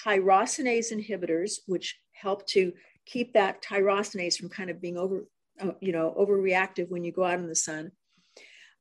tyrosinase 0.05 0.93
inhibitors, 0.93 1.61
which 1.67 1.99
help 2.13 2.47
to 2.49 2.73
keep 3.07 3.33
that 3.33 3.63
tyrosinase 3.63 4.37
from 4.37 4.49
kind 4.49 4.71
of 4.71 4.81
being 4.81 4.97
over, 4.97 5.27
uh, 5.61 5.73
you 5.81 5.93
know, 5.93 6.15
overreactive 6.19 6.89
when 6.89 7.05
you 7.05 7.13
go 7.13 7.25
out 7.25 7.39
in 7.39 7.49
the 7.49 7.55
sun, 7.55 7.93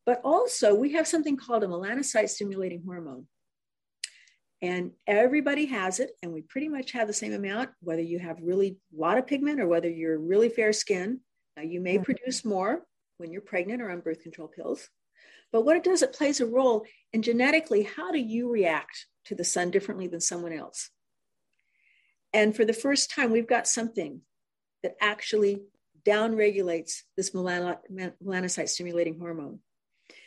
but 0.05 0.21
also 0.23 0.73
we 0.75 0.93
have 0.93 1.07
something 1.07 1.37
called 1.37 1.63
a 1.63 1.67
melanocyte 1.67 2.29
stimulating 2.29 2.83
hormone. 2.85 3.27
and 4.61 4.91
everybody 5.07 5.65
has 5.65 5.99
it 5.99 6.11
and 6.21 6.31
we 6.31 6.41
pretty 6.43 6.69
much 6.69 6.91
have 6.91 7.07
the 7.07 7.13
same 7.13 7.33
amount 7.33 7.69
whether 7.81 8.01
you 8.01 8.19
have 8.19 8.37
really 8.43 8.77
a 8.95 9.01
lot 9.01 9.17
of 9.17 9.25
pigment 9.25 9.59
or 9.59 9.67
whether 9.67 9.89
you're 9.89 10.19
really 10.19 10.49
fair 10.49 10.71
skin. 10.71 11.19
Now 11.57 11.63
you 11.63 11.81
may 11.81 11.97
produce 11.97 12.45
more 12.45 12.83
when 13.17 13.31
you're 13.31 13.41
pregnant 13.41 13.81
or 13.81 13.89
on 13.89 14.01
birth 14.01 14.21
control 14.21 14.47
pills. 14.47 14.87
But 15.51 15.65
what 15.65 15.77
it 15.77 15.83
does 15.83 16.01
it 16.01 16.13
plays 16.13 16.39
a 16.39 16.45
role 16.45 16.85
in 17.11 17.21
genetically 17.23 17.83
how 17.83 18.11
do 18.11 18.19
you 18.19 18.51
react 18.51 19.07
to 19.25 19.35
the 19.35 19.43
sun 19.43 19.71
differently 19.71 20.07
than 20.07 20.21
someone 20.21 20.53
else 20.53 20.89
and 22.33 22.55
for 22.55 22.65
the 22.65 22.73
first 22.73 23.11
time 23.11 23.31
we've 23.31 23.47
got 23.47 23.67
something 23.67 24.21
that 24.83 24.95
actually 25.01 25.61
downregulates 26.05 27.01
this 27.15 27.31
melanocyte 27.31 28.69
stimulating 28.69 29.19
hormone 29.19 29.59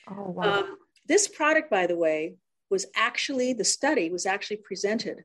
oh, 0.09 0.31
wow. 0.31 0.61
Um, 0.61 0.77
this 1.07 1.29
product 1.29 1.71
by 1.71 1.87
the 1.87 1.97
way 1.97 2.37
was 2.71 2.87
actually, 2.97 3.53
the 3.53 3.65
study 3.65 4.11
was 4.11 4.27
actually 4.27 4.57
presented, 4.59 5.25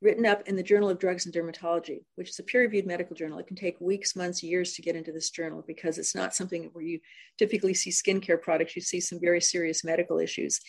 written 0.00 0.24
up 0.24 0.48
in 0.48 0.56
the 0.56 0.62
Journal 0.62 0.88
of 0.88 0.98
Drugs 0.98 1.26
and 1.26 1.34
Dermatology, 1.34 2.04
which 2.14 2.30
is 2.30 2.38
a 2.38 2.42
peer 2.42 2.62
reviewed 2.62 2.86
medical 2.86 3.16
journal. 3.16 3.38
It 3.38 3.46
can 3.46 3.56
take 3.56 3.80
weeks, 3.80 4.14
months, 4.14 4.42
years 4.42 4.72
to 4.74 4.82
get 4.82 4.96
into 4.96 5.12
this 5.12 5.30
journal 5.30 5.64
because 5.66 5.98
it's 5.98 6.14
not 6.14 6.34
something 6.34 6.70
where 6.72 6.84
you 6.84 7.00
typically 7.38 7.74
see 7.74 7.90
skincare 7.90 8.40
products, 8.40 8.76
you 8.76 8.82
see 8.82 9.00
some 9.00 9.20
very 9.20 9.40
serious 9.40 9.84
medical 9.84 10.18
issues. 10.18 10.60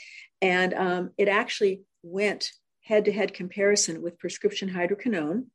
And 0.42 0.74
um, 0.74 1.12
it 1.18 1.30
actually 1.30 1.84
went 2.04 2.52
head 2.90 3.06
to 3.06 3.12
head 3.12 3.34
comparison 3.36 4.02
with 4.02 4.18
prescription 4.18 4.68
hydroquinone. 4.68 5.46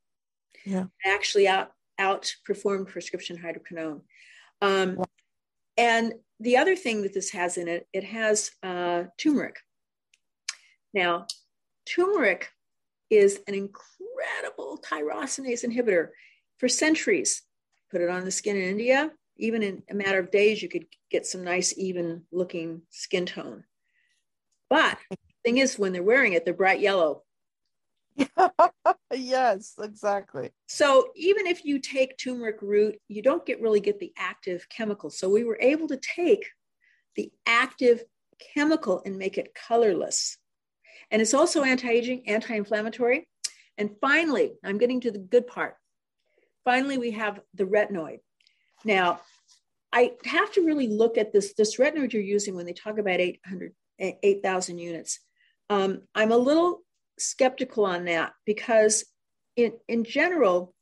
Yeah. 0.65 0.85
Actually 1.05 1.47
out 1.47 1.71
outperformed 1.99 2.87
prescription 2.87 3.37
hydroquinone. 3.37 4.01
Um, 4.61 5.03
and 5.77 6.13
the 6.39 6.57
other 6.57 6.75
thing 6.75 7.03
that 7.03 7.13
this 7.13 7.31
has 7.31 7.57
in 7.57 7.67
it, 7.67 7.87
it 7.93 8.05
has 8.05 8.51
uh, 8.63 9.03
turmeric. 9.17 9.57
Now, 10.93 11.27
turmeric 11.85 12.49
is 13.09 13.39
an 13.47 13.53
incredible 13.53 14.81
tyrosinase 14.89 15.63
inhibitor 15.63 16.09
for 16.57 16.69
centuries. 16.69 17.43
Put 17.91 18.01
it 18.01 18.09
on 18.09 18.25
the 18.25 18.31
skin 18.31 18.55
in 18.55 18.63
India, 18.63 19.11
even 19.37 19.61
in 19.61 19.83
a 19.89 19.93
matter 19.93 20.19
of 20.19 20.31
days, 20.31 20.61
you 20.61 20.69
could 20.69 20.85
get 21.11 21.25
some 21.25 21.43
nice, 21.43 21.73
even 21.77 22.23
looking 22.31 22.81
skin 22.89 23.25
tone. 23.25 23.65
But 24.69 24.97
the 25.11 25.17
thing 25.43 25.57
is, 25.57 25.77
when 25.77 25.93
they're 25.93 26.03
wearing 26.03 26.33
it, 26.33 26.45
they're 26.45 26.53
bright 26.53 26.79
yellow. 26.79 27.23
yes, 29.13 29.73
exactly. 29.81 30.51
So 30.67 31.09
even 31.15 31.47
if 31.47 31.65
you 31.65 31.79
take 31.79 32.17
turmeric 32.17 32.61
root, 32.61 32.97
you 33.07 33.21
don't 33.21 33.45
get 33.45 33.61
really 33.61 33.79
get 33.79 33.99
the 33.99 34.13
active 34.17 34.67
chemical. 34.69 35.09
So 35.09 35.29
we 35.29 35.43
were 35.43 35.57
able 35.59 35.87
to 35.89 35.97
take 35.97 36.45
the 37.15 37.31
active 37.45 38.03
chemical 38.53 39.01
and 39.05 39.17
make 39.17 39.37
it 39.37 39.55
colorless. 39.55 40.37
And 41.11 41.21
it's 41.21 41.33
also 41.33 41.63
anti 41.63 41.89
aging, 41.89 42.27
anti 42.27 42.55
inflammatory. 42.55 43.27
And 43.77 43.91
finally, 43.99 44.53
I'm 44.63 44.77
getting 44.77 45.01
to 45.01 45.11
the 45.11 45.19
good 45.19 45.47
part. 45.47 45.75
Finally, 46.63 46.97
we 46.97 47.11
have 47.11 47.41
the 47.53 47.65
retinoid. 47.65 48.19
Now, 48.83 49.21
I 49.91 50.13
have 50.25 50.51
to 50.53 50.65
really 50.65 50.87
look 50.87 51.17
at 51.17 51.31
this, 51.31 51.53
this 51.53 51.77
retinoid 51.77 52.13
you're 52.13 52.21
using 52.21 52.55
when 52.55 52.65
they 52.65 52.73
talk 52.73 52.97
about 52.97 53.19
800, 53.19 53.73
8,000 53.99 54.77
units. 54.77 55.19
Um, 55.69 56.01
I'm 56.13 56.31
a 56.31 56.37
little 56.37 56.81
skeptical 57.17 57.85
on 57.85 58.05
that 58.05 58.33
because, 58.45 59.05
in, 59.55 59.73
in 59.87 60.03
general, 60.03 60.73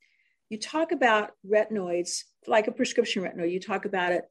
you 0.50 0.58
talk 0.58 0.92
about 0.92 1.30
retinoids 1.46 2.22
like 2.46 2.68
a 2.68 2.72
prescription 2.72 3.22
retinoid, 3.22 3.50
you 3.50 3.60
talk 3.60 3.84
about 3.84 4.12
it. 4.12 4.24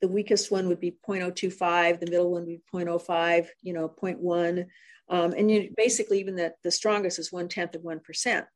The 0.00 0.08
weakest 0.08 0.50
one 0.50 0.68
would 0.68 0.80
be 0.80 0.96
0.025, 1.08 2.00
the 2.00 2.10
middle 2.10 2.30
one 2.30 2.42
would 2.42 2.48
be 2.48 2.62
0.05, 2.72 3.46
you 3.62 3.72
know, 3.72 3.88
0.1. 3.88 4.66
Um, 5.08 5.32
and 5.32 5.50
you 5.50 5.72
basically 5.76 6.20
even 6.20 6.36
the, 6.36 6.52
the 6.62 6.70
strongest 6.70 7.18
is 7.18 7.32
one 7.32 7.48
tenth 7.48 7.74
of 7.74 7.82
one 7.82 8.00
percent. 8.00 8.46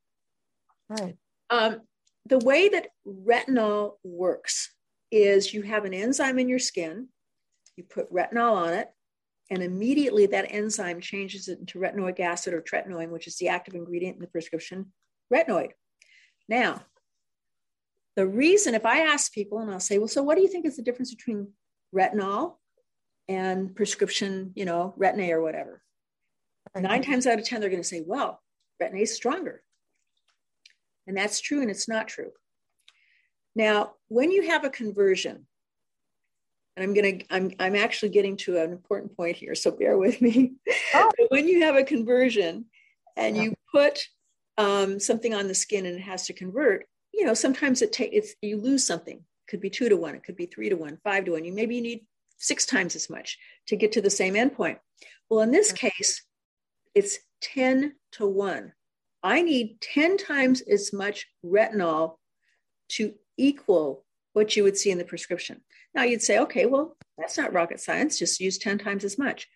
Right. 0.89 1.17
Um, 1.49 1.83
the 2.27 2.39
way 2.39 2.69
that 2.69 2.89
retinol 3.07 3.95
works 4.03 4.73
is 5.11 5.55
you 5.55 5.63
have 5.63 5.85
an 5.85 5.95
enzyme 5.95 6.39
in 6.39 6.49
your 6.49 6.59
skin, 6.59 7.09
you 7.77 7.85
put 7.85 8.13
retinol 8.13 8.53
on 8.53 8.73
it, 8.75 8.89
and 9.51 9.63
immediately 9.63 10.27
that 10.27 10.47
enzyme 10.49 11.01
changes 11.01 11.49
it 11.49 11.59
into 11.59 11.79
retinoic 11.79 12.21
acid 12.21 12.55
or 12.55 12.63
tretinoin, 12.63 13.11
which 13.11 13.27
is 13.27 13.37
the 13.37 13.49
active 13.49 13.75
ingredient 13.75 14.15
in 14.17 14.21
the 14.21 14.29
prescription 14.29 14.93
retinoid. 15.33 15.71
Now, 16.49 16.83
the 18.17 18.27
reason, 18.27 18.75
if 18.75 18.87
I 18.87 19.01
ask 19.01 19.33
people 19.33 19.59
and 19.59 19.71
I'll 19.71 19.81
say, 19.81 19.99
well, 19.99 20.09
so 20.09 20.23
what 20.23 20.37
do 20.37 20.43
you 20.43 20.49
think 20.49 20.67
is 20.67 20.77
the 20.77 20.83
difference 20.83 21.15
between 21.15 21.49
retinol 21.95 22.57
and 23.29 23.75
prescription, 23.75 24.53
you 24.55 24.65
know, 24.65 24.95
retin-A 24.99 25.33
or 25.33 25.43
whatever? 25.43 25.83
Nine 26.77 27.03
times 27.03 27.27
out 27.27 27.39
of 27.39 27.45
10, 27.45 27.61
they're 27.61 27.71
going 27.71 27.83
to 27.83 27.89
say, 27.89 28.03
well, 28.07 28.43
retin-A 28.81 29.03
is 29.03 29.15
stronger. 29.15 29.63
And 31.07 31.17
that's 31.17 31.41
true 31.41 31.61
and 31.61 31.71
it's 31.71 31.89
not 31.89 32.09
true. 32.09 32.31
Now, 33.57 33.95
when 34.09 34.31
you 34.31 34.49
have 34.49 34.65
a 34.65 34.71
conversion, 34.71 35.47
and 36.81 36.89
I'm 36.89 36.95
going 36.95 37.18
to, 37.18 37.26
I'm, 37.31 37.51
I'm 37.61 37.76
actually 37.76 38.09
getting 38.09 38.39
to 38.39 38.57
an 38.57 38.72
important 38.72 39.14
point 39.14 39.37
here, 39.37 39.55
so 39.55 39.70
bear 39.70 39.99
with 39.99 40.22
me. 40.22 40.53
Oh. 40.95 41.11
when 41.28 41.47
you 41.47 41.62
have 41.62 41.76
a 41.76 41.85
conversion 41.85 42.64
and 43.16 43.37
yeah. 43.37 43.43
you 43.43 43.55
put 43.70 44.03
um, 44.57 44.99
something 44.99 45.35
on 45.35 45.47
the 45.47 45.55
skin 45.55 45.85
and 45.85 45.97
it 45.97 46.03
has 46.03 46.26
to 46.26 46.33
convert, 46.33 46.87
you 47.12 47.26
know, 47.26 47.35
sometimes 47.35 47.83
it 47.83 47.93
takes, 47.93 48.35
you 48.41 48.57
lose 48.57 48.87
something. 48.87 49.18
It 49.18 49.51
could 49.51 49.61
be 49.61 49.68
two 49.68 49.91
to 49.91 49.97
one, 49.97 50.14
it 50.14 50.24
could 50.24 50.37
be 50.37 50.47
three 50.47 50.70
to 50.70 50.76
one, 50.76 50.97
five 51.05 51.26
to 51.26 51.33
one. 51.33 51.45
You 51.45 51.53
maybe 51.53 51.76
you 51.76 51.83
need 51.83 52.07
six 52.39 52.64
times 52.64 52.97
as 52.97 53.11
much 53.11 53.37
to 53.66 53.76
get 53.76 53.93
to 53.93 54.01
the 54.01 54.09
same 54.09 54.33
endpoint. 54.33 54.78
Well, 55.28 55.41
in 55.41 55.51
this 55.51 55.72
case, 55.72 56.24
it's 56.95 57.18
10 57.43 57.93
to 58.12 58.26
1. 58.26 58.72
I 59.22 59.43
need 59.43 59.83
10 59.83 60.16
times 60.16 60.62
as 60.62 60.95
much 60.95 61.26
retinol 61.45 62.16
to 62.91 63.12
equal 63.37 64.07
what 64.33 64.57
you 64.57 64.62
would 64.62 64.76
see 64.76 64.91
in 64.91 64.99
the 64.99 65.05
prescription. 65.05 65.61
Now 65.95 66.03
you'd 66.03 66.22
say, 66.22 66.39
okay, 66.41 66.66
well, 66.66 66.97
that's 67.18 67.37
not 67.37 67.53
rocket 67.53 67.81
science, 67.81 68.18
just 68.18 68.41
use 68.41 68.59
10 68.59 68.78
times 68.78 69.05
as 69.05 69.18
much. 69.18 69.49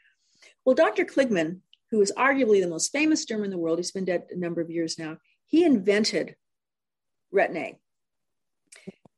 Well, 0.64 0.74
Dr. 0.74 1.04
Kligman, 1.04 1.60
who 1.90 2.00
is 2.00 2.12
arguably 2.16 2.60
the 2.60 2.68
most 2.68 2.92
famous 2.92 3.24
derm 3.24 3.44
in 3.44 3.50
the 3.50 3.58
world, 3.58 3.78
he's 3.78 3.92
been 3.92 4.04
dead 4.04 4.24
a 4.30 4.38
number 4.38 4.60
of 4.60 4.70
years 4.70 4.98
now, 4.98 5.18
he 5.46 5.64
invented 5.64 6.36
retin-A. 7.32 7.78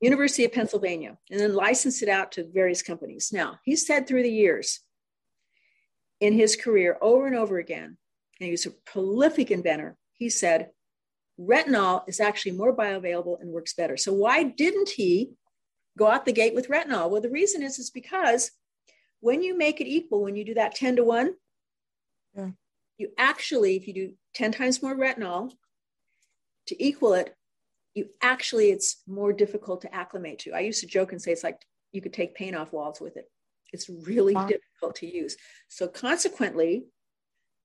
University 0.00 0.44
of 0.44 0.52
Pennsylvania, 0.52 1.16
and 1.30 1.40
then 1.40 1.54
licensed 1.54 2.02
it 2.02 2.08
out 2.10 2.32
to 2.32 2.46
various 2.52 2.82
companies. 2.82 3.30
Now, 3.32 3.58
he 3.64 3.76
said 3.76 4.06
through 4.06 4.24
the 4.24 4.30
years 4.30 4.80
in 6.20 6.34
his 6.34 6.54
career 6.54 6.98
over 7.00 7.26
and 7.26 7.34
over 7.34 7.58
again 7.58 7.96
and 8.38 8.46
he 8.46 8.50
was 8.50 8.66
a 8.66 8.70
prolific 8.70 9.50
inventor, 9.50 9.96
he 10.12 10.28
said, 10.28 10.70
retinol 11.38 12.02
is 12.08 12.20
actually 12.20 12.52
more 12.52 12.76
bioavailable 12.76 13.40
and 13.40 13.50
works 13.50 13.74
better. 13.74 13.96
So 13.96 14.12
why 14.12 14.42
didn't 14.42 14.90
he 14.90 15.32
go 15.96 16.08
out 16.08 16.24
the 16.24 16.32
gate 16.32 16.54
with 16.54 16.68
retinol? 16.68 17.10
Well, 17.10 17.20
the 17.20 17.30
reason 17.30 17.62
is 17.62 17.78
is 17.78 17.90
because 17.90 18.50
when 19.20 19.42
you 19.42 19.56
make 19.56 19.80
it 19.80 19.86
equal, 19.86 20.22
when 20.22 20.36
you 20.36 20.44
do 20.44 20.54
that 20.54 20.74
10 20.74 20.96
to 20.96 21.04
1, 21.04 21.34
yeah. 22.34 22.50
you 22.98 23.10
actually, 23.18 23.76
if 23.76 23.88
you 23.88 23.94
do 23.94 24.12
10 24.34 24.52
times 24.52 24.82
more 24.82 24.96
retinol 24.96 25.52
to 26.66 26.84
equal 26.84 27.14
it, 27.14 27.34
you 27.94 28.08
actually, 28.20 28.70
it's 28.70 29.02
more 29.06 29.32
difficult 29.32 29.80
to 29.82 29.94
acclimate 29.94 30.40
to. 30.40 30.52
I 30.52 30.60
used 30.60 30.80
to 30.80 30.86
joke 30.86 31.12
and 31.12 31.22
say 31.22 31.32
it's 31.32 31.44
like 31.44 31.60
you 31.92 32.02
could 32.02 32.12
take 32.12 32.34
paint 32.34 32.54
off 32.54 32.72
walls 32.72 33.00
with 33.00 33.16
it. 33.16 33.30
It's 33.72 33.88
really 33.88 34.34
wow. 34.34 34.46
difficult 34.46 34.96
to 34.96 35.06
use. 35.06 35.36
So 35.68 35.88
consequently, 35.88 36.84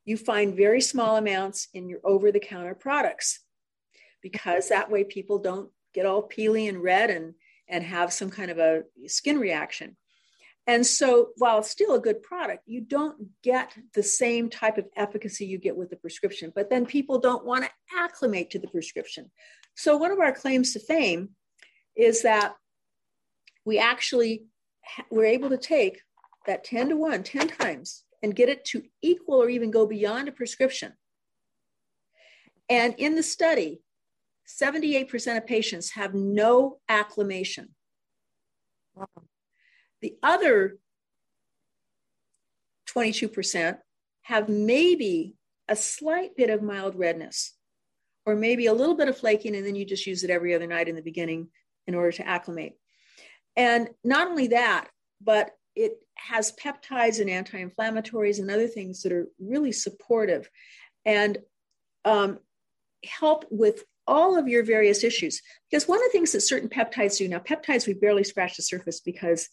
you 0.06 0.18
find 0.18 0.56
very 0.56 0.82
small 0.82 1.18
amounts 1.18 1.68
in 1.74 1.88
your 1.88 2.00
over 2.04 2.32
the 2.32 2.40
counter 2.40 2.74
products 2.74 3.40
because 4.22 4.70
that 4.70 4.90
way 4.90 5.04
people 5.04 5.40
don't 5.40 5.70
get 5.94 6.06
all 6.06 6.28
peely 6.28 6.70
and 6.70 6.82
red 6.82 7.10
and, 7.10 7.34
and 7.72 7.84
have 7.84 8.14
some 8.14 8.30
kind 8.30 8.52
of 8.52 8.60
a 8.60 8.84
skin 9.08 9.40
reaction. 9.40 9.98
And 10.68 10.86
so, 10.86 11.30
while 11.38 11.60
it's 11.60 11.72
still 11.72 11.96
a 11.96 12.00
good 12.00 12.22
product, 12.22 12.64
you 12.68 12.82
don't 12.82 13.30
get 13.42 13.74
the 13.96 14.04
same 14.04 14.48
type 14.48 14.78
of 14.78 14.86
efficacy 14.96 15.46
you 15.46 15.58
get 15.58 15.76
with 15.76 15.90
the 15.90 15.96
prescription. 15.96 16.52
But 16.54 16.70
then 16.70 16.86
people 16.86 17.18
don't 17.18 17.46
want 17.46 17.64
to 17.64 17.72
acclimate 17.98 18.52
to 18.52 18.60
the 18.60 18.68
prescription. 18.68 19.32
So, 19.76 19.98
one 19.98 20.12
of 20.12 20.20
our 20.20 20.32
claims 20.32 20.74
to 20.74 20.80
fame 20.80 21.30
is 21.96 22.22
that 22.22 22.54
we 23.66 23.80
actually 23.80 24.44
we're 25.10 25.26
able 25.26 25.50
to 25.50 25.58
take 25.58 26.02
that 26.46 26.64
10 26.64 26.90
to 26.90 26.96
1, 26.96 27.24
10 27.24 27.48
times 27.48 28.04
and 28.24 28.36
get 28.36 28.50
it 28.50 28.66
to 28.66 28.84
equal 29.02 29.42
or 29.42 29.50
even 29.50 29.72
go 29.72 29.86
beyond 29.86 30.28
a 30.28 30.32
prescription. 30.32 30.94
And 32.70 32.96
in 32.98 33.16
the 33.16 33.24
study, 33.24 33.82
78% 34.48 35.38
of 35.38 35.46
patients 35.46 35.92
have 35.92 36.14
no 36.14 36.80
acclimation. 36.90 37.70
Wow. 38.96 39.08
The 40.02 40.16
other 40.22 40.78
22% 42.90 43.78
have 44.24 44.50
maybe 44.50 45.36
a 45.68 45.76
slight 45.76 46.36
bit 46.36 46.50
of 46.50 46.62
mild 46.62 46.96
redness 46.96 47.54
or 48.26 48.36
maybe 48.36 48.68
a 48.68 48.74
little 48.74 48.96
bit 48.96 49.08
of 49.08 49.18
flaking, 49.18 49.56
and 49.56 49.66
then 49.66 49.76
you 49.76 49.86
just 49.86 50.06
use 50.06 50.24
it 50.24 50.30
every 50.30 50.54
other 50.54 50.68
night 50.68 50.88
in 50.88 50.96
the 50.96 51.02
beginning 51.02 51.48
in 51.88 51.96
order 51.96 52.12
to 52.12 52.28
acclimate. 52.28 52.74
And 53.56 53.90
not 54.04 54.28
only 54.28 54.48
that, 54.48 54.90
but 55.22 55.52
it 55.76 55.94
has 56.16 56.52
peptides 56.52 57.20
and 57.20 57.30
anti-inflammatories 57.30 58.40
and 58.40 58.52
other 58.52 58.68
things 58.68 59.02
that 59.02 59.12
are 59.12 59.28
really 59.40 59.72
supportive. 59.72 60.50
and 61.06 61.38
um, 62.06 62.40
help 63.04 63.46
with 63.50 63.84
all 64.08 64.38
of 64.38 64.48
your 64.48 64.64
various 64.64 65.04
issues. 65.04 65.42
Because 65.70 65.88
one 65.88 66.00
of 66.00 66.06
the 66.06 66.12
things 66.12 66.32
that 66.32 66.42
certain 66.42 66.70
peptides 66.70 67.18
do 67.18 67.28
now, 67.28 67.40
peptides, 67.40 67.88
we 67.88 67.94
barely 67.94 68.24
scratch 68.24 68.58
the 68.58 68.64
surface 68.64 69.00
because 69.00 69.50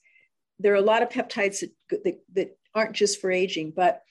there 0.58 0.72
are 0.72 0.76
a 0.76 0.80
lot 0.80 1.02
of 1.02 1.08
peptides 1.08 1.60
that, 1.60 2.04
that, 2.04 2.20
that 2.34 2.58
aren't 2.74 2.96
just 2.96 3.20
for 3.20 3.30
aging, 3.30 3.72
but 3.74 4.02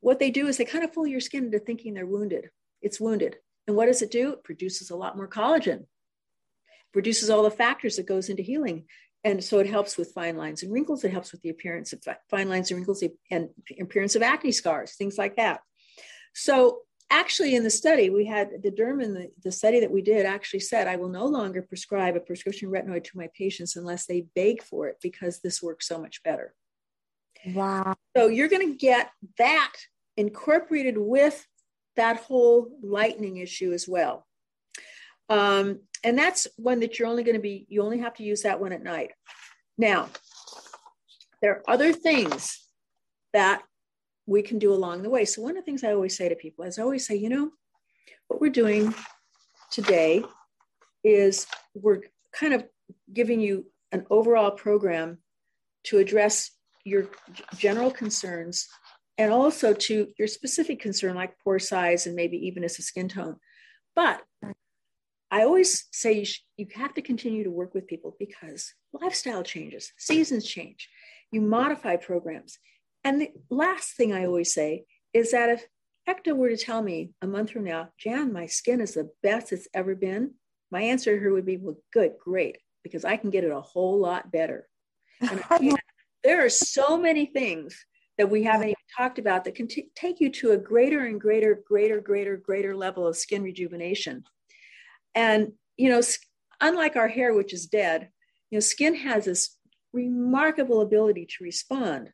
what 0.00 0.18
they 0.18 0.30
do 0.30 0.46
is 0.46 0.56
they 0.56 0.64
kind 0.64 0.84
of 0.84 0.92
fool 0.92 1.06
your 1.06 1.20
skin 1.20 1.46
into 1.46 1.58
thinking 1.58 1.94
they're 1.94 2.06
wounded. 2.06 2.50
It's 2.80 3.00
wounded. 3.00 3.36
And 3.66 3.76
what 3.76 3.86
does 3.86 4.02
it 4.02 4.10
do? 4.10 4.32
It 4.32 4.44
produces 4.44 4.90
a 4.90 4.96
lot 4.96 5.16
more 5.16 5.28
collagen, 5.28 5.80
it 5.80 6.92
produces 6.92 7.30
all 7.30 7.42
the 7.42 7.50
factors 7.50 7.96
that 7.96 8.06
goes 8.06 8.28
into 8.28 8.42
healing. 8.42 8.84
And 9.24 9.42
so 9.42 9.58
it 9.58 9.68
helps 9.68 9.98
with 9.98 10.12
fine 10.12 10.36
lines 10.36 10.62
and 10.62 10.72
wrinkles. 10.72 11.02
It 11.02 11.10
helps 11.10 11.32
with 11.32 11.42
the 11.42 11.48
appearance 11.48 11.92
of 11.92 12.00
fine 12.30 12.48
lines 12.48 12.70
and 12.70 12.78
wrinkles 12.78 13.02
and 13.30 13.48
appearance 13.80 14.14
of 14.14 14.22
acne 14.22 14.52
scars, 14.52 14.94
things 14.94 15.18
like 15.18 15.36
that. 15.36 15.60
So 16.34 16.82
actually 17.10 17.54
in 17.54 17.64
the 17.64 17.70
study 17.70 18.10
we 18.10 18.26
had 18.26 18.50
the 18.62 18.70
derm 18.70 19.00
the, 19.00 19.30
the 19.42 19.52
study 19.52 19.80
that 19.80 19.90
we 19.90 20.02
did 20.02 20.26
actually 20.26 20.60
said 20.60 20.86
i 20.86 20.96
will 20.96 21.08
no 21.08 21.26
longer 21.26 21.62
prescribe 21.62 22.16
a 22.16 22.20
prescription 22.20 22.70
retinoid 22.70 23.04
to 23.04 23.16
my 23.16 23.28
patients 23.36 23.76
unless 23.76 24.06
they 24.06 24.26
beg 24.34 24.62
for 24.62 24.88
it 24.88 24.96
because 25.02 25.40
this 25.40 25.62
works 25.62 25.86
so 25.86 25.98
much 26.00 26.22
better. 26.22 26.54
Wow. 27.46 27.94
So 28.16 28.28
you're 28.28 28.48
going 28.48 28.72
to 28.72 28.76
get 28.76 29.10
that 29.38 29.72
incorporated 30.16 30.98
with 30.98 31.46
that 31.96 32.18
whole 32.18 32.68
lightening 32.82 33.38
issue 33.38 33.72
as 33.72 33.88
well. 33.88 34.26
Um, 35.28 35.80
and 36.04 36.16
that's 36.18 36.46
one 36.56 36.80
that 36.80 36.98
you're 36.98 37.08
only 37.08 37.22
going 37.24 37.36
to 37.36 37.42
be 37.42 37.66
you 37.68 37.82
only 37.82 37.98
have 37.98 38.14
to 38.14 38.22
use 38.22 38.42
that 38.42 38.60
one 38.60 38.72
at 38.72 38.82
night. 38.82 39.10
Now 39.76 40.08
there 41.42 41.52
are 41.52 41.62
other 41.68 41.92
things 41.92 42.64
that 43.32 43.62
we 44.28 44.42
can 44.42 44.58
do 44.58 44.72
along 44.72 45.02
the 45.02 45.10
way. 45.10 45.24
So, 45.24 45.40
one 45.40 45.56
of 45.56 45.56
the 45.56 45.62
things 45.62 45.82
I 45.82 45.92
always 45.92 46.16
say 46.16 46.28
to 46.28 46.36
people 46.36 46.64
is 46.64 46.78
I 46.78 46.82
always 46.82 47.06
say, 47.06 47.16
you 47.16 47.30
know, 47.30 47.50
what 48.28 48.40
we're 48.40 48.50
doing 48.50 48.94
today 49.72 50.22
is 51.02 51.46
we're 51.74 52.02
kind 52.32 52.52
of 52.52 52.64
giving 53.12 53.40
you 53.40 53.66
an 53.90 54.06
overall 54.10 54.50
program 54.50 55.18
to 55.84 55.96
address 55.96 56.50
your 56.84 57.08
general 57.56 57.90
concerns 57.90 58.68
and 59.16 59.32
also 59.32 59.72
to 59.72 60.08
your 60.18 60.28
specific 60.28 60.78
concern, 60.78 61.16
like 61.16 61.38
pore 61.38 61.58
size 61.58 62.06
and 62.06 62.14
maybe 62.14 62.36
even 62.46 62.64
as 62.64 62.78
a 62.78 62.82
skin 62.82 63.08
tone. 63.08 63.36
But 63.96 64.20
I 65.30 65.42
always 65.42 65.86
say 65.90 66.12
you, 66.20 66.24
sh- 66.26 66.42
you 66.56 66.66
have 66.74 66.94
to 66.94 67.02
continue 67.02 67.44
to 67.44 67.50
work 67.50 67.74
with 67.74 67.86
people 67.86 68.14
because 68.18 68.74
lifestyle 68.92 69.42
changes, 69.42 69.92
seasons 69.98 70.46
change, 70.46 70.88
you 71.32 71.40
modify 71.40 71.96
programs. 71.96 72.58
And 73.04 73.20
the 73.20 73.30
last 73.50 73.96
thing 73.96 74.12
I 74.12 74.26
always 74.26 74.52
say 74.52 74.84
is 75.12 75.32
that 75.32 75.50
if 75.50 75.66
Ekta 76.08 76.34
were 76.34 76.48
to 76.48 76.56
tell 76.56 76.82
me 76.82 77.10
a 77.22 77.26
month 77.26 77.50
from 77.50 77.64
now, 77.64 77.90
Jan, 77.98 78.32
my 78.32 78.46
skin 78.46 78.80
is 78.80 78.94
the 78.94 79.10
best 79.22 79.52
it's 79.52 79.68
ever 79.74 79.94
been, 79.94 80.34
my 80.70 80.82
answer 80.82 81.14
to 81.14 81.22
her 81.22 81.32
would 81.32 81.46
be, 81.46 81.56
well, 81.56 81.76
good, 81.92 82.12
great, 82.22 82.58
because 82.82 83.04
I 83.04 83.16
can 83.16 83.30
get 83.30 83.44
it 83.44 83.50
a 83.50 83.60
whole 83.60 83.98
lot 83.98 84.30
better. 84.30 84.68
And 85.20 85.42
there 86.24 86.44
are 86.44 86.50
so 86.50 86.96
many 86.96 87.26
things 87.26 87.84
that 88.16 88.30
we 88.30 88.42
haven't 88.42 88.68
even 88.68 88.76
talked 88.96 89.18
about 89.18 89.44
that 89.44 89.54
can 89.54 89.68
t- 89.68 89.90
take 89.94 90.20
you 90.20 90.30
to 90.30 90.50
a 90.52 90.58
greater 90.58 91.04
and 91.06 91.20
greater, 91.20 91.62
greater, 91.66 92.00
greater, 92.00 92.36
greater 92.36 92.76
level 92.76 93.06
of 93.06 93.16
skin 93.16 93.42
rejuvenation. 93.42 94.24
And, 95.14 95.52
you 95.76 95.88
know, 95.88 96.00
unlike 96.60 96.96
our 96.96 97.08
hair, 97.08 97.32
which 97.32 97.52
is 97.52 97.66
dead, 97.66 98.10
you 98.50 98.56
know, 98.56 98.60
skin 98.60 98.94
has 98.96 99.26
this 99.26 99.56
remarkable 99.92 100.80
ability 100.80 101.26
to 101.26 101.44
respond 101.44 102.12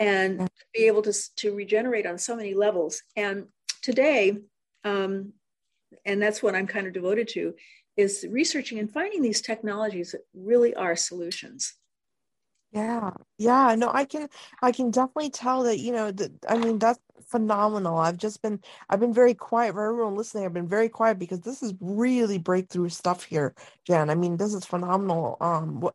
and 0.00 0.48
be 0.72 0.86
able 0.86 1.02
to, 1.02 1.12
to 1.36 1.54
regenerate 1.54 2.06
on 2.06 2.18
so 2.18 2.34
many 2.34 2.54
levels. 2.54 3.02
And 3.16 3.46
today, 3.82 4.38
um, 4.82 5.34
and 6.06 6.20
that's 6.20 6.42
what 6.42 6.54
I'm 6.54 6.66
kind 6.66 6.86
of 6.86 6.94
devoted 6.94 7.28
to, 7.28 7.54
is 7.96 8.26
researching 8.30 8.78
and 8.78 8.90
finding 8.90 9.20
these 9.20 9.42
technologies 9.42 10.12
that 10.12 10.22
really 10.34 10.74
are 10.74 10.96
solutions. 10.96 11.74
Yeah, 12.72 13.10
yeah, 13.38 13.74
no, 13.76 13.90
I 13.92 14.04
can, 14.04 14.28
I 14.62 14.70
can 14.70 14.92
definitely 14.92 15.30
tell 15.30 15.64
that, 15.64 15.80
you 15.80 15.90
know, 15.90 16.12
that, 16.12 16.30
I 16.48 16.56
mean, 16.56 16.78
that's 16.78 17.00
phenomenal. 17.26 17.98
I've 17.98 18.16
just 18.16 18.42
been, 18.42 18.60
I've 18.88 19.00
been 19.00 19.12
very 19.12 19.34
quiet 19.34 19.72
for 19.74 19.90
everyone 19.90 20.14
listening. 20.14 20.44
I've 20.44 20.52
been 20.52 20.68
very 20.68 20.88
quiet 20.88 21.18
because 21.18 21.40
this 21.40 21.64
is 21.64 21.74
really 21.80 22.38
breakthrough 22.38 22.88
stuff 22.88 23.24
here, 23.24 23.56
Jan. 23.84 24.08
I 24.08 24.14
mean, 24.14 24.36
this 24.36 24.54
is 24.54 24.64
phenomenal. 24.64 25.36
Um, 25.40 25.80
what 25.80 25.94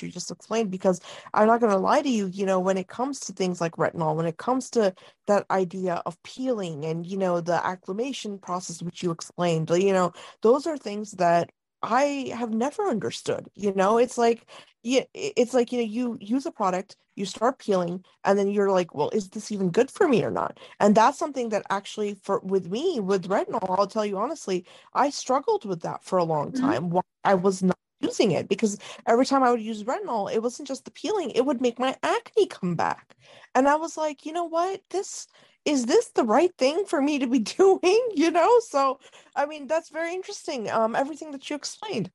you 0.00 0.10
just 0.10 0.30
explained 0.30 0.70
because 0.70 1.00
I'm 1.34 1.48
not 1.48 1.58
going 1.60 1.72
to 1.72 1.78
lie 1.78 2.02
to 2.02 2.08
you, 2.08 2.28
you 2.28 2.46
know, 2.46 2.60
when 2.60 2.78
it 2.78 2.86
comes 2.86 3.18
to 3.20 3.32
things 3.32 3.60
like 3.60 3.72
retinol, 3.72 4.14
when 4.14 4.26
it 4.26 4.36
comes 4.36 4.70
to 4.70 4.94
that 5.26 5.44
idea 5.50 6.02
of 6.06 6.22
peeling 6.22 6.84
and, 6.84 7.04
you 7.04 7.16
know, 7.16 7.40
the 7.40 7.64
acclimation 7.66 8.38
process, 8.38 8.80
which 8.80 9.02
you 9.02 9.10
explained, 9.10 9.70
you 9.70 9.92
know, 9.92 10.12
those 10.42 10.68
are 10.68 10.78
things 10.78 11.12
that 11.12 11.50
I 11.82 12.32
have 12.36 12.50
never 12.52 12.88
understood. 12.88 13.48
You 13.54 13.72
know, 13.74 13.98
it's 13.98 14.18
like 14.18 14.46
yeah, 14.82 15.04
it's 15.14 15.54
like 15.54 15.72
you 15.72 15.78
know, 15.78 15.84
you 15.84 16.18
use 16.20 16.46
a 16.46 16.50
product, 16.50 16.96
you 17.16 17.24
start 17.24 17.58
peeling, 17.58 18.04
and 18.24 18.38
then 18.38 18.50
you're 18.50 18.70
like, 18.70 18.94
well, 18.94 19.10
is 19.10 19.28
this 19.30 19.52
even 19.52 19.70
good 19.70 19.90
for 19.90 20.08
me 20.08 20.24
or 20.24 20.30
not? 20.30 20.58
And 20.80 20.94
that's 20.94 21.18
something 21.18 21.50
that 21.50 21.64
actually, 21.70 22.14
for 22.14 22.40
with 22.40 22.70
me 22.70 23.00
with 23.00 23.28
retinol, 23.28 23.78
I'll 23.78 23.86
tell 23.86 24.06
you 24.06 24.18
honestly, 24.18 24.64
I 24.94 25.10
struggled 25.10 25.64
with 25.64 25.82
that 25.82 26.04
for 26.04 26.18
a 26.18 26.24
long 26.24 26.52
mm-hmm. 26.52 26.64
time. 26.64 26.90
Why 26.90 27.02
I 27.24 27.34
was 27.34 27.62
not 27.62 27.78
using 28.00 28.32
it 28.32 28.48
because 28.48 28.78
every 29.06 29.24
time 29.26 29.42
I 29.44 29.50
would 29.50 29.62
use 29.62 29.84
retinol, 29.84 30.32
it 30.32 30.42
wasn't 30.42 30.68
just 30.68 30.84
the 30.84 30.90
peeling; 30.90 31.30
it 31.30 31.46
would 31.46 31.60
make 31.60 31.78
my 31.78 31.96
acne 32.02 32.46
come 32.46 32.74
back. 32.76 33.16
And 33.54 33.68
I 33.68 33.76
was 33.76 33.96
like, 33.96 34.26
you 34.26 34.32
know 34.32 34.44
what, 34.44 34.80
this 34.90 35.26
is 35.64 35.86
this 35.86 36.08
the 36.14 36.24
right 36.24 36.52
thing 36.58 36.84
for 36.86 37.00
me 37.00 37.18
to 37.18 37.26
be 37.26 37.38
doing 37.58 38.08
you 38.14 38.30
know 38.30 38.60
so 38.60 38.98
i 39.36 39.46
mean 39.46 39.66
that's 39.66 39.90
very 39.90 40.14
interesting 40.14 40.70
um 40.70 40.94
everything 40.94 41.30
that 41.32 41.48
you 41.48 41.56
explained 41.56 42.10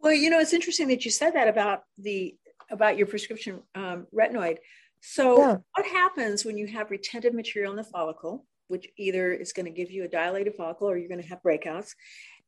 well 0.00 0.12
you 0.12 0.30
know 0.30 0.40
it's 0.40 0.52
interesting 0.52 0.88
that 0.88 1.04
you 1.04 1.10
said 1.10 1.34
that 1.34 1.48
about 1.48 1.82
the 1.98 2.34
about 2.70 2.96
your 2.96 3.06
prescription 3.06 3.60
um, 3.74 4.06
retinoid 4.14 4.58
so 5.00 5.38
yeah. 5.38 5.56
what 5.74 5.86
happens 5.86 6.44
when 6.44 6.56
you 6.56 6.66
have 6.66 6.90
retentive 6.90 7.34
material 7.34 7.72
in 7.72 7.76
the 7.76 7.84
follicle 7.84 8.46
which 8.68 8.86
either 8.96 9.32
is 9.32 9.52
going 9.52 9.66
to 9.66 9.72
give 9.72 9.90
you 9.90 10.04
a 10.04 10.08
dilated 10.08 10.54
follicle 10.54 10.88
or 10.88 10.96
you're 10.96 11.08
going 11.08 11.20
to 11.20 11.26
have 11.26 11.42
breakouts 11.42 11.92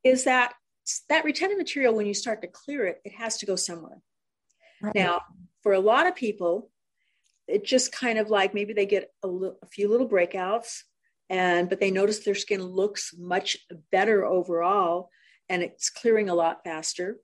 is 0.04 0.24
that 0.24 0.54
that 1.08 1.24
retentive 1.24 1.58
material 1.58 1.94
when 1.94 2.06
you 2.06 2.14
start 2.14 2.42
to 2.42 2.48
clear 2.48 2.86
it 2.86 3.00
it 3.04 3.12
has 3.12 3.38
to 3.38 3.46
go 3.46 3.56
somewhere 3.56 4.00
right. 4.80 4.94
now 4.94 5.20
for 5.62 5.72
a 5.72 5.80
lot 5.80 6.06
of 6.06 6.14
people 6.14 6.70
it 7.48 7.64
just 7.64 7.92
kind 7.92 8.18
of 8.18 8.30
like 8.30 8.54
maybe 8.54 8.72
they 8.72 8.86
get 8.86 9.10
a, 9.24 9.26
l- 9.26 9.56
a 9.62 9.66
few 9.66 9.88
little 9.88 10.08
breakouts 10.08 10.82
and 11.30 11.68
but 11.68 11.80
they 11.80 11.90
notice 11.90 12.20
their 12.20 12.34
skin 12.34 12.62
looks 12.62 13.14
much 13.18 13.56
better 13.90 14.24
overall 14.24 15.08
and 15.48 15.62
it's 15.62 15.90
clearing 15.90 16.28
a 16.28 16.34
lot 16.34 16.64
faster. 16.64 17.18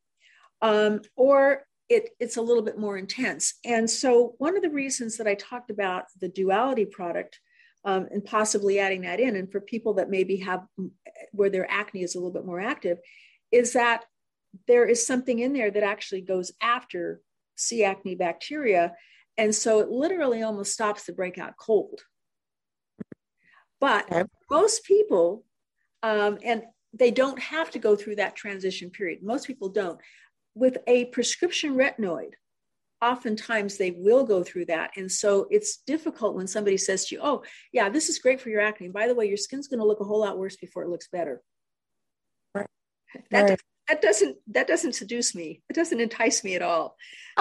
Um, 0.61 1.01
or 1.17 1.65
it, 1.89 2.11
it's 2.21 2.37
a 2.37 2.43
little 2.43 2.63
bit 2.63 2.79
more 2.79 2.99
intense. 2.99 3.55
And 3.65 3.89
so 3.89 4.35
one 4.39 4.57
of 4.57 4.63
the 4.63 4.71
reasons 4.71 5.17
that 5.17 5.27
i 5.27 5.35
talked 5.35 5.71
about 5.71 6.05
the 6.21 6.29
duality 6.29 6.85
product 6.85 7.39
um, 7.85 8.09
and 8.11 8.25
possibly 8.25 8.79
adding 8.79 9.03
that 9.03 9.21
in 9.21 9.37
and 9.37 9.51
for 9.51 9.61
people 9.61 9.95
that 9.95 10.11
maybe 10.11 10.37
have 10.39 10.65
where 11.33 11.51
their 11.51 11.71
acne 11.71 12.03
is 12.03 12.15
a 12.15 12.19
little 12.19 12.33
bit 12.33 12.45
more 12.45 12.61
active 12.61 12.99
is 13.53 13.73
that 13.73 14.05
there 14.67 14.85
is 14.85 15.07
something 15.07 15.39
in 15.39 15.53
there 15.53 15.71
that 15.71 15.83
actually 15.83 16.21
goes 16.21 16.53
after 16.61 17.21
c 17.57 17.85
acne 17.85 18.15
bacteria 18.15 18.95
and 19.39 19.55
so 19.55 19.79
it 19.79 19.89
literally 19.89 20.43
almost 20.43 20.73
stops 20.73 21.05
the 21.05 21.13
breakout 21.13 21.57
cold. 21.57 22.01
But 23.81 24.11
okay. 24.13 24.25
most 24.51 24.85
people, 24.85 25.45
um, 26.03 26.39
and 26.45 26.65
they 26.93 27.13
don't 27.13 27.39
have 27.39 27.71
to 27.71 27.79
go 27.79 27.95
through 27.95 28.17
that 28.17 28.35
transition 28.35 28.91
period. 28.91 29.23
Most 29.23 29.47
people 29.47 29.69
don't. 29.69 30.01
With 30.57 30.79
a 30.89 31.05
prescription 31.07 31.77
retinoid, 31.77 32.33
oftentimes 33.01 33.77
they 33.77 33.93
will 33.93 34.25
go 34.25 34.43
through 34.43 34.65
that. 34.67 34.91
And 34.97 35.11
so 35.11 35.47
it's 35.51 35.79
difficult 35.87 36.35
when 36.35 36.49
somebody 36.49 36.77
says 36.77 37.07
to 37.07 37.15
you, 37.15 37.21
oh, 37.23 37.45
yeah, 37.73 37.89
this 37.89 38.09
is 38.09 38.19
great 38.19 38.41
for 38.41 38.49
your 38.49 38.61
acne. 38.61 38.89
by 38.89 39.07
the 39.07 39.15
way, 39.15 39.27
your 39.27 39.37
skin's 39.37 39.69
going 39.69 39.79
to 39.79 39.87
look 39.87 40.01
a 40.01 40.05
whole 40.05 40.21
lot 40.21 40.39
worse 40.39 40.57
before 40.57 40.83
it 40.83 40.89
looks 40.89 41.09
better. 41.13 41.41
Right. 42.55 42.67
That, 43.31 43.51
right 43.51 43.61
that 43.89 44.03
doesn't 44.03 44.37
that 44.49 44.69
doesn't 44.69 44.95
seduce 44.95 45.35
me. 45.35 45.63
It 45.69 45.75
doesn't 45.75 46.01
entice 46.01 46.45
me 46.45 46.55
at 46.55 46.63
all. 46.63 46.97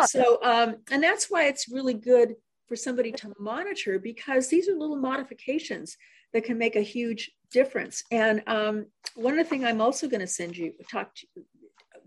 So 0.06 0.40
um, 0.44 0.78
and 0.92 1.04
that's 1.04 1.30
why 1.30 1.48
it's 1.48 1.70
really 1.70 1.94
good 1.94 2.36
for 2.68 2.76
somebody 2.76 3.12
to 3.14 3.34
monitor 3.40 4.00
because 4.00 4.48
these 4.48 4.68
are 4.70 4.76
little 4.76 4.98
modifications 4.98 5.98
that 6.34 6.44
can 6.44 6.58
make 6.58 6.76
a 6.76 6.82
huge 6.82 7.32
difference. 7.52 8.04
And 8.12 8.44
um, 8.48 8.88
one 9.16 9.34
of 9.34 9.44
the 9.44 9.50
things 9.50 9.64
i'm 9.64 9.82
also 9.82 10.08
going 10.08 10.22
to 10.22 10.28
send 10.28 10.56
you 10.58 10.74
talk 10.92 11.16
to 11.16 11.28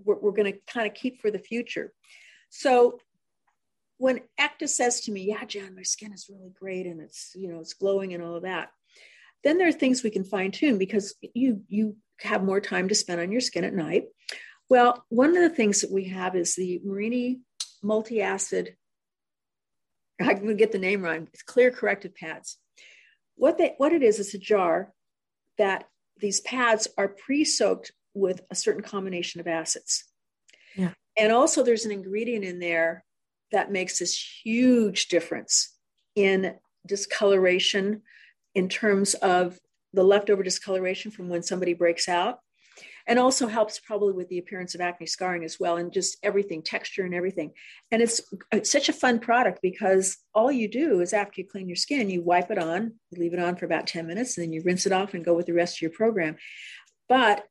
we're, 0.04 0.18
we're 0.18 0.32
going 0.32 0.52
to 0.52 0.58
kind 0.72 0.86
of 0.86 0.94
keep 0.94 1.20
for 1.20 1.30
the 1.30 1.38
future. 1.38 1.92
So 2.48 2.98
when 3.98 4.20
Ekta 4.40 4.68
says 4.68 5.02
to 5.02 5.12
me 5.12 5.24
yeah 5.24 5.44
jan 5.44 5.74
my 5.74 5.82
skin 5.82 6.12
is 6.12 6.30
really 6.30 6.50
great 6.58 6.86
and 6.86 7.02
it's 7.02 7.32
you 7.34 7.52
know 7.52 7.60
it's 7.60 7.74
glowing 7.74 8.14
and 8.14 8.22
all 8.22 8.34
of 8.36 8.44
that 8.44 8.70
then 9.44 9.58
there 9.58 9.68
are 9.68 9.72
things 9.72 10.02
we 10.02 10.10
can 10.10 10.24
fine 10.24 10.50
tune 10.50 10.78
because 10.78 11.14
you 11.34 11.62
you 11.68 11.96
have 12.22 12.44
more 12.44 12.60
time 12.60 12.88
to 12.88 12.94
spend 12.94 13.20
on 13.20 13.32
your 13.32 13.40
skin 13.40 13.64
at 13.64 13.74
night. 13.74 14.04
Well, 14.70 15.04
one 15.08 15.36
of 15.36 15.42
the 15.42 15.54
things 15.54 15.80
that 15.80 15.90
we 15.90 16.04
have 16.04 16.36
is 16.36 16.54
the 16.54 16.80
Marini 16.84 17.40
multi-acid. 17.82 18.76
I'm 20.20 20.36
going 20.36 20.48
to 20.48 20.54
get 20.54 20.70
the 20.70 20.78
name 20.78 21.02
wrong. 21.02 21.26
It's 21.32 21.42
clear 21.42 21.72
corrective 21.72 22.14
pads. 22.14 22.56
What 23.34 23.58
they 23.58 23.74
what 23.78 23.92
it 23.92 24.02
is, 24.02 24.20
it's 24.20 24.34
a 24.34 24.38
jar 24.38 24.92
that 25.58 25.88
these 26.18 26.40
pads 26.40 26.86
are 26.96 27.08
pre-soaked 27.08 27.90
with 28.14 28.42
a 28.50 28.54
certain 28.54 28.82
combination 28.82 29.40
of 29.40 29.48
acids. 29.48 30.04
Yeah. 30.76 30.92
And 31.18 31.32
also 31.32 31.64
there's 31.64 31.84
an 31.84 31.90
ingredient 31.90 32.44
in 32.44 32.60
there 32.60 33.04
that 33.50 33.72
makes 33.72 33.98
this 33.98 34.16
huge 34.44 35.08
difference 35.08 35.74
in 36.14 36.54
discoloration 36.86 38.02
in 38.54 38.68
terms 38.68 39.14
of 39.14 39.58
the 39.92 40.04
leftover 40.04 40.42
discoloration 40.42 41.10
from 41.10 41.28
when 41.28 41.42
somebody 41.42 41.74
breaks 41.74 42.08
out 42.08 42.38
and 43.10 43.18
also 43.18 43.48
helps 43.48 43.80
probably 43.80 44.12
with 44.12 44.28
the 44.28 44.38
appearance 44.38 44.76
of 44.76 44.80
acne 44.80 45.04
scarring 45.04 45.42
as 45.42 45.58
well 45.58 45.78
and 45.78 45.92
just 45.92 46.16
everything 46.22 46.62
texture 46.62 47.04
and 47.04 47.12
everything. 47.12 47.50
And 47.90 48.00
it's, 48.00 48.20
it's 48.52 48.70
such 48.70 48.88
a 48.88 48.92
fun 48.92 49.18
product 49.18 49.58
because 49.60 50.16
all 50.32 50.52
you 50.52 50.68
do 50.68 51.00
is 51.00 51.12
after 51.12 51.40
you 51.40 51.48
clean 51.48 51.68
your 51.68 51.74
skin 51.74 52.08
you 52.08 52.22
wipe 52.22 52.52
it 52.52 52.58
on 52.58 52.94
you 53.10 53.20
leave 53.20 53.34
it 53.34 53.40
on 53.40 53.56
for 53.56 53.66
about 53.66 53.88
10 53.88 54.06
minutes 54.06 54.38
and 54.38 54.46
then 54.46 54.52
you 54.52 54.62
rinse 54.64 54.86
it 54.86 54.92
off 54.92 55.12
and 55.12 55.24
go 55.24 55.34
with 55.34 55.46
the 55.46 55.52
rest 55.52 55.78
of 55.78 55.82
your 55.82 55.90
program. 55.90 56.36
But 57.08 57.44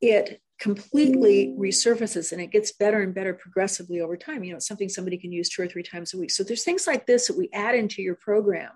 it 0.00 0.40
completely 0.58 1.54
resurfaces 1.56 2.32
and 2.32 2.40
it 2.40 2.50
gets 2.50 2.72
better 2.72 3.00
and 3.00 3.14
better 3.14 3.34
progressively 3.34 4.00
over 4.00 4.16
time. 4.16 4.42
You 4.42 4.50
know 4.50 4.56
it's 4.56 4.66
something 4.66 4.88
somebody 4.88 5.16
can 5.16 5.30
use 5.30 5.48
two 5.48 5.62
or 5.62 5.68
three 5.68 5.84
times 5.84 6.12
a 6.12 6.18
week. 6.18 6.32
So 6.32 6.42
there's 6.42 6.64
things 6.64 6.88
like 6.88 7.06
this 7.06 7.28
that 7.28 7.38
we 7.38 7.48
add 7.52 7.76
into 7.76 8.02
your 8.02 8.16
program 8.16 8.72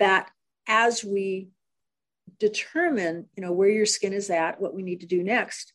that 0.00 0.28
as 0.66 1.04
we 1.04 1.50
determine 2.38 3.26
you 3.36 3.42
know 3.42 3.52
where 3.52 3.68
your 3.68 3.86
skin 3.86 4.12
is 4.12 4.30
at 4.30 4.60
what 4.60 4.74
we 4.74 4.82
need 4.82 5.00
to 5.00 5.06
do 5.06 5.22
next. 5.22 5.72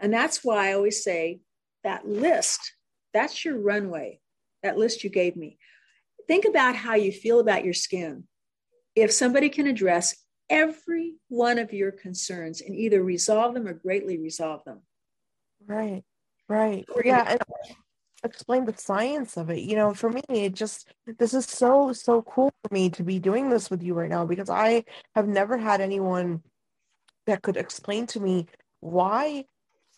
And 0.00 0.12
that's 0.12 0.44
why 0.44 0.68
i 0.68 0.72
always 0.74 1.02
say 1.02 1.40
that 1.84 2.06
list 2.06 2.72
that's 3.12 3.44
your 3.44 3.58
runway 3.58 4.20
that 4.62 4.76
list 4.78 5.04
you 5.04 5.10
gave 5.10 5.36
me. 5.36 5.58
Think 6.26 6.44
about 6.44 6.76
how 6.76 6.94
you 6.94 7.12
feel 7.12 7.40
about 7.40 7.64
your 7.64 7.74
skin. 7.74 8.24
If 8.94 9.12
somebody 9.12 9.48
can 9.48 9.66
address 9.66 10.14
every 10.50 11.14
one 11.28 11.58
of 11.58 11.72
your 11.72 11.92
concerns 11.92 12.60
and 12.60 12.74
either 12.74 13.02
resolve 13.02 13.54
them 13.54 13.68
or 13.68 13.74
greatly 13.74 14.18
resolve 14.18 14.64
them. 14.64 14.82
Right 15.66 16.04
right. 16.48 16.84
Yeah 17.04 17.24
and 17.30 17.40
explain 18.24 18.64
the 18.64 18.74
science 18.76 19.36
of 19.36 19.50
it 19.50 19.60
you 19.60 19.76
know 19.76 19.94
for 19.94 20.10
me 20.10 20.22
it 20.28 20.54
just 20.54 20.92
this 21.18 21.34
is 21.34 21.44
so 21.44 21.92
so 21.92 22.22
cool 22.22 22.50
for 22.62 22.74
me 22.74 22.90
to 22.90 23.02
be 23.02 23.18
doing 23.18 23.48
this 23.48 23.70
with 23.70 23.82
you 23.82 23.94
right 23.94 24.10
now 24.10 24.26
because 24.26 24.50
i 24.50 24.82
have 25.14 25.28
never 25.28 25.56
had 25.56 25.80
anyone 25.80 26.42
that 27.26 27.42
could 27.42 27.56
explain 27.56 28.06
to 28.06 28.20
me 28.20 28.46
why 28.80 29.44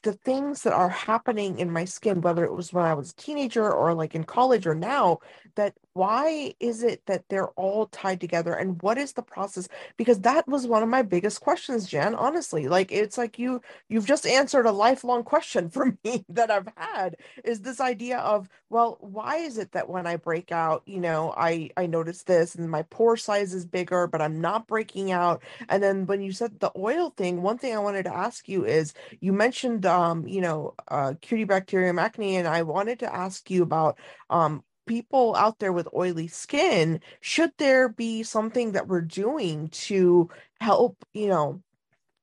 the 0.03 0.13
things 0.13 0.63
that 0.63 0.73
are 0.73 0.89
happening 0.89 1.59
in 1.59 1.71
my 1.71 1.85
skin, 1.85 2.21
whether 2.23 2.45
it 2.45 2.55
was 2.55 2.73
when 2.73 2.85
I 2.85 2.95
was 2.95 3.11
a 3.11 3.17
teenager 3.17 3.71
or 3.71 3.93
like 3.95 4.15
in 4.15 4.25
college 4.25 4.67
or 4.67 4.75
now, 4.75 5.19
that 5.57 5.75
why 5.93 6.55
is 6.61 6.83
it 6.83 7.03
that 7.07 7.29
they're 7.29 7.51
all 7.51 7.87
tied 7.87 8.21
together 8.21 8.55
and 8.55 8.81
what 8.83 8.99
is 8.99 9.13
the 9.13 9.23
process? 9.23 9.69
Because 9.97 10.21
that 10.21 10.47
was 10.47 10.67
one 10.67 10.83
of 10.83 10.89
my 10.89 11.03
biggest 11.03 11.41
questions, 11.41 11.89
Jen, 11.89 12.15
honestly. 12.15 12.69
Like 12.69 12.93
it's 12.93 13.19
like 13.19 13.39
you 13.39 13.61
you've 13.89 14.07
just 14.07 14.27
answered 14.27 14.67
a 14.67 14.73
lifelong 14.73 15.25
question 15.25 15.69
for 15.71 15.97
me 16.05 16.25
that 16.29 16.51
I've 16.51 16.69
had 16.77 17.17
is 17.45 17.61
this 17.61 17.81
idea 17.81 18.19
of, 18.19 18.49
well, 18.69 18.99
why 19.01 19.37
is 19.39 19.59
it 19.59 19.73
that 19.73 19.89
when 19.89 20.07
I 20.07 20.17
break 20.17 20.53
out, 20.53 20.83
you 20.87 21.01
know, 21.01 21.35
I 21.37 21.71
I 21.77 21.87
notice 21.87 22.23
this 22.23 22.55
and 22.55 22.71
my 22.71 22.83
pore 22.85 23.17
size 23.17 23.53
is 23.55 23.67
bigger, 23.67 24.07
but 24.07 24.23
I'm 24.23 24.41
not 24.41 24.67
breaking 24.69 25.11
out. 25.13 25.43
And 25.69 25.83
then 25.83 26.07
when 26.07 26.23
you 26.23 26.33
said 26.33 26.61
the 26.61 26.73
oil 26.77 27.11
thing, 27.17 27.43
one 27.43 27.59
thing 27.59 27.75
I 27.75 27.79
wanted 27.81 28.05
to 28.05 28.15
ask 28.17 28.49
you 28.49 28.65
is 28.65 28.95
you 29.21 29.33
mentioned 29.33 29.87
um, 29.87 30.27
you 30.27 30.41
know, 30.41 30.75
uh, 30.89 31.15
Cutibacterium 31.21 32.01
acne, 32.01 32.37
and 32.37 32.47
I 32.49 32.63
wanted 32.63 33.01
to 33.01 33.15
ask 33.15 33.51
you 33.51 33.63
about 33.63 33.99
um, 34.31 34.63
people 34.91 35.37
out 35.37 35.61
there 35.61 35.73
with 35.73 35.87
oily 35.95 36.27
skin. 36.27 37.01
Should 37.21 37.53
there 37.59 37.89
be 37.89 38.25
something 38.25 38.73
that 38.73 38.89
we're 38.89 39.01
doing 39.03 39.69
to 39.69 40.29
help, 40.61 40.97
you 41.15 41.29
know, 41.29 41.63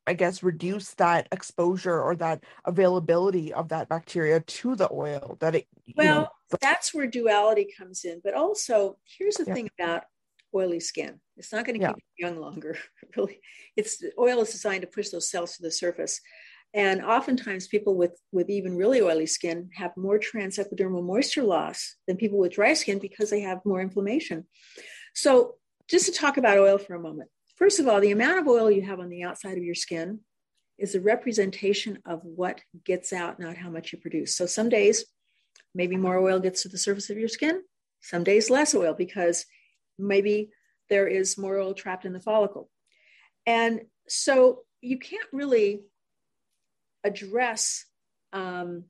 I 0.05 0.13
guess 0.13 0.43
reduce 0.43 0.93
that 0.95 1.30
exposure 1.32 2.01
or 2.01 2.15
that 2.18 2.43
availability 2.65 3.53
of 3.53 3.70
that 3.70 3.88
bacteria 3.88 4.41
to 4.41 4.76
the 4.76 4.89
oil 4.91 5.38
that 5.39 5.55
it 5.55 5.68
well 5.97 6.22
know, 6.22 6.57
that's 6.61 6.93
where 6.93 7.07
duality 7.07 7.68
comes 7.78 8.05
in 8.05 8.22
but 8.24 8.34
also 8.34 8.97
here's 9.03 9.36
the 9.36 9.43
yeah. 9.45 9.53
thing 9.53 9.70
about 9.78 10.03
oily 10.55 10.80
skin 10.80 11.20
it's 11.36 11.51
not 11.51 11.65
going 11.65 11.78
to 11.78 11.86
keep 11.86 11.97
you 11.97 12.26
young 12.26 12.39
longer 12.39 12.78
really 13.18 13.41
it's 13.76 14.01
oil 14.18 14.39
is 14.39 14.51
designed 14.53 14.80
to 14.80 14.88
push 14.88 15.09
those 15.09 15.30
cells 15.30 15.57
to 15.57 15.61
the 15.61 15.72
surface 15.72 16.22
and 16.74 17.03
oftentimes, 17.03 17.68
people 17.68 17.95
with, 17.95 18.20
with 18.32 18.49
even 18.49 18.76
really 18.76 19.01
oily 19.01 19.26
skin 19.26 19.70
have 19.76 19.95
more 19.95 20.20
transepidermal 20.20 21.03
moisture 21.03 21.43
loss 21.43 21.95
than 22.07 22.18
people 22.18 22.38
with 22.38 22.53
dry 22.53 22.74
skin 22.74 22.99
because 22.99 23.30
they 23.30 23.41
have 23.41 23.65
more 23.65 23.82
inflammation. 23.82 24.45
So, 25.13 25.55
just 25.88 26.05
to 26.07 26.11
talk 26.11 26.38
about 26.38 26.57
oil 26.57 26.78
for 26.78 26.95
a 26.95 26.99
moment. 26.99 27.30
First 27.55 27.80
of 27.80 27.88
all, 27.88 28.01
the 28.01 28.11
amount 28.11 28.39
of 28.39 28.47
oil 28.47 28.70
you 28.70 28.82
have 28.82 28.99
on 28.99 29.09
the 29.09 29.24
outside 29.24 29.57
of 29.57 29.63
your 29.63 29.76
skin 29.76 30.20
is 30.78 30.93
a 30.93 31.01
representation 31.01 31.99
of 32.05 32.20
what 32.24 32.61
gets 32.84 33.13
out, 33.13 33.39
not 33.39 33.57
how 33.57 33.70
much 33.70 33.93
you 33.93 33.99
produce. 33.99 34.36
So, 34.36 34.45
some 34.45 34.68
days, 34.68 35.05
maybe 35.74 35.95
more 35.95 36.20
oil 36.20 36.39
gets 36.39 36.63
to 36.63 36.70
the 36.70 36.78
surface 36.78 37.09
of 37.09 37.18
your 37.18 37.30
skin, 37.30 37.61
some 38.01 38.26
days, 38.26 38.49
less 38.49 38.76
oil 38.76 38.93
because 38.93 39.45
maybe 39.97 40.49
there 40.89 41.07
is 41.07 41.38
more 41.38 41.57
oil 41.57 41.74
trapped 41.74 42.05
in 42.05 42.13
the 42.13 42.20
follicle. 42.20 42.70
And 43.45 43.82
so, 44.09 44.63
you 44.82 44.99
can't 44.99 45.28
really 45.32 45.82
address 47.07 47.85
um, 48.33 48.83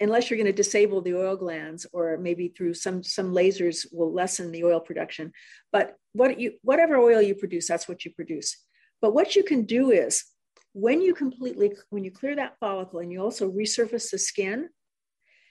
unless 0.00 0.30
you're 0.30 0.38
going 0.38 0.46
to 0.46 0.52
disable 0.52 1.00
the 1.00 1.14
oil 1.14 1.36
glands 1.36 1.86
or 1.92 2.16
maybe 2.18 2.48
through 2.48 2.74
some 2.74 3.02
some 3.02 3.32
lasers 3.32 3.86
will 3.92 4.12
lessen 4.12 4.52
the 4.52 4.64
oil 4.64 4.80
production. 4.80 5.32
But 5.72 5.96
what 6.12 6.38
you 6.38 6.54
whatever 6.62 6.96
oil 6.96 7.20
you 7.20 7.34
produce 7.34 7.68
that's 7.68 7.88
what 7.88 8.04
you 8.04 8.12
produce. 8.12 8.56
But 9.00 9.14
what 9.14 9.36
you 9.36 9.42
can 9.42 9.64
do 9.64 9.90
is 9.90 10.24
when 10.72 11.00
you 11.00 11.14
completely 11.14 11.76
when 11.90 12.04
you 12.04 12.10
clear 12.10 12.36
that 12.36 12.56
follicle 12.60 13.00
and 13.00 13.12
you 13.12 13.20
also 13.20 13.50
resurface 13.50 14.10
the 14.10 14.18
skin 14.18 14.68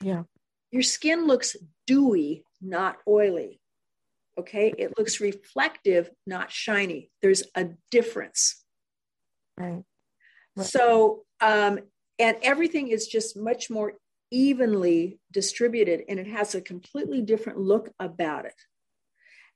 yeah. 0.01 0.23
your 0.71 0.83
skin 0.83 1.27
looks 1.27 1.55
dewy 1.85 2.43
not 2.61 2.97
oily. 3.07 3.59
Okay? 4.39 4.71
It 4.77 4.93
looks 4.97 5.19
reflective 5.19 6.09
not 6.27 6.51
shiny. 6.51 7.09
There's 7.21 7.43
a 7.55 7.69
difference. 7.91 8.63
Right 9.57 9.83
so, 10.61 11.23
um, 11.41 11.79
and 12.19 12.37
everything 12.41 12.89
is 12.89 13.07
just 13.07 13.37
much 13.37 13.69
more 13.69 13.93
evenly 14.31 15.19
distributed 15.31 16.03
and 16.09 16.19
it 16.19 16.27
has 16.27 16.55
a 16.55 16.61
completely 16.61 17.21
different 17.21 17.59
look 17.59 17.91
about 17.99 18.45
it. 18.45 18.55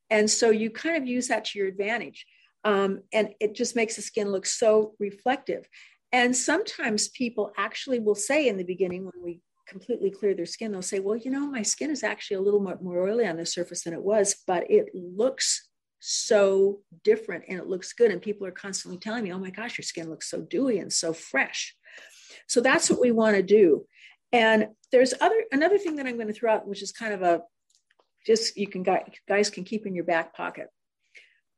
And 0.09 0.29
so 0.29 0.49
you 0.49 0.69
kind 0.69 0.97
of 0.97 1.07
use 1.07 1.29
that 1.29 1.45
to 1.45 1.59
your 1.59 1.67
advantage. 1.67 2.25
Um, 2.63 3.01
and 3.11 3.29
it 3.39 3.55
just 3.55 3.75
makes 3.75 3.95
the 3.95 4.01
skin 4.01 4.31
look 4.31 4.45
so 4.45 4.93
reflective. 4.99 5.67
And 6.11 6.35
sometimes 6.35 7.07
people 7.07 7.51
actually 7.57 7.99
will 7.99 8.15
say 8.15 8.47
in 8.47 8.57
the 8.57 8.63
beginning 8.63 9.05
when 9.05 9.23
we 9.23 9.39
completely 9.67 10.11
clear 10.11 10.35
their 10.35 10.45
skin, 10.45 10.71
they'll 10.71 10.81
say, 10.81 10.99
Well, 10.99 11.15
you 11.15 11.31
know, 11.31 11.47
my 11.47 11.61
skin 11.61 11.89
is 11.89 12.03
actually 12.03 12.37
a 12.37 12.41
little 12.41 12.59
more, 12.59 12.77
more 12.81 13.07
oily 13.07 13.25
on 13.25 13.37
the 13.37 13.45
surface 13.45 13.83
than 13.83 13.93
it 13.93 14.03
was, 14.03 14.35
but 14.45 14.69
it 14.69 14.89
looks 14.93 15.69
so 16.01 16.79
different 17.03 17.45
and 17.47 17.59
it 17.59 17.67
looks 17.67 17.93
good. 17.93 18.11
And 18.11 18.21
people 18.21 18.45
are 18.45 18.51
constantly 18.51 18.97
telling 18.97 19.23
me, 19.23 19.31
oh 19.31 19.39
my 19.39 19.51
gosh, 19.51 19.77
your 19.77 19.83
skin 19.83 20.09
looks 20.09 20.29
so 20.29 20.41
dewy 20.41 20.79
and 20.79 20.91
so 20.91 21.13
fresh. 21.13 21.75
So 22.47 22.59
that's 22.59 22.89
what 22.89 22.99
we 22.99 23.11
want 23.11 23.37
to 23.37 23.43
do. 23.43 23.85
And 24.33 24.69
there's 24.91 25.13
other 25.21 25.43
another 25.51 25.77
thing 25.77 25.97
that 25.97 26.07
I'm 26.07 26.15
going 26.15 26.27
to 26.27 26.33
throw 26.33 26.53
out, 26.53 26.67
which 26.67 26.81
is 26.81 26.91
kind 26.91 27.13
of 27.13 27.21
a 27.21 27.41
just 28.25 28.57
you 28.57 28.67
can 28.67 28.83
guys 29.27 29.49
can 29.49 29.63
keep 29.63 29.85
in 29.85 29.95
your 29.95 30.03
back 30.03 30.35
pocket. 30.35 30.67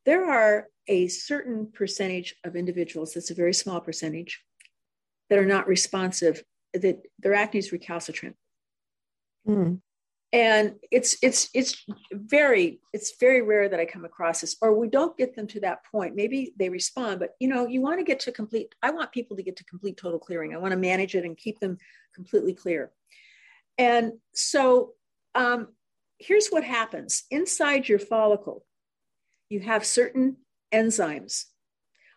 There 0.06 0.30
are 0.30 0.68
a 0.88 1.08
certain 1.08 1.72
percentage 1.72 2.36
of 2.44 2.56
individuals, 2.58 3.14
that's 3.14 3.32
a 3.32 3.36
very 3.36 3.54
small 3.54 3.80
percentage, 3.80 4.44
that 5.30 5.39
are 5.39 5.46
not 5.46 5.68
responsive, 5.68 6.44
that 6.74 7.02
their 7.20 7.34
acne 7.34 7.60
is 7.60 7.72
recalcitrant. 7.72 8.36
Mm 9.48 9.80
and 10.34 10.74
it's 10.92 11.16
it's 11.22 11.50
it's 11.54 11.86
very 12.12 12.82
it's 12.92 13.14
very 13.20 13.44
rare 13.44 13.70
that 13.70 13.80
i 13.80 13.86
come 13.86 14.04
across 14.04 14.42
this 14.42 14.58
or 14.62 14.76
we 14.78 14.90
don't 14.90 15.16
get 15.16 15.36
them 15.36 15.46
to 15.46 15.60
that 15.60 15.86
point. 15.86 16.16
Maybe 16.16 16.54
they 16.58 16.70
respond 16.70 17.20
but 17.20 17.36
you 17.40 17.48
know 17.48 17.68
you 17.68 17.82
want 17.82 18.00
to 18.00 18.04
get 18.04 18.20
to 18.22 18.32
complete 18.32 18.74
i 18.82 18.90
want 18.90 19.12
people 19.12 19.38
to 19.38 19.44
get 19.44 19.56
to 19.58 19.64
complete 19.64 19.96
total 19.96 20.20
clearing. 20.20 20.54
I 20.54 20.58
want 20.58 20.72
to 20.72 20.78
manage 20.78 21.16
it 21.16 21.24
and 21.24 21.38
keep 21.38 21.60
them 21.60 21.78
completely 22.16 22.54
clear. 22.54 22.92
And 23.78 24.14
so 24.34 24.94
um, 25.36 25.70
here's 26.20 26.50
what 26.50 26.64
happens. 26.64 27.24
Inside 27.32 27.88
your 27.88 28.00
follicle 28.00 28.66
you 29.50 29.60
have 29.60 29.86
certain 29.86 30.38
enzymes. 30.74 31.46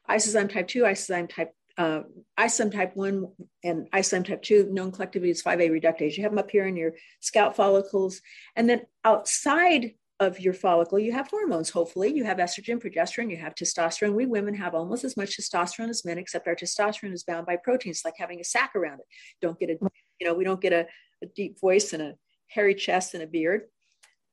Isozyme 0.09 0.51
type 0.51 0.69
2 0.69 0.83
isozyme 0.85 1.29
type 1.29 1.53
uh, 1.79 2.03
type 2.39 2.97
1 2.97 3.29
and 3.65 3.91
isozyme 3.91 4.27
type 4.27 4.43
2 4.43 4.71
known 4.73 4.93
collectively 4.93 5.31
as 5.31 5.43
5A 5.43 5.71
reductase. 5.71 6.17
You 6.17 6.23
have 6.23 6.33
them 6.33 6.39
up 6.39 6.51
here 6.51 6.67
in 6.67 6.77
your 6.77 6.93
scalp 7.21 7.55
follicles. 7.57 8.21
And 8.55 8.69
then 8.69 8.83
outside 9.05 9.95
of 10.19 10.41
your 10.41 10.55
follicle, 10.55 10.99
you 10.99 11.13
have 11.13 11.29
hormones, 11.29 11.71
hopefully. 11.71 12.15
You 12.15 12.25
have 12.25 12.39
estrogen, 12.39 12.83
progesterone, 12.83 13.31
you 13.31 13.37
have 13.37 13.55
testosterone. 13.55 14.15
We 14.15 14.25
women 14.25 14.55
have 14.55 14.75
almost 14.75 15.05
as 15.05 15.17
much 15.17 15.37
testosterone 15.37 15.91
as 15.91 16.05
men, 16.05 16.19
except 16.19 16.49
our 16.49 16.57
testosterone 16.57 17.13
is 17.13 17.25
bound 17.25 17.47
by 17.47 17.57
proteins, 17.57 18.03
like 18.05 18.15
having 18.17 18.41
a 18.41 18.45
sack 18.45 18.75
around 18.75 19.01
it. 19.01 19.07
Don't 19.43 19.59
get 19.59 19.71
a, 19.71 19.77
you 20.19 20.27
know, 20.27 20.35
we 20.35 20.45
don't 20.45 20.61
get 20.61 20.73
a, 20.73 20.87
a 21.23 21.27
deep 21.35 21.61
voice 21.61 21.93
and 21.93 22.03
a 22.03 22.15
hairy 22.49 22.75
chest 22.75 23.13
and 23.13 23.23
a 23.23 23.27
beard. 23.27 23.63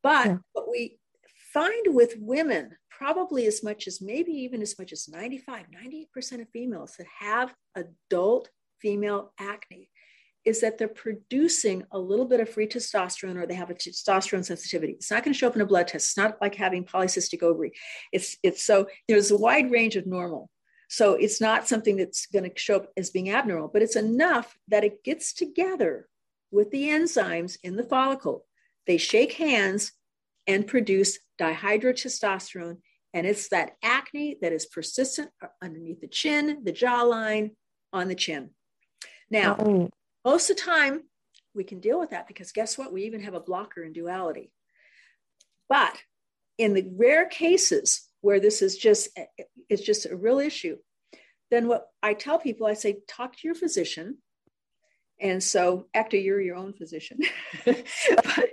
But 0.01 0.27
yeah. 0.27 0.37
what 0.53 0.69
we 0.69 0.97
find 1.53 1.95
with 1.95 2.15
women, 2.19 2.71
probably 2.89 3.45
as 3.45 3.63
much 3.63 3.87
as 3.87 4.01
maybe 4.01 4.31
even 4.31 4.61
as 4.61 4.77
much 4.79 4.91
as 4.91 5.07
95, 5.07 5.65
98% 6.17 6.41
of 6.41 6.49
females 6.49 6.95
that 6.97 7.07
have 7.19 7.53
adult 7.75 8.49
female 8.79 9.33
acne 9.39 9.89
is 10.45 10.59
that 10.59 10.77
they're 10.77 10.89
producing 10.89 11.83
a 11.91 11.99
little 11.99 12.25
bit 12.25 12.41
of 12.41 12.49
free 12.49 12.67
testosterone 12.67 13.41
or 13.41 13.45
they 13.45 13.53
have 13.53 13.69
a 13.69 13.73
testosterone 13.73 14.43
sensitivity. 14.43 14.93
It's 14.93 15.09
not 15.09 15.23
going 15.23 15.33
to 15.33 15.37
show 15.37 15.47
up 15.47 15.55
in 15.55 15.61
a 15.61 15.65
blood 15.65 15.87
test. 15.87 16.09
It's 16.09 16.17
not 16.17 16.41
like 16.41 16.55
having 16.55 16.83
polycystic 16.83 17.41
ovary. 17.43 17.71
It's 18.11 18.37
it's 18.43 18.65
so 18.65 18.87
there's 19.07 19.31
a 19.31 19.37
wide 19.37 19.71
range 19.71 19.95
of 19.95 20.05
normal. 20.05 20.49
So 20.89 21.13
it's 21.13 21.39
not 21.39 21.67
something 21.67 21.95
that's 21.95 22.25
going 22.27 22.43
to 22.43 22.51
show 22.59 22.75
up 22.75 22.87
as 22.97 23.09
being 23.09 23.31
abnormal, 23.31 23.69
but 23.69 23.81
it's 23.81 23.95
enough 23.95 24.57
that 24.67 24.83
it 24.83 25.03
gets 25.03 25.33
together 25.33 26.07
with 26.51 26.71
the 26.71 26.89
enzymes 26.89 27.57
in 27.63 27.77
the 27.77 27.83
follicle. 27.83 28.45
They 28.85 28.97
shake 28.97 29.33
hands 29.33 29.93
and 30.45 30.67
produce 30.67 31.19
dihydrotestosterone. 31.39 32.77
And 33.13 33.27
it's 33.27 33.49
that 33.49 33.73
acne 33.83 34.37
that 34.41 34.53
is 34.53 34.65
persistent 34.65 35.29
underneath 35.61 36.01
the 36.01 36.07
chin, 36.07 36.63
the 36.63 36.73
jawline, 36.73 37.51
on 37.91 38.07
the 38.07 38.15
chin. 38.15 38.49
Now, 39.29 39.55
oh. 39.59 39.89
most 40.25 40.49
of 40.49 40.57
the 40.57 40.63
time, 40.63 41.03
we 41.53 41.63
can 41.63 41.79
deal 41.79 41.99
with 41.99 42.09
that 42.09 42.27
because 42.27 42.51
guess 42.51 42.77
what? 42.77 42.91
We 42.91 43.03
even 43.03 43.21
have 43.21 43.35
a 43.35 43.39
blocker 43.39 43.83
in 43.83 43.93
duality. 43.93 44.51
But 45.69 46.01
in 46.57 46.73
the 46.73 46.87
rare 46.95 47.25
cases 47.25 48.09
where 48.21 48.39
this 48.39 48.61
is 48.61 48.77
just 48.77 49.09
eh, 49.17 49.25
eh, 49.39 49.43
it's 49.69 49.83
just 49.83 50.05
a 50.05 50.15
real 50.15 50.39
issue, 50.39 50.77
then 51.51 51.67
what 51.67 51.87
I 52.01 52.13
tell 52.13 52.39
people, 52.39 52.65
I 52.65 52.73
say, 52.73 52.99
talk 53.07 53.33
to 53.33 53.47
your 53.47 53.55
physician. 53.55 54.17
And 55.19 55.41
so, 55.43 55.87
Ekta, 55.95 56.23
you're 56.23 56.41
your 56.41 56.55
own 56.55 56.73
physician. 56.73 57.19
but, 57.65 58.49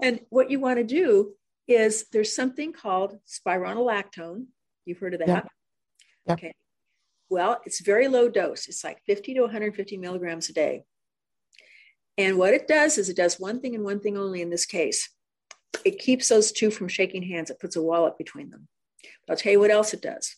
and 0.00 0.20
what 0.28 0.50
you 0.50 0.60
want 0.60 0.78
to 0.78 0.84
do 0.84 1.32
is 1.68 2.06
there's 2.12 2.34
something 2.34 2.72
called 2.72 3.18
spironolactone. 3.26 4.46
You've 4.84 4.98
heard 4.98 5.14
of 5.14 5.20
that? 5.20 5.28
Yeah. 5.28 5.42
Yeah. 6.26 6.32
Okay. 6.34 6.54
Well, 7.30 7.60
it's 7.64 7.80
very 7.80 8.08
low 8.08 8.28
dose. 8.28 8.68
It's 8.68 8.84
like 8.84 9.00
50 9.06 9.34
to 9.34 9.40
150 9.42 9.96
milligrams 9.96 10.48
a 10.48 10.52
day. 10.52 10.84
And 12.18 12.36
what 12.36 12.52
it 12.52 12.68
does 12.68 12.98
is 12.98 13.08
it 13.08 13.16
does 13.16 13.40
one 13.40 13.60
thing 13.60 13.74
and 13.74 13.84
one 13.84 14.00
thing 14.00 14.18
only 14.18 14.42
in 14.42 14.50
this 14.50 14.66
case. 14.66 15.08
It 15.84 15.98
keeps 15.98 16.28
those 16.28 16.52
two 16.52 16.70
from 16.70 16.88
shaking 16.88 17.22
hands. 17.22 17.48
It 17.48 17.58
puts 17.58 17.76
a 17.76 17.82
wall 17.82 18.04
up 18.04 18.18
between 18.18 18.50
them. 18.50 18.68
But 19.26 19.32
I'll 19.32 19.36
tell 19.38 19.52
you 19.52 19.60
what 19.60 19.70
else 19.70 19.94
it 19.94 20.02
does. 20.02 20.36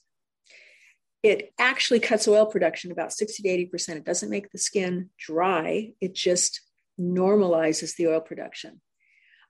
It 1.22 1.53
actually 1.59 2.01
cuts 2.01 2.29
oil 2.29 2.47
production 2.47 2.93
about 2.93 3.12
60 3.12 3.43
to 3.43 3.49
80%. 3.49 3.97
It 3.97 4.05
doesn't 4.05 4.31
make 4.31 4.51
the 4.51 4.59
skin 4.59 5.11
dry, 5.18 5.93
it 6.01 6.14
just 6.14 6.61
normalizes 7.01 7.97
the 7.97 8.09
oil 8.09 8.20
production. 8.20 8.81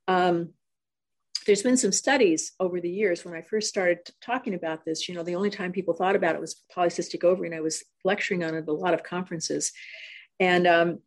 Um, 0.08 0.50
there's 1.44 1.62
been 1.62 1.76
some 1.76 1.92
studies 1.92 2.52
over 2.60 2.80
the 2.80 2.90
years 2.90 3.24
when 3.24 3.34
I 3.34 3.42
first 3.42 3.68
started 3.68 3.98
talking 4.20 4.54
about 4.54 4.84
this. 4.84 5.08
You 5.08 5.14
know, 5.14 5.22
the 5.22 5.34
only 5.34 5.50
time 5.50 5.72
people 5.72 5.94
thought 5.94 6.16
about 6.16 6.34
it 6.34 6.40
was 6.40 6.62
polycystic 6.74 7.24
ovary, 7.24 7.48
and 7.48 7.56
I 7.56 7.60
was 7.60 7.82
lecturing 8.04 8.44
on 8.44 8.54
it 8.54 8.58
at 8.58 8.68
a 8.68 8.72
lot 8.72 8.94
of 8.94 9.02
conferences. 9.02 9.72
And 10.40 10.66
um, 10.66 10.98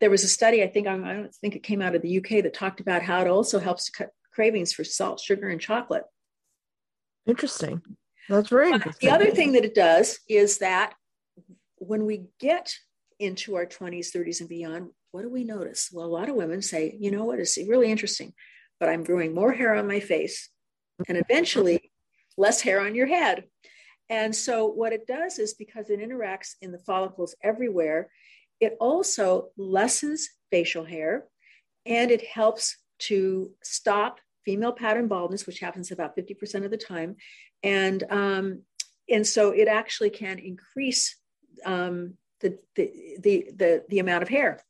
there 0.00 0.10
was 0.10 0.24
a 0.24 0.28
study, 0.28 0.62
I 0.62 0.68
think, 0.68 0.86
I 0.86 0.96
don't 0.96 1.34
think 1.36 1.56
it 1.56 1.62
came 1.62 1.82
out 1.82 1.94
of 1.94 2.02
the 2.02 2.18
UK, 2.18 2.42
that 2.42 2.54
talked 2.54 2.80
about 2.80 3.02
how 3.02 3.20
it 3.20 3.28
also 3.28 3.58
helps 3.58 3.86
to 3.86 3.92
cut 3.92 4.10
cravings 4.32 4.72
for 4.72 4.84
salt, 4.84 5.20
sugar, 5.20 5.48
and 5.48 5.60
chocolate. 5.60 6.04
Interesting. 7.26 7.82
That's 8.28 8.50
very 8.50 8.72
interesting. 8.72 9.08
the 9.08 9.14
other 9.14 9.30
thing 9.30 9.52
that 9.52 9.64
it 9.64 9.74
does 9.74 10.18
is 10.28 10.58
that 10.58 10.94
when 11.76 12.06
we 12.06 12.26
get 12.40 12.74
into 13.18 13.56
our 13.56 13.66
20s, 13.66 14.14
30s, 14.14 14.40
and 14.40 14.48
beyond, 14.48 14.90
what 15.12 15.22
do 15.22 15.30
we 15.30 15.44
notice? 15.44 15.90
Well, 15.92 16.06
a 16.06 16.08
lot 16.08 16.28
of 16.28 16.34
women 16.34 16.60
say, 16.60 16.96
you 17.00 17.10
know 17.10 17.24
what, 17.24 17.38
it's 17.38 17.56
really 17.56 17.90
interesting 17.90 18.32
but 18.78 18.88
I'm 18.88 19.04
growing 19.04 19.34
more 19.34 19.52
hair 19.52 19.74
on 19.74 19.86
my 19.86 20.00
face 20.00 20.48
and 21.08 21.18
eventually 21.18 21.90
less 22.36 22.60
hair 22.60 22.80
on 22.80 22.94
your 22.94 23.06
head. 23.06 23.44
And 24.08 24.34
so, 24.34 24.66
what 24.66 24.92
it 24.92 25.06
does 25.06 25.38
is 25.38 25.54
because 25.54 25.90
it 25.90 26.00
interacts 26.00 26.54
in 26.60 26.70
the 26.72 26.78
follicles 26.78 27.34
everywhere, 27.42 28.10
it 28.60 28.76
also 28.80 29.48
lessens 29.56 30.28
facial 30.50 30.84
hair 30.84 31.24
and 31.84 32.10
it 32.10 32.24
helps 32.24 32.76
to 32.98 33.50
stop 33.62 34.20
female 34.44 34.72
pattern 34.72 35.08
baldness, 35.08 35.46
which 35.46 35.58
happens 35.58 35.90
about 35.90 36.16
50% 36.16 36.64
of 36.64 36.70
the 36.70 36.76
time. 36.76 37.16
And, 37.62 38.04
um, 38.10 38.62
and 39.08 39.26
so, 39.26 39.50
it 39.50 39.66
actually 39.66 40.10
can 40.10 40.38
increase 40.38 41.16
um, 41.64 42.14
the, 42.40 42.58
the, 42.76 42.92
the, 43.20 43.50
the, 43.56 43.84
the 43.88 43.98
amount 43.98 44.22
of 44.22 44.28
hair. 44.28 44.60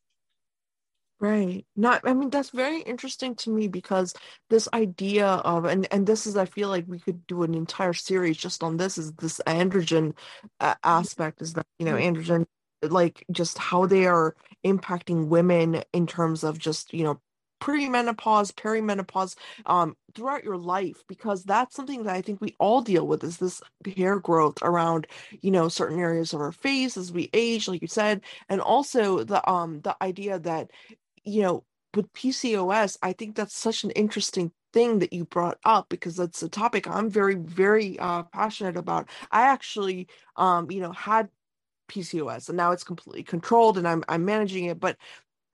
Right. 1.19 1.65
Not 1.75 2.01
I 2.03 2.13
mean 2.13 2.29
that's 2.29 2.51
very 2.51 2.81
interesting 2.81 3.33
to 3.37 3.49
me 3.49 3.67
because 3.67 4.13
this 4.51 4.69
idea 4.71 5.25
of 5.25 5.65
and 5.65 5.87
and 5.91 6.05
this 6.05 6.27
is 6.27 6.37
I 6.37 6.45
feel 6.45 6.69
like 6.69 6.85
we 6.87 6.99
could 6.99 7.25
do 7.25 7.41
an 7.41 7.55
entire 7.55 7.93
series 7.93 8.37
just 8.37 8.63
on 8.63 8.77
this 8.77 8.99
is 8.99 9.13
this 9.13 9.41
androgen 9.47 10.13
uh, 10.59 10.75
aspect 10.83 11.41
is 11.41 11.53
that 11.53 11.65
you 11.79 11.85
know 11.85 11.95
mm-hmm. 11.95 12.17
androgen 12.17 12.45
like 12.83 13.25
just 13.31 13.57
how 13.57 13.87
they 13.87 14.05
are 14.05 14.35
impacting 14.63 15.27
women 15.27 15.81
in 15.91 16.05
terms 16.05 16.43
of 16.43 16.59
just 16.59 16.93
you 16.93 17.03
know 17.03 17.19
premenopause 17.59 18.53
perimenopause 18.53 19.35
um 19.65 19.97
throughout 20.13 20.43
your 20.43 20.57
life 20.57 21.03
because 21.07 21.43
that's 21.43 21.75
something 21.75 22.03
that 22.03 22.15
i 22.15 22.21
think 22.21 22.39
we 22.39 22.55
all 22.59 22.81
deal 22.81 23.07
with 23.07 23.23
is 23.23 23.37
this 23.37 23.61
hair 23.95 24.19
growth 24.19 24.57
around 24.61 25.07
you 25.41 25.49
know 25.49 25.67
certain 25.67 25.99
areas 25.99 26.33
of 26.33 26.39
our 26.39 26.51
face 26.51 26.97
as 26.97 27.11
we 27.11 27.31
age 27.33 27.67
like 27.67 27.81
you 27.81 27.87
said 27.87 28.21
and 28.47 28.61
also 28.61 29.23
the 29.23 29.49
um 29.49 29.81
the 29.81 29.95
idea 30.03 30.37
that 30.37 30.69
you 31.27 31.41
know, 31.41 31.63
with 31.95 32.11
PCOS, 32.13 32.97
I 33.01 33.13
think 33.13 33.35
that's 33.35 33.55
such 33.55 33.83
an 33.83 33.91
interesting 33.91 34.51
thing 34.73 34.99
that 34.99 35.13
you 35.13 35.25
brought 35.25 35.57
up 35.65 35.89
because 35.89 36.15
that's 36.15 36.43
a 36.43 36.49
topic 36.49 36.87
I'm 36.87 37.09
very, 37.09 37.35
very 37.35 37.97
uh, 37.99 38.23
passionate 38.23 38.77
about. 38.77 39.09
I 39.31 39.43
actually, 39.43 40.07
um, 40.35 40.69
you 40.69 40.81
know, 40.81 40.91
had 40.91 41.29
PCOS 41.89 42.49
and 42.49 42.57
now 42.57 42.71
it's 42.71 42.83
completely 42.83 43.23
controlled 43.23 43.77
and 43.77 43.87
I'm 43.87 44.03
I'm 44.09 44.25
managing 44.25 44.65
it. 44.65 44.79
But 44.79 44.97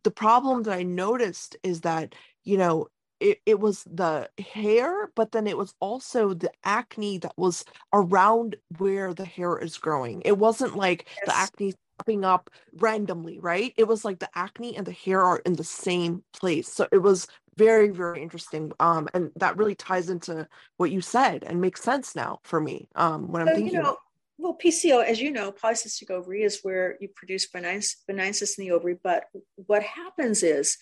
the 0.03 0.11
problem 0.11 0.63
that 0.63 0.73
I 0.73 0.83
noticed 0.83 1.55
is 1.63 1.81
that, 1.81 2.15
you 2.43 2.57
know, 2.57 2.87
it, 3.19 3.39
it 3.45 3.59
was 3.59 3.85
the 3.85 4.29
hair, 4.37 5.09
but 5.15 5.31
then 5.31 5.47
it 5.47 5.57
was 5.57 5.73
also 5.79 6.33
the 6.33 6.51
acne 6.65 7.19
that 7.19 7.33
was 7.37 7.63
around 7.93 8.57
where 8.79 9.13
the 9.13 9.25
hair 9.25 9.57
is 9.57 9.77
growing. 9.77 10.21
It 10.25 10.37
wasn't 10.37 10.75
like 10.75 11.07
yes. 11.15 11.25
the 11.25 11.35
acne 11.35 11.73
popping 11.97 12.25
up 12.25 12.49
randomly, 12.73 13.39
right? 13.39 13.73
It 13.77 13.87
was 13.87 14.03
like 14.05 14.19
the 14.19 14.29
acne 14.35 14.75
and 14.75 14.85
the 14.85 14.91
hair 14.91 15.21
are 15.21 15.39
in 15.39 15.53
the 15.53 15.63
same 15.63 16.23
place. 16.33 16.67
So 16.71 16.87
it 16.91 16.99
was 16.99 17.27
very, 17.55 17.89
very 17.89 18.21
interesting. 18.21 18.71
Um, 18.79 19.07
and 19.13 19.31
that 19.35 19.57
really 19.57 19.75
ties 19.75 20.09
into 20.09 20.47
what 20.77 20.91
you 20.91 21.01
said 21.01 21.43
and 21.43 21.61
makes 21.61 21.81
sense 21.81 22.15
now 22.15 22.39
for 22.43 22.59
me. 22.59 22.87
Um, 22.95 23.31
when 23.31 23.41
I'm 23.41 23.55
thinking. 23.55 23.75
You 23.75 23.83
know, 23.83 23.97
well, 24.37 24.57
PCO, 24.61 25.03
as 25.03 25.21
you 25.21 25.31
know, 25.31 25.51
polycystic 25.51 26.09
ovary 26.09 26.43
is 26.43 26.59
where 26.63 26.97
you 26.99 27.07
produce 27.15 27.47
benign, 27.47 27.81
benign 28.07 28.33
cysts 28.33 28.57
in 28.57 28.65
the 28.65 28.71
ovary. 28.71 28.97
But 29.01 29.25
what 29.55 29.83
happens 29.83 30.43
is, 30.43 30.77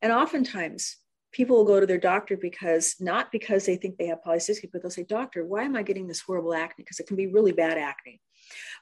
and 0.00 0.12
oftentimes 0.12 0.96
people 1.32 1.56
will 1.56 1.64
go 1.64 1.80
to 1.80 1.86
their 1.86 1.98
doctor 1.98 2.36
because 2.36 2.96
not 3.00 3.32
because 3.32 3.66
they 3.66 3.76
think 3.76 3.96
they 3.96 4.06
have 4.06 4.22
polycystic, 4.24 4.70
but 4.72 4.82
they'll 4.82 4.90
say, 4.90 5.04
Doctor, 5.04 5.44
why 5.44 5.64
am 5.64 5.76
I 5.76 5.82
getting 5.82 6.06
this 6.06 6.20
horrible 6.20 6.54
acne? 6.54 6.84
Because 6.84 7.00
it 7.00 7.06
can 7.06 7.16
be 7.16 7.26
really 7.26 7.52
bad 7.52 7.78
acne. 7.78 8.20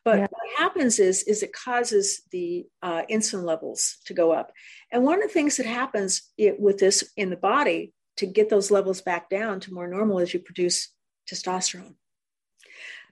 But 0.04 0.18
yeah. 0.18 0.26
what 0.30 0.58
happens 0.58 0.98
is, 0.98 1.22
is 1.24 1.42
it 1.42 1.52
causes 1.52 2.22
the 2.30 2.66
uh, 2.82 3.02
insulin 3.10 3.44
levels 3.44 3.98
to 4.06 4.14
go 4.14 4.32
up. 4.32 4.52
And 4.90 5.04
one 5.04 5.22
of 5.22 5.28
the 5.28 5.32
things 5.32 5.56
that 5.58 5.66
happens 5.66 6.22
it, 6.38 6.58
with 6.58 6.78
this 6.78 7.12
in 7.16 7.30
the 7.30 7.36
body 7.36 7.92
to 8.16 8.26
get 8.26 8.48
those 8.48 8.70
levels 8.70 9.00
back 9.00 9.28
down 9.28 9.60
to 9.60 9.74
more 9.74 9.88
normal 9.88 10.18
is 10.18 10.32
you 10.32 10.40
produce 10.40 10.88
testosterone. 11.30 11.94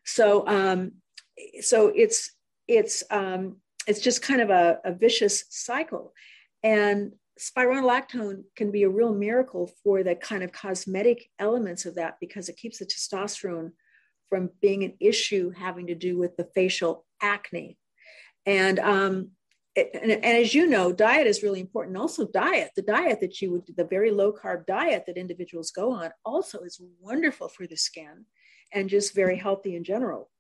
So, 0.05 0.47
um, 0.49 0.93
so 1.61 1.93
it's 1.95 2.33
it's 2.67 3.05
um, 3.11 3.57
it's 3.87 4.01
just 4.01 4.23
kind 4.23 4.41
of 4.41 4.51
a, 4.51 4.79
a 4.85 4.93
vicious 4.93 5.45
cycle, 5.51 6.13
and 6.63 7.13
spironolactone 7.39 8.43
can 8.57 8.71
be 8.71 8.83
a 8.83 8.89
real 8.89 9.15
miracle 9.15 9.71
for 9.85 10.03
the 10.03 10.15
kind 10.15 10.43
of 10.43 10.53
cosmetic 10.53 11.31
elements 11.39 11.87
of 11.87 11.95
that 11.95 12.17
because 12.21 12.49
it 12.49 12.57
keeps 12.57 12.79
the 12.79 12.87
testosterone 12.87 13.71
from 14.29 14.51
being 14.61 14.85
an 14.85 14.95
issue 15.01 15.51
having 15.51 15.87
to 15.89 15.95
do 15.95 16.19
with 16.19 16.37
the 16.37 16.49
facial 16.55 17.05
acne. 17.21 17.79
And, 18.47 18.79
um, 18.79 19.31
it, 19.75 19.91
and, 19.95 20.11
and, 20.11 20.25
as 20.25 20.55
you 20.55 20.67
know, 20.67 20.93
diet 20.93 21.27
is 21.27 21.43
really 21.43 21.61
important. 21.61 21.97
Also, 21.97 22.27
diet, 22.27 22.71
the 22.75 22.83
diet 22.83 23.21
that 23.21 23.41
you 23.41 23.53
would, 23.53 23.63
the 23.77 23.85
very 23.85 24.11
low 24.11 24.33
carb 24.33 24.67
diet 24.67 25.05
that 25.07 25.17
individuals 25.17 25.71
go 25.71 25.93
on, 25.93 26.11
also 26.25 26.61
is 26.61 26.81
wonderful 27.01 27.49
for 27.49 27.67
the 27.67 27.77
skin 27.77 28.25
and 28.73 28.89
just 28.89 29.15
very 29.15 29.37
healthy 29.37 29.77
in 29.77 29.85
general. 29.85 30.31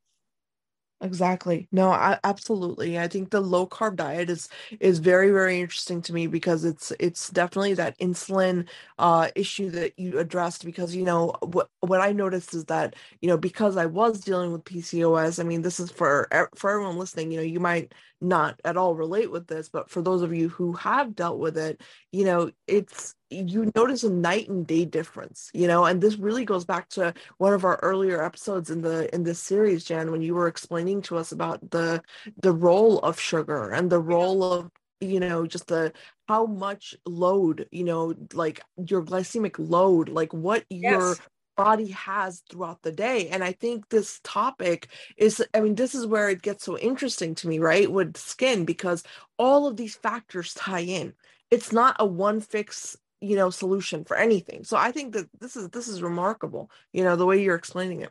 Exactly. 1.01 1.69
No, 1.71 1.91
I, 1.93 2.19
absolutely. 2.25 2.99
I 2.99 3.07
think 3.07 3.31
the 3.31 3.41
low 3.41 3.69
carb 3.69 3.95
diet 3.95 4.29
is 4.29 4.49
is 4.81 4.99
very 4.99 5.31
very 5.31 5.61
interesting 5.61 6.03
to 6.03 6.13
me 6.13 6.27
because 6.27 6.65
it's 6.65 6.93
it's 6.99 7.31
definitely 7.31 7.75
that 7.75 7.97
insulin 8.01 8.67
uh 8.99 9.29
issue 9.37 9.71
that 9.71 9.97
you 9.97 10.19
addressed 10.19 10.65
because 10.65 10.97
you 10.97 11.05
know 11.05 11.35
what 11.43 11.71
what 11.81 12.01
I 12.01 12.11
noticed 12.11 12.53
is 12.53 12.65
that 12.65 12.97
you 13.21 13.29
know 13.29 13.37
because 13.39 13.77
I 13.77 13.87
was 13.87 14.21
dealing 14.21 14.51
with 14.53 14.65
PCOS, 14.65 15.39
I 15.39 15.45
mean 15.45 15.63
this 15.63 15.79
is 15.79 15.93
for 15.93 16.27
for 16.57 16.71
everyone 16.71 16.99
listening, 16.99 17.31
you 17.31 17.37
know, 17.39 17.45
you 17.45 17.61
might 17.61 17.95
not 18.21 18.61
at 18.65 18.77
all 18.77 18.97
relate 18.97 19.31
with 19.31 19.47
this, 19.47 19.69
but 19.69 19.89
for 19.89 20.03
those 20.03 20.23
of 20.23 20.35
you 20.35 20.49
who 20.49 20.73
have 20.73 21.15
dealt 21.15 21.39
with 21.39 21.57
it, 21.57 21.81
you 22.13 22.25
know 22.25 22.51
it's 22.67 23.15
you 23.31 23.71
notice 23.75 24.03
a 24.05 24.11
night 24.11 24.49
and 24.49 24.67
day 24.67 24.85
difference 24.85 25.51
you 25.53 25.67
know 25.67 25.85
and 25.85 26.01
this 26.01 26.17
really 26.17 26.45
goes 26.45 26.65
back 26.65 26.89
to 26.89 27.13
one 27.39 27.53
of 27.53 27.65
our 27.65 27.79
earlier 27.83 28.25
episodes 28.25 28.71
in 28.71 28.81
the 28.81 29.13
in 29.15 29.23
this 29.23 29.39
series 29.39 29.85
jan 29.85 30.11
when 30.11 30.23
you 30.23 30.35
were 30.35 30.49
explaining 30.49 31.03
to 31.03 31.17
us 31.17 31.33
about 31.33 31.71
the 31.71 32.03
the 32.41 32.53
role 32.53 32.99
of 33.01 33.21
sugar 33.21 33.71
and 33.71 33.91
the 33.91 34.01
role 34.01 34.43
of 34.43 34.71
you 35.01 35.21
know 35.21 35.47
just 35.47 35.67
the 35.69 35.93
how 36.27 36.47
much 36.47 36.95
load 37.07 37.69
you 37.71 37.85
know 37.85 38.15
like 38.33 38.63
your 38.87 39.03
glycemic 39.03 39.57
load 39.59 40.09
like 40.09 40.33
what 40.33 40.65
yes. 40.71 40.93
your 40.93 41.17
body 41.57 41.91
has 41.91 42.45
throughout 42.49 42.81
the 42.83 42.93
day. 42.93 43.29
And 43.31 43.43
i 43.43 43.51
think 43.51 43.89
this 43.89 44.21
topic 44.23 44.89
is 45.17 45.45
i 45.55 45.61
mean 45.61 45.75
this 45.75 45.95
is 45.95 46.07
where 46.07 46.31
it 46.31 46.41
gets 46.41 46.65
so 46.65 46.79
interesting 46.79 47.35
to 47.35 47.49
me 47.49 47.59
right 47.59 47.91
with 47.91 48.17
skin 48.17 48.65
because 48.65 49.03
all 49.39 49.67
of 49.67 49.77
these 49.77 49.97
factors 49.97 50.55
tie 50.55 50.81
in 50.81 51.15
it's 51.51 51.73
not 51.73 51.97
a 51.99 52.07
one 52.07 52.41
fix 52.41 52.97
you 53.21 53.37
know 53.37 53.51
solution 53.51 54.05
for 54.05 54.17
anything. 54.17 54.65
So 54.65 54.77
i 54.77 54.93
think 54.93 55.13
that 55.15 55.29
this 55.41 55.57
is 55.57 55.69
this 55.71 55.89
is 55.89 56.03
remarkable 56.03 56.71
you 56.93 57.05
know 57.05 57.17
the 57.17 57.27
way 57.27 57.43
you're 57.43 57.57
explaining 57.57 58.03
it. 58.03 58.11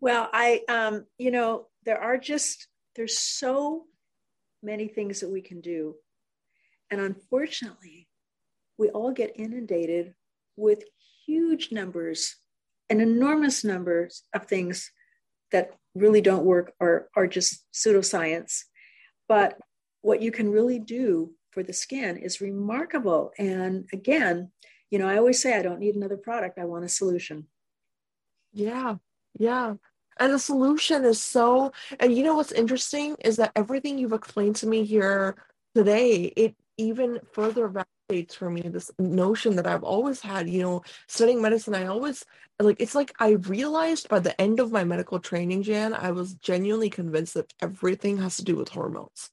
Well 0.00 0.28
i 0.32 0.62
um 0.68 1.06
you 1.18 1.30
know 1.30 1.66
there 1.84 2.00
are 2.00 2.18
just 2.18 2.68
there's 2.94 3.18
so 3.18 3.84
many 4.62 4.88
things 4.88 5.20
that 5.20 5.30
we 5.30 5.40
can 5.40 5.60
do. 5.60 5.94
And 6.90 7.00
unfortunately 7.00 8.08
we 8.78 8.90
all 8.90 9.12
get 9.12 9.32
inundated 9.36 10.14
with 10.56 10.84
huge 11.26 11.72
numbers 11.72 12.36
and 12.88 13.00
enormous 13.00 13.64
numbers 13.64 14.22
of 14.34 14.46
things 14.46 14.90
that 15.52 15.70
really 15.94 16.20
don't 16.20 16.44
work 16.44 16.72
or 16.78 17.08
are 17.16 17.26
just 17.26 17.64
pseudoscience. 17.72 18.62
But 19.28 19.58
what 20.02 20.22
you 20.22 20.30
can 20.30 20.50
really 20.50 20.78
do 20.78 21.32
for 21.56 21.62
the 21.62 21.72
skin 21.72 22.18
is 22.18 22.42
remarkable. 22.42 23.32
And 23.38 23.88
again, 23.90 24.50
you 24.90 24.98
know, 24.98 25.08
I 25.08 25.16
always 25.16 25.40
say 25.40 25.56
I 25.56 25.62
don't 25.62 25.80
need 25.80 25.96
another 25.96 26.18
product, 26.18 26.58
I 26.58 26.66
want 26.66 26.84
a 26.84 26.88
solution. 26.88 27.46
Yeah, 28.52 28.96
yeah. 29.38 29.76
And 30.18 30.34
the 30.34 30.38
solution 30.38 31.06
is 31.06 31.18
so, 31.18 31.72
and 31.98 32.14
you 32.14 32.24
know 32.24 32.36
what's 32.36 32.52
interesting 32.52 33.16
is 33.24 33.36
that 33.36 33.52
everything 33.56 33.96
you've 33.96 34.12
explained 34.12 34.56
to 34.56 34.66
me 34.66 34.84
here 34.84 35.36
today, 35.74 36.24
it 36.36 36.54
even 36.76 37.20
further 37.32 37.70
validates 37.70 38.34
for 38.34 38.50
me 38.50 38.60
this 38.60 38.90
notion 38.98 39.56
that 39.56 39.66
I've 39.66 39.82
always 39.82 40.20
had, 40.20 40.50
you 40.50 40.60
know, 40.60 40.82
studying 41.08 41.40
medicine. 41.40 41.74
I 41.74 41.86
always 41.86 42.22
like 42.60 42.76
it's 42.80 42.94
like 42.94 43.14
I 43.18 43.30
realized 43.30 44.10
by 44.10 44.18
the 44.18 44.38
end 44.38 44.60
of 44.60 44.72
my 44.72 44.84
medical 44.84 45.20
training, 45.20 45.62
Jan, 45.62 45.94
I 45.94 46.10
was 46.10 46.34
genuinely 46.34 46.90
convinced 46.90 47.32
that 47.32 47.54
everything 47.60 48.18
has 48.18 48.36
to 48.36 48.44
do 48.44 48.56
with 48.56 48.68
hormones. 48.68 49.30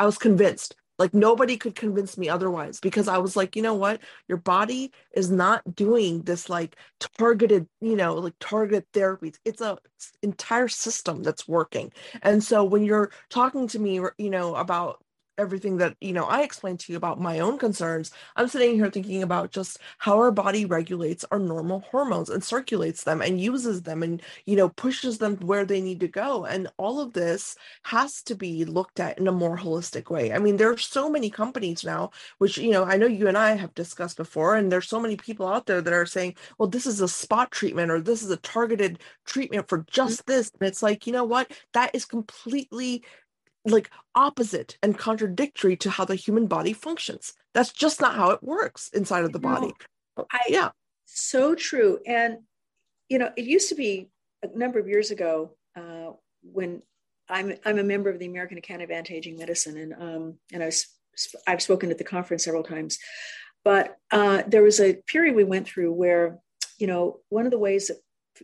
I 0.00 0.06
was 0.06 0.18
convinced 0.18 0.74
like 0.98 1.14
nobody 1.14 1.56
could 1.56 1.74
convince 1.74 2.16
me 2.18 2.28
otherwise 2.28 2.80
because 2.80 3.08
I 3.08 3.18
was 3.18 3.36
like, 3.36 3.56
you 3.56 3.62
know 3.62 3.74
what? 3.74 4.00
Your 4.28 4.38
body 4.38 4.92
is 5.14 5.30
not 5.30 5.74
doing 5.74 6.22
this 6.22 6.48
like 6.48 6.76
targeted, 7.18 7.66
you 7.80 7.96
know, 7.96 8.14
like 8.14 8.34
targeted 8.40 8.90
therapies. 8.92 9.36
It's 9.44 9.60
a 9.60 9.78
entire 10.22 10.68
system 10.68 11.22
that's 11.22 11.48
working. 11.48 11.92
And 12.22 12.42
so 12.42 12.64
when 12.64 12.84
you're 12.84 13.10
talking 13.30 13.66
to 13.68 13.78
me, 13.78 14.00
you 14.18 14.30
know, 14.30 14.54
about 14.54 15.01
everything 15.38 15.78
that 15.78 15.96
you 16.00 16.12
know 16.12 16.24
i 16.24 16.42
explained 16.42 16.78
to 16.78 16.92
you 16.92 16.96
about 16.96 17.20
my 17.20 17.38
own 17.38 17.58
concerns 17.58 18.10
i'm 18.36 18.48
sitting 18.48 18.74
here 18.74 18.90
thinking 18.90 19.22
about 19.22 19.50
just 19.50 19.78
how 19.98 20.18
our 20.18 20.30
body 20.30 20.64
regulates 20.64 21.24
our 21.30 21.38
normal 21.38 21.80
hormones 21.90 22.28
and 22.28 22.44
circulates 22.44 23.04
them 23.04 23.22
and 23.22 23.40
uses 23.40 23.82
them 23.82 24.02
and 24.02 24.22
you 24.44 24.56
know 24.56 24.68
pushes 24.68 25.18
them 25.18 25.36
where 25.36 25.64
they 25.64 25.80
need 25.80 26.00
to 26.00 26.08
go 26.08 26.44
and 26.44 26.68
all 26.76 27.00
of 27.00 27.12
this 27.12 27.56
has 27.82 28.22
to 28.22 28.34
be 28.34 28.64
looked 28.64 29.00
at 29.00 29.18
in 29.18 29.26
a 29.26 29.32
more 29.32 29.56
holistic 29.56 30.10
way 30.10 30.32
i 30.32 30.38
mean 30.38 30.56
there 30.56 30.70
are 30.70 30.78
so 30.78 31.08
many 31.08 31.30
companies 31.30 31.84
now 31.84 32.10
which 32.38 32.58
you 32.58 32.70
know 32.70 32.84
i 32.84 32.96
know 32.96 33.06
you 33.06 33.26
and 33.26 33.38
i 33.38 33.54
have 33.54 33.74
discussed 33.74 34.16
before 34.16 34.56
and 34.56 34.70
there's 34.70 34.88
so 34.88 35.00
many 35.00 35.16
people 35.16 35.46
out 35.46 35.66
there 35.66 35.80
that 35.80 35.94
are 35.94 36.06
saying 36.06 36.34
well 36.58 36.68
this 36.68 36.86
is 36.86 37.00
a 37.00 37.08
spot 37.08 37.50
treatment 37.50 37.90
or 37.90 38.00
this 38.00 38.22
is 38.22 38.30
a 38.30 38.36
targeted 38.38 38.98
treatment 39.24 39.66
for 39.68 39.84
just 39.90 40.20
mm-hmm. 40.20 40.32
this 40.32 40.52
and 40.60 40.68
it's 40.68 40.82
like 40.82 41.06
you 41.06 41.12
know 41.12 41.24
what 41.24 41.50
that 41.72 41.94
is 41.94 42.04
completely 42.04 43.02
like 43.64 43.90
opposite 44.14 44.76
and 44.82 44.98
contradictory 44.98 45.76
to 45.76 45.90
how 45.90 46.04
the 46.04 46.14
human 46.14 46.46
body 46.46 46.72
functions. 46.72 47.34
That's 47.54 47.72
just 47.72 48.00
not 48.00 48.14
how 48.14 48.30
it 48.30 48.42
works 48.42 48.90
inside 48.92 49.24
of 49.24 49.32
the 49.32 49.38
body. 49.38 49.72
No, 50.16 50.26
I, 50.32 50.40
yeah. 50.48 50.70
So 51.06 51.54
true. 51.54 51.98
And, 52.06 52.38
you 53.08 53.18
know, 53.18 53.30
it 53.36 53.44
used 53.44 53.68
to 53.68 53.74
be 53.74 54.08
a 54.42 54.48
number 54.56 54.78
of 54.78 54.88
years 54.88 55.10
ago 55.10 55.54
uh, 55.76 56.12
when 56.42 56.82
I'm, 57.28 57.54
I'm 57.64 57.78
a 57.78 57.84
member 57.84 58.10
of 58.10 58.18
the 58.18 58.26
American 58.26 58.58
Academy 58.58 58.84
of 58.84 58.90
Anti-Aging 58.90 59.36
Medicine 59.36 59.76
and, 59.76 59.94
um, 59.94 60.34
and 60.52 60.62
I 60.62 60.66
was, 60.66 60.88
I've 61.46 61.62
spoken 61.62 61.90
at 61.90 61.98
the 61.98 62.04
conference 62.04 62.44
several 62.44 62.62
times, 62.64 62.98
but 63.64 63.96
uh, 64.10 64.42
there 64.46 64.62
was 64.62 64.80
a 64.80 64.94
period 65.06 65.36
we 65.36 65.44
went 65.44 65.68
through 65.68 65.92
where, 65.92 66.38
you 66.78 66.86
know, 66.86 67.20
one 67.28 67.44
of 67.44 67.52
the 67.52 67.58
ways 67.58 67.88
that 67.88 67.98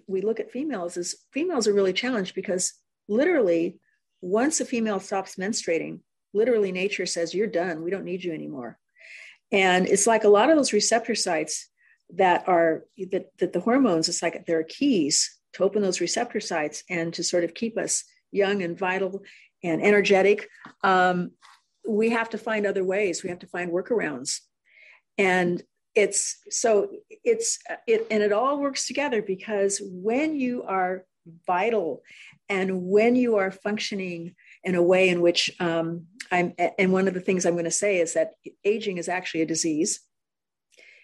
we 0.07 0.21
look 0.21 0.39
at 0.39 0.53
females 0.53 0.97
is 0.97 1.17
females 1.33 1.67
are 1.67 1.73
really 1.73 1.93
challenged 1.93 2.35
because 2.35 2.75
literally 3.09 3.81
once 4.21 4.61
a 4.61 4.65
female 4.65 5.01
stops 5.01 5.37
menstruating, 5.37 6.01
literally 6.33 6.73
nature 6.73 7.07
says, 7.07 7.35
You're 7.35 7.47
done. 7.47 7.83
We 7.83 7.91
don't 7.91 8.05
need 8.05 8.25
you 8.25 8.33
anymore. 8.33 8.79
And 9.51 9.87
it's 9.87 10.07
like 10.07 10.25
a 10.25 10.29
lot 10.29 10.51
of 10.51 10.57
those 10.57 10.73
receptor 10.73 11.15
sites 11.15 11.69
that 12.15 12.49
are 12.49 12.85
that, 13.11 13.31
that 13.39 13.53
the 13.53 13.61
hormones, 13.61 14.09
it's 14.09 14.23
like 14.23 14.47
there 14.47 14.59
are 14.59 14.65
keys 14.65 15.39
to 15.55 15.65
open 15.65 15.83
those 15.83 16.01
receptor 16.01 16.41
sites 16.41 16.83
and 16.89 17.13
to 17.15 17.25
sort 17.25 17.45
of 17.45 17.55
keep 17.55 17.79
us 17.79 18.05
young 18.31 18.63
and 18.63 18.79
vital 18.79 19.23
and 19.63 19.83
energetic. 19.83 20.49
Um, 20.83 21.33
we 21.87 22.11
have 22.11 22.31
to 22.31 22.39
find 22.39 22.67
other 22.67 22.85
ways. 22.85 23.23
We 23.23 23.31
have 23.31 23.39
to 23.41 23.47
find 23.47 23.73
workarounds. 23.73 24.41
And 25.17 25.63
it's 25.95 26.39
so 26.51 26.91
it's 27.25 27.59
it 27.87 28.07
and 28.11 28.23
it 28.23 28.33
all 28.33 28.61
works 28.61 28.87
together 28.87 29.21
because 29.21 29.81
when 29.83 30.37
you 30.37 30.63
are 30.63 31.05
vital 31.47 32.03
and 32.49 32.83
when 32.83 33.17
you 33.17 33.37
are 33.37 33.51
functioning 33.51 34.35
in 34.65 34.75
a 34.75 34.83
way 34.83 35.09
in 35.09 35.21
which 35.21 35.51
um, 35.61 36.07
I'm, 36.31 36.55
and 36.79 36.93
one 36.93 37.09
of 37.09 37.15
the 37.15 37.21
things 37.21 37.45
I'm 37.45 37.55
going 37.55 37.65
to 37.65 37.71
say 37.71 38.01
is 38.01 38.15
that 38.15 38.33
aging 38.65 38.99
is 38.99 39.09
actually 39.09 39.43
a 39.43 39.47
disease. 39.47 40.01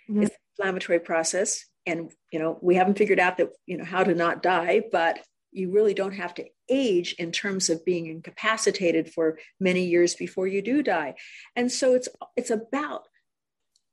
Mm-hmm. 0.09 0.23
It's 0.23 0.35
an 0.35 0.41
inflammatory 0.59 1.01
process, 1.01 1.65
and 1.87 2.13
you 2.33 2.39
know 2.39 2.59
we 2.63 2.77
haven't 2.77 2.99
figured 2.99 3.21
out 3.21 3.39
that 3.39 3.51
you 3.67 3.77
know 3.77 3.85
how 3.85 4.05
to 4.05 4.15
not 4.15 4.43
die, 4.43 4.83
but 4.91 5.21
you 5.53 5.71
really 5.71 5.95
don't 5.95 6.15
have 6.15 6.35
to 6.35 6.45
age 6.69 7.15
in 7.19 7.31
terms 7.31 7.71
of 7.71 7.85
being 7.85 8.07
incapacitated 8.07 9.13
for 9.13 9.39
many 9.61 9.85
years 9.85 10.15
before 10.15 10.47
you 10.47 10.61
do 10.61 10.83
die. 10.83 11.15
And 11.57 11.71
so 11.71 11.95
it's 11.95 12.09
it's 12.37 12.51
about 12.51 13.09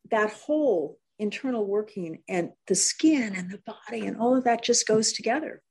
that 0.09 0.31
whole 0.31 0.97
internal 1.19 1.65
working 1.65 2.23
and 2.27 2.51
the 2.67 2.75
skin 2.75 3.35
and 3.35 3.51
the 3.51 3.61
body 3.65 4.07
and 4.07 4.17
all 4.17 4.35
of 4.35 4.43
that 4.45 4.63
just 4.63 4.87
goes 4.87 5.13
together. 5.13 5.61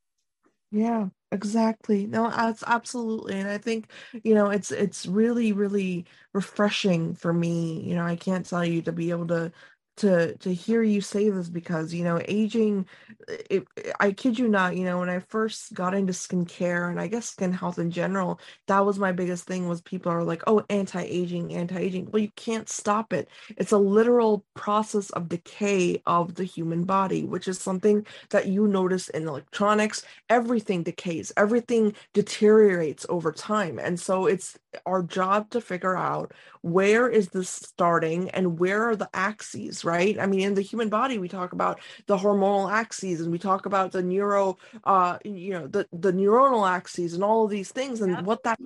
Yeah, 0.71 1.09
exactly. 1.33 2.07
No, 2.07 2.31
that's 2.31 2.63
absolutely. 2.67 3.35
And 3.39 3.49
I 3.49 3.59
think, 3.59 3.91
you 4.25 4.35
know, 4.35 4.51
it's 4.51 4.71
it's 4.71 5.07
really, 5.07 5.53
really 5.53 6.07
refreshing 6.33 7.15
for 7.15 7.33
me. 7.33 7.81
You 7.83 7.95
know, 7.95 8.05
I 8.05 8.17
can't 8.17 8.45
tell 8.47 8.65
you 8.65 8.83
to 8.83 8.93
be 8.93 9.11
able 9.11 9.27
to 9.29 9.53
to 9.97 10.37
to 10.39 10.53
hear 10.53 10.83
you 10.83 11.01
say 11.01 11.29
this 11.29 11.49
because 11.49 11.93
you 11.93 12.05
know 12.05 12.21
aging 12.27 12.87
it, 13.29 13.67
i 13.99 14.13
kid 14.13 14.39
you 14.39 14.49
not 14.49 14.77
you 14.77 14.85
know 14.85 14.99
when 14.99 15.11
i 15.11 15.19
first 15.19 15.75
got 15.75 15.95
into 15.95 16.13
skincare 16.13 16.91
and 16.91 17.01
i 17.01 17.07
guess 17.07 17.27
skin 17.27 17.53
health 17.53 17.79
in 17.79 17.91
general 17.91 18.41
that 18.67 18.85
was 18.87 18.99
my 18.99 19.13
biggest 19.13 19.45
thing 19.45 19.69
was 19.69 19.81
people 19.83 20.13
are 20.13 20.25
like 20.25 20.43
oh 20.47 20.65
anti-aging 20.71 21.53
anti-aging. 21.55 22.09
Well 22.11 22.23
you 22.23 22.31
can't 22.37 22.69
stop 22.69 23.13
it. 23.13 23.29
It's 23.57 23.73
a 23.73 23.79
literal 23.79 24.45
process 24.55 25.11
of 25.11 25.29
decay 25.29 26.03
of 26.07 26.35
the 26.37 26.45
human 26.45 26.85
body 26.85 27.25
which 27.25 27.49
is 27.49 27.61
something 27.61 28.07
that 28.31 28.47
you 28.47 28.67
notice 28.67 29.09
in 29.09 29.27
electronics. 29.27 30.05
Everything 30.29 30.83
decays. 30.83 31.33
Everything 31.37 31.95
deteriorates 32.15 33.05
over 33.09 33.33
time. 33.33 33.79
And 33.79 33.99
so 33.99 34.27
it's 34.27 34.59
our 34.87 35.03
job 35.03 35.51
to 35.51 35.61
figure 35.61 35.97
out 35.97 36.33
where 36.63 37.09
is 37.09 37.29
this 37.29 37.51
starting 37.51 38.31
and 38.31 38.59
where 38.59 38.85
are 38.89 38.97
the 38.97 39.11
axes 39.15 39.85
right 39.85 39.90
i 39.93 40.27
mean 40.27 40.41
in 40.41 40.55
the 40.55 40.63
human 40.63 40.89
body 40.89 41.19
we 41.19 41.29
talk 41.29 41.53
about 41.53 41.81
the 42.07 42.17
hormonal 42.17 42.71
axes 42.71 43.21
and 43.21 43.31
we 43.31 43.39
talk 43.39 43.67
about 43.67 43.93
the 43.93 44.03
neuro 44.03 44.57
uh 44.85 45.19
you 45.25 45.53
know 45.53 45.67
the 45.67 45.87
the 45.93 46.13
neuronal 46.13 46.69
axes 46.69 47.15
and 47.15 47.25
all 47.25 47.45
of 47.45 47.51
these 47.51 47.71
things 47.71 48.01
and 48.01 48.13
yeah. 48.13 48.21
what 48.23 48.43
that 48.43 48.59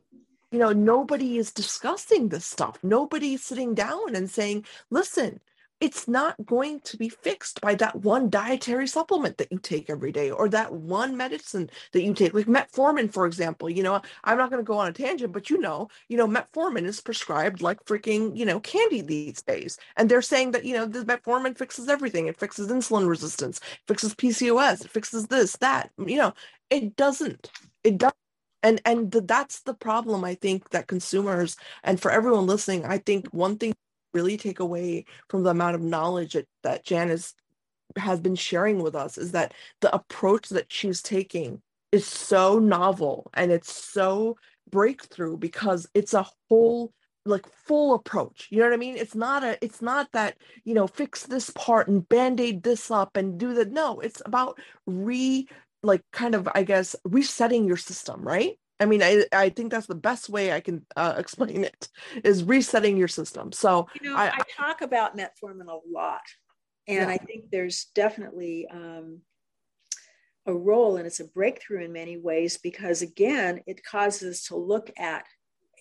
you 0.51 0.59
know 0.59 0.73
nobody 0.73 1.39
is 1.39 1.51
discussing 1.53 2.29
this 2.29 2.47
stuff 2.47 2.79
nobody's 2.83 3.43
sitting 3.43 3.75
down 3.75 4.15
and 4.15 4.31
saying 4.31 4.65
listen 4.91 5.41
it's 5.85 6.09
not 6.09 6.35
going 6.45 6.81
to 6.81 6.97
be 6.97 7.09
fixed 7.09 7.61
by 7.61 7.75
that 7.75 7.97
one 7.97 8.31
dietary 8.31 8.87
supplement 8.87 9.39
that 9.39 9.53
you 9.53 9.59
take 9.59 9.89
every 9.89 10.13
day 10.13 10.31
or 10.31 10.49
that 10.49 10.73
one 10.73 11.17
medicine 11.17 11.71
that 11.93 12.03
you 12.03 12.15
take 12.15 12.35
like 12.35 12.47
metformin 12.47 13.13
for 13.13 13.27
example 13.27 13.69
you 13.71 13.83
know 13.83 14.01
i'm 14.25 14.39
not 14.39 14.51
going 14.51 14.63
to 14.63 14.67
go 14.67 14.79
on 14.79 14.89
a 14.89 14.93
tangent 14.93 15.33
but 15.33 15.51
you 15.51 15.59
know 15.59 15.89
you 16.09 16.17
know 16.17 16.27
metformin 16.27 16.85
is 16.85 17.01
prescribed 17.01 17.63
like 17.63 17.85
freaking 17.85 18.37
you 18.37 18.45
know 18.45 18.61
candy 18.61 19.01
these 19.01 19.43
days. 19.43 19.79
And 19.97 20.11
they're 20.11 20.23
saying 20.23 20.53
that 20.53 20.65
you 20.65 20.75
know 20.75 20.87
the 20.87 21.05
metformin 21.05 21.57
fixes 21.57 21.89
everything. 21.89 22.27
It 22.27 22.39
fixes 22.39 22.69
insulin 22.69 23.09
resistance 23.09 23.61
fixes 23.87 24.15
pcos 24.15 24.85
it 24.85 24.91
fixes 24.91 25.27
this 25.29 25.57
that 25.57 25.91
you 26.07 26.17
know 26.17 26.33
it 26.71 26.97
doesn't 26.97 27.51
it 27.83 27.99
does 27.99 28.13
and 28.63 28.81
and 28.85 29.11
the, 29.13 29.21
that's 29.21 29.63
the 29.63 29.75
problem 29.75 30.25
i 30.25 30.35
think 30.35 30.71
that 30.71 30.87
consumers 30.87 31.57
and 31.83 32.01
for 32.01 32.11
everyone 32.11 32.47
listening 32.47 32.85
i 32.85 32.99
think 32.99 33.27
one 33.29 33.57
thing 33.57 33.75
really 34.15 34.37
take 34.37 34.61
away 34.61 35.05
from 35.29 35.43
the 35.43 35.51
amount 35.51 35.75
of 35.75 35.83
knowledge 35.83 36.33
that, 36.33 36.47
that 36.63 36.85
Jan 36.85 37.11
is, 37.11 37.35
has 37.97 38.21
been 38.21 38.37
sharing 38.37 38.83
with 38.83 38.95
us 38.95 39.19
is 39.19 39.33
that 39.33 39.53
the 39.81 39.95
approach 39.95 40.49
that 40.51 40.73
she's 40.73 41.03
taking 41.03 41.61
is 41.93 42.07
so 42.07 42.59
novel 42.59 43.31
and 43.35 43.53
it's 43.53 43.73
so 43.73 44.37
breakthrough 44.71 45.37
because 45.37 45.87
it's 45.95 46.15
a 46.15 46.27
whole 46.49 46.93
like 47.27 47.47
full 47.67 47.95
approach. 47.95 48.49
You 48.51 48.59
know 48.59 48.65
what 48.65 48.75
i 48.75 48.77
mean? 48.77 48.97
It's 48.97 49.15
not 49.15 49.45
a 49.45 49.63
it's 49.65 49.81
not 49.81 50.11
that 50.13 50.37
you 50.65 50.75
know 50.75 50.87
fix 50.87 51.25
this 51.25 51.51
part 51.51 51.89
and 51.89 52.07
band-aid 52.09 52.63
this 52.63 52.91
up 52.91 53.17
and 53.17 53.39
do 53.39 53.55
that 53.55 53.73
no 53.73 54.01
it's 54.01 54.21
about 54.27 54.59
re 54.87 55.47
like 55.83 56.03
kind 56.13 56.35
of 56.35 56.49
i 56.55 56.63
guess 56.63 56.97
resetting 57.05 57.67
your 57.67 57.77
system 57.77 58.23
right 58.23 58.59
i 58.85 58.87
mean 58.87 59.03
i 59.03 59.25
i 59.33 59.49
think 59.49 59.71
that's 59.71 59.87
the 59.87 59.95
best 59.95 60.29
way 60.29 60.53
i 60.53 60.61
can 60.61 60.85
uh, 60.97 61.15
explain 61.19 61.65
it 61.65 61.89
is 62.23 62.45
resetting 62.45 62.97
your 62.97 63.09
system 63.09 63.51
so 63.53 63.89
you 64.01 64.09
know 64.09 64.17
i, 64.17 64.29
I 64.29 64.41
talk 64.57 64.81
about 64.81 65.17
metformin 65.17 65.69
a 65.69 65.79
lot 65.91 66.23
and 66.87 67.09
yeah. 67.09 67.15
i 67.15 67.17
think 67.17 67.51
there's 67.51 67.87
definitely 67.95 68.69
um 68.71 69.21
a 70.47 70.53
role 70.53 70.99
and 70.99 71.07
it's 71.07 71.21
a 71.21 71.25
breakthrough 71.25 71.85
in 71.85 71.93
many 71.93 72.19
ways 72.19 72.59
because 72.59 73.01
again 73.01 73.63
it 73.67 73.83
causes 73.83 74.37
us 74.37 74.45
to 74.49 74.57
look 74.57 74.91
at 74.99 75.25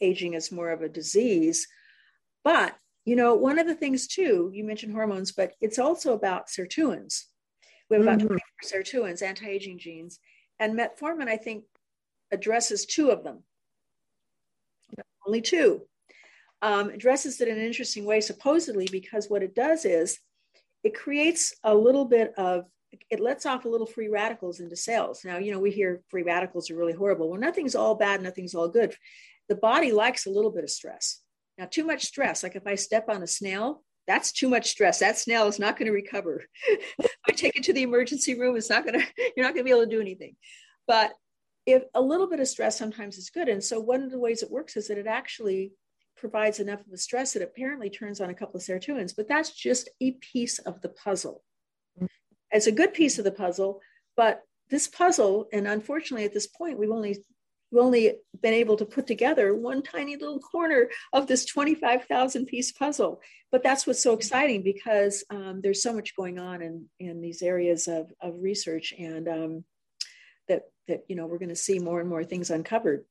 aging 0.03 0.35
as 0.35 0.51
more 0.51 0.69
of 0.69 0.81
a 0.81 0.89
disease. 0.89 1.67
But, 2.43 2.75
you 3.05 3.15
know, 3.15 3.35
one 3.35 3.59
of 3.59 3.67
the 3.67 3.75
things 3.75 4.07
too, 4.07 4.51
you 4.53 4.63
mentioned 4.63 4.93
hormones, 4.93 5.31
but 5.31 5.53
it's 5.61 5.79
also 5.79 6.13
about 6.13 6.47
sirtuins. 6.47 7.23
We 7.89 7.95
have 7.95 8.03
about 8.03 8.19
mm-hmm. 8.19 8.37
24 8.63 8.81
sirtuins, 8.81 9.21
anti 9.21 9.47
aging 9.47 9.79
genes. 9.79 10.19
And 10.59 10.77
metformin, 10.77 11.27
I 11.27 11.37
think, 11.37 11.65
addresses 12.33 12.85
two 12.85 13.11
of 13.11 13.23
them. 13.23 13.43
Only 15.25 15.41
two. 15.41 15.83
Um, 16.61 16.89
addresses 16.89 17.39
it 17.41 17.47
in 17.47 17.57
an 17.57 17.65
interesting 17.65 18.05
way, 18.05 18.21
supposedly, 18.21 18.87
because 18.91 19.29
what 19.29 19.43
it 19.43 19.55
does 19.55 19.85
is 19.85 20.19
it 20.83 20.95
creates 20.95 21.53
a 21.63 21.73
little 21.73 22.05
bit 22.05 22.33
of 22.37 22.65
it 23.09 23.19
lets 23.19 23.47
off 23.47 23.65
a 23.65 23.69
little 23.69 23.87
free 23.87 24.07
radicals 24.07 24.59
into 24.59 24.75
cells. 24.75 25.21
Now, 25.25 25.37
you 25.37 25.51
know, 25.51 25.59
we 25.59 25.71
hear 25.71 26.03
free 26.09 26.21
radicals 26.21 26.69
are 26.69 26.75
really 26.75 26.93
horrible. 26.93 27.27
Well, 27.27 27.39
nothing's 27.39 27.73
all 27.73 27.95
bad, 27.95 28.21
nothing's 28.21 28.53
all 28.53 28.69
good 28.69 28.95
the 29.49 29.55
body 29.55 29.91
likes 29.91 30.25
a 30.25 30.31
little 30.31 30.51
bit 30.51 30.63
of 30.63 30.69
stress. 30.69 31.21
Now, 31.57 31.65
too 31.65 31.85
much 31.85 32.03
stress, 32.05 32.43
like 32.43 32.55
if 32.55 32.65
I 32.65 32.75
step 32.75 33.05
on 33.09 33.21
a 33.21 33.27
snail, 33.27 33.83
that's 34.07 34.31
too 34.31 34.49
much 34.49 34.69
stress. 34.69 34.99
That 34.99 35.17
snail 35.17 35.47
is 35.47 35.59
not 35.59 35.77
going 35.77 35.85
to 35.85 35.93
recover. 35.93 36.43
I 37.27 37.31
take 37.31 37.55
it 37.55 37.63
to 37.63 37.73
the 37.73 37.83
emergency 37.83 38.37
room, 38.37 38.55
it's 38.55 38.69
not 38.69 38.85
going 38.85 38.99
to, 38.99 39.05
you're 39.35 39.45
not 39.45 39.53
going 39.53 39.63
to 39.65 39.69
be 39.69 39.69
able 39.69 39.85
to 39.85 39.89
do 39.89 40.01
anything. 40.01 40.35
But 40.87 41.13
if 41.65 41.83
a 41.93 42.01
little 42.01 42.27
bit 42.27 42.39
of 42.39 42.47
stress 42.47 42.77
sometimes 42.77 43.17
is 43.17 43.29
good. 43.29 43.47
And 43.47 43.63
so 43.63 43.79
one 43.79 44.03
of 44.03 44.11
the 44.11 44.19
ways 44.19 44.43
it 44.43 44.51
works 44.51 44.75
is 44.75 44.87
that 44.87 44.97
it 44.97 45.07
actually 45.07 45.73
provides 46.17 46.59
enough 46.59 46.81
of 46.81 46.93
a 46.93 46.97
stress 46.97 47.33
that 47.33 47.43
apparently 47.43 47.89
turns 47.89 48.21
on 48.21 48.29
a 48.29 48.33
couple 48.33 48.57
of 48.57 48.63
sirtuins, 48.63 49.15
but 49.15 49.27
that's 49.27 49.51
just 49.51 49.89
a 50.01 50.11
piece 50.11 50.59
of 50.59 50.81
the 50.81 50.89
puzzle. 50.89 51.43
It's 52.51 52.67
a 52.67 52.71
good 52.71 52.93
piece 52.93 53.17
of 53.17 53.25
the 53.25 53.31
puzzle, 53.31 53.81
but 54.15 54.43
this 54.69 54.87
puzzle, 54.87 55.47
and 55.51 55.67
unfortunately 55.67 56.25
at 56.25 56.33
this 56.33 56.47
point, 56.47 56.77
we've 56.77 56.91
only 56.91 57.23
we've 57.71 57.81
only 57.81 58.19
been 58.41 58.53
able 58.53 58.77
to 58.77 58.85
put 58.85 59.07
together 59.07 59.55
one 59.55 59.81
tiny 59.81 60.15
little 60.15 60.39
corner 60.39 60.89
of 61.11 61.25
this 61.25 61.43
25,000 61.45 62.45
piece 62.45 62.71
puzzle. 62.71 63.19
But 63.51 63.63
that's 63.63 63.87
what's 63.87 64.01
so 64.01 64.13
exciting 64.13 64.61
because 64.61 65.23
um, 65.31 65.59
there's 65.61 65.81
so 65.81 65.91
much 65.91 66.15
going 66.15 66.37
on 66.37 66.61
in, 66.61 66.85
in 66.99 67.19
these 67.19 67.41
areas 67.41 67.87
of, 67.87 68.11
of 68.21 68.35
research 68.39 68.93
and 68.97 69.27
um, 69.27 69.63
that, 70.87 71.05
you 71.07 71.15
know, 71.15 71.25
we're 71.25 71.37
going 71.37 71.49
to 71.49 71.55
see 71.55 71.79
more 71.79 71.99
and 71.99 72.09
more 72.09 72.23
things 72.23 72.49
uncovered. 72.49 73.05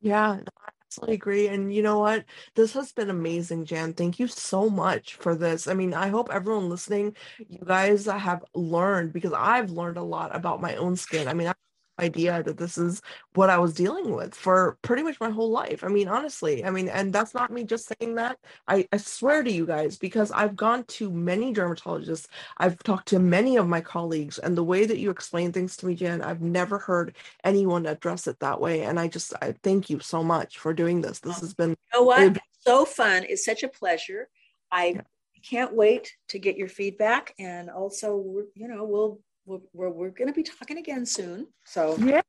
Yeah, 0.00 0.40
I 0.58 0.70
absolutely 0.86 1.14
agree. 1.14 1.48
And 1.48 1.72
you 1.74 1.82
know 1.82 1.98
what? 1.98 2.24
This 2.54 2.74
has 2.74 2.92
been 2.92 3.10
amazing, 3.10 3.64
Jan. 3.64 3.94
Thank 3.94 4.18
you 4.18 4.26
so 4.28 4.68
much 4.68 5.14
for 5.14 5.34
this. 5.34 5.66
I 5.66 5.74
mean, 5.74 5.94
I 5.94 6.08
hope 6.08 6.28
everyone 6.32 6.68
listening, 6.68 7.16
you 7.48 7.60
guys 7.64 8.06
have 8.06 8.44
learned 8.54 9.12
because 9.12 9.32
I've 9.32 9.70
learned 9.70 9.96
a 9.96 10.02
lot 10.02 10.34
about 10.34 10.60
my 10.60 10.76
own 10.76 10.96
skin. 10.96 11.26
I 11.26 11.34
mean, 11.34 11.48
I 11.48 11.54
idea 12.00 12.42
that 12.42 12.56
this 12.56 12.76
is 12.76 13.00
what 13.34 13.50
I 13.50 13.58
was 13.58 13.74
dealing 13.74 14.14
with 14.14 14.34
for 14.34 14.76
pretty 14.82 15.02
much 15.02 15.20
my 15.20 15.30
whole 15.30 15.50
life. 15.50 15.84
I 15.84 15.88
mean, 15.88 16.08
honestly, 16.08 16.64
I 16.64 16.70
mean, 16.70 16.88
and 16.88 17.12
that's 17.12 17.34
not 17.34 17.52
me 17.52 17.64
just 17.64 17.92
saying 17.98 18.16
that. 18.16 18.38
I, 18.66 18.88
I 18.92 18.96
swear 18.96 19.42
to 19.42 19.50
you 19.50 19.66
guys, 19.66 19.98
because 19.98 20.30
I've 20.32 20.56
gone 20.56 20.84
to 20.84 21.10
many 21.10 21.52
dermatologists, 21.54 22.26
I've 22.58 22.78
talked 22.82 23.08
to 23.08 23.18
many 23.18 23.56
of 23.56 23.68
my 23.68 23.80
colleagues, 23.80 24.38
and 24.38 24.56
the 24.56 24.64
way 24.64 24.86
that 24.86 24.98
you 24.98 25.10
explain 25.10 25.52
things 25.52 25.76
to 25.78 25.86
me, 25.86 25.94
Jan, 25.94 26.22
I've 26.22 26.42
never 26.42 26.78
heard 26.78 27.16
anyone 27.44 27.86
address 27.86 28.26
it 28.26 28.40
that 28.40 28.60
way. 28.60 28.82
And 28.82 28.98
I 28.98 29.08
just 29.08 29.32
I 29.40 29.54
thank 29.62 29.90
you 29.90 30.00
so 30.00 30.22
much 30.22 30.58
for 30.58 30.72
doing 30.72 31.00
this. 31.00 31.20
This 31.20 31.40
has 31.40 31.54
been 31.54 31.70
you 31.70 31.76
know 31.94 32.02
what? 32.02 32.38
so 32.60 32.84
fun. 32.84 33.24
It's 33.28 33.44
such 33.44 33.62
a 33.62 33.68
pleasure. 33.68 34.28
I 34.70 34.86
yeah. 34.86 35.00
can't 35.48 35.74
wait 35.74 36.14
to 36.28 36.38
get 36.38 36.56
your 36.56 36.68
feedback. 36.68 37.34
And 37.38 37.70
also, 37.70 38.42
you 38.54 38.68
know, 38.68 38.84
we'll 38.84 39.20
we're, 39.46 39.90
we're, 39.90 40.10
going 40.10 40.28
to 40.28 40.34
be 40.34 40.42
talking 40.42 40.78
again 40.78 41.06
soon. 41.06 41.48
So, 41.64 41.96
yeah, 41.98 42.22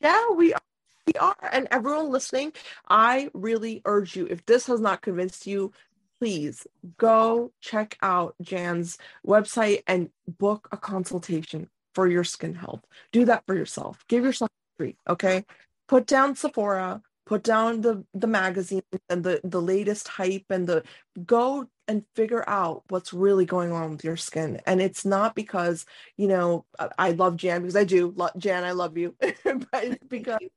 yeah, 0.00 0.30
we 0.34 0.52
are. 0.52 0.60
We 1.06 1.12
are. 1.20 1.36
And 1.52 1.68
everyone 1.70 2.10
listening, 2.10 2.52
I 2.88 3.30
really 3.32 3.80
urge 3.84 4.16
you, 4.16 4.26
if 4.28 4.44
this 4.44 4.66
has 4.66 4.80
not 4.80 5.02
convinced 5.02 5.46
you, 5.46 5.72
please 6.18 6.66
go 6.98 7.52
check 7.60 7.96
out 8.02 8.34
Jan's 8.42 8.98
website 9.24 9.82
and 9.86 10.10
book 10.26 10.68
a 10.72 10.76
consultation 10.76 11.68
for 11.94 12.08
your 12.08 12.24
skin 12.24 12.54
health. 12.54 12.84
Do 13.12 13.24
that 13.26 13.44
for 13.46 13.54
yourself. 13.54 14.04
Give 14.08 14.24
yourself 14.24 14.50
a 14.50 14.82
treat, 14.82 14.96
okay? 15.08 15.44
Put 15.86 16.06
down 16.06 16.34
Sephora, 16.34 17.02
put 17.26 17.42
down 17.42 17.80
the 17.82 18.04
the 18.14 18.26
magazine 18.26 18.82
and 19.10 19.24
the 19.24 19.40
the 19.44 19.60
latest 19.60 20.08
hype 20.08 20.46
and 20.50 20.66
the 20.66 20.82
go 21.26 21.66
and 21.88 22.04
figure 22.14 22.48
out 22.48 22.82
what's 22.88 23.12
really 23.12 23.44
going 23.44 23.72
on 23.72 23.92
with 23.92 24.04
your 24.04 24.16
skin. 24.16 24.60
And 24.66 24.80
it's 24.80 25.04
not 25.04 25.34
because 25.34 25.84
you 26.16 26.28
know 26.28 26.64
i 26.98 27.10
love 27.12 27.36
jan 27.36 27.62
because 27.62 27.76
i 27.76 27.84
do. 27.84 28.14
Jan 28.38 28.64
i 28.64 28.72
love 28.72 28.96
you. 28.96 29.14
But 29.44 29.98
because 30.08 30.38
she 30.40 30.50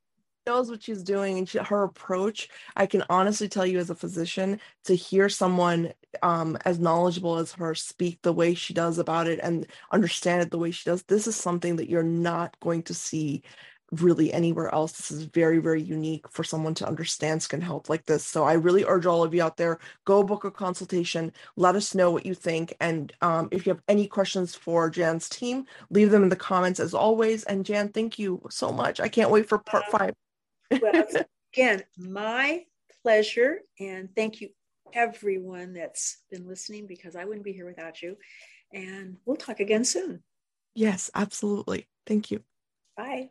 knows 0.47 0.70
what 0.70 0.84
she's 0.84 1.03
doing 1.03 1.38
and 1.39 1.49
she, 1.49 1.59
her 1.59 1.84
approach 1.84 2.49
i 2.76 2.86
can 2.86 3.03
honestly 3.09 3.47
tell 3.47 3.65
you 3.65 3.78
as 3.80 3.89
a 3.89 3.95
physician 3.95 4.59
to 4.86 4.95
hear 4.95 5.30
someone 5.30 5.93
um, 6.24 6.57
as 6.65 6.80
knowledgeable 6.80 7.38
as 7.38 7.51
her 7.53 7.76
speak 7.76 8.20
the 8.24 8.34
way 8.34 8.53
she 8.55 8.74
does 8.74 8.97
about 8.97 9.28
it 9.28 9.39
and 9.43 9.67
understand 9.91 10.41
it 10.41 10.49
the 10.51 10.57
way 10.57 10.72
she 10.72 10.89
does 10.89 11.03
this 11.03 11.28
is 11.28 11.36
something 11.36 11.76
that 11.76 11.89
you're 11.89 12.03
not 12.03 12.59
going 12.61 12.82
to 12.84 12.93
see 12.93 13.43
really 13.92 14.32
anywhere 14.32 14.74
else. 14.74 14.94
This 14.94 15.12
is 15.12 15.24
very, 15.24 15.60
very 15.60 15.82
unique 15.82 16.30
for 16.30 16.44
someone 16.44 16.74
to 16.76 16.88
understand 16.88 17.42
skin 17.42 17.62
health 17.62 17.90
like 17.90 18.06
this. 18.06 18.24
So 18.24 18.44
I 18.44 18.54
really 18.54 18.86
urge 18.86 19.06
all 19.06 19.24
of 19.24 19.34
you 19.34 19.44
out 19.44 19.58
there, 19.58 19.80
go 20.06 20.24
book 20.24 20.44
a 20.44 20.52
consultation. 20.52 21.32
Let 21.56 21.76
us 21.76 21.96
know 21.96 22.12
what 22.12 22.26
you 22.26 22.34
think. 22.34 22.76
And 22.80 23.12
um, 23.22 23.50
if 23.52 23.66
you 23.66 23.74
have 23.74 23.84
any 23.88 24.08
questions 24.08 24.56
for 24.56 24.90
Jan's 24.90 25.30
team, 25.30 25.66
leave 25.90 26.12
them 26.12 26.24
in 26.24 26.30
the 26.30 26.36
comments 26.36 26.80
as 26.80 26.94
always. 26.94 27.44
And 27.46 27.66
Jan, 27.66 27.90
thank 27.90 28.20
you 28.20 28.42
so 28.50 28.72
much. 28.72 29.00
I 29.00 29.08
can't 29.08 29.32
wait 29.32 29.48
for 29.48 29.58
part 29.60 29.86
five. 29.86 30.14
well, 30.82 31.06
again, 31.54 31.84
my 31.98 32.66
pleasure. 33.04 33.60
And 33.80 34.10
thank 34.16 34.42
you 34.42 34.50
everyone 34.94 35.74
that's 35.74 36.18
been 36.32 36.48
listening 36.48 36.88
because 36.88 37.16
I 37.16 37.26
wouldn't 37.26 37.46
be 37.46 37.54
here 37.54 37.66
without 37.66 38.02
you. 38.02 38.18
And 38.74 39.18
we'll 39.26 39.38
talk 39.38 39.60
again 39.60 39.84
soon. 39.84 40.24
Yes, 40.76 41.10
absolutely. 41.16 41.88
Thank 42.06 42.32
you. 42.32 42.42
Bye. 42.96 43.30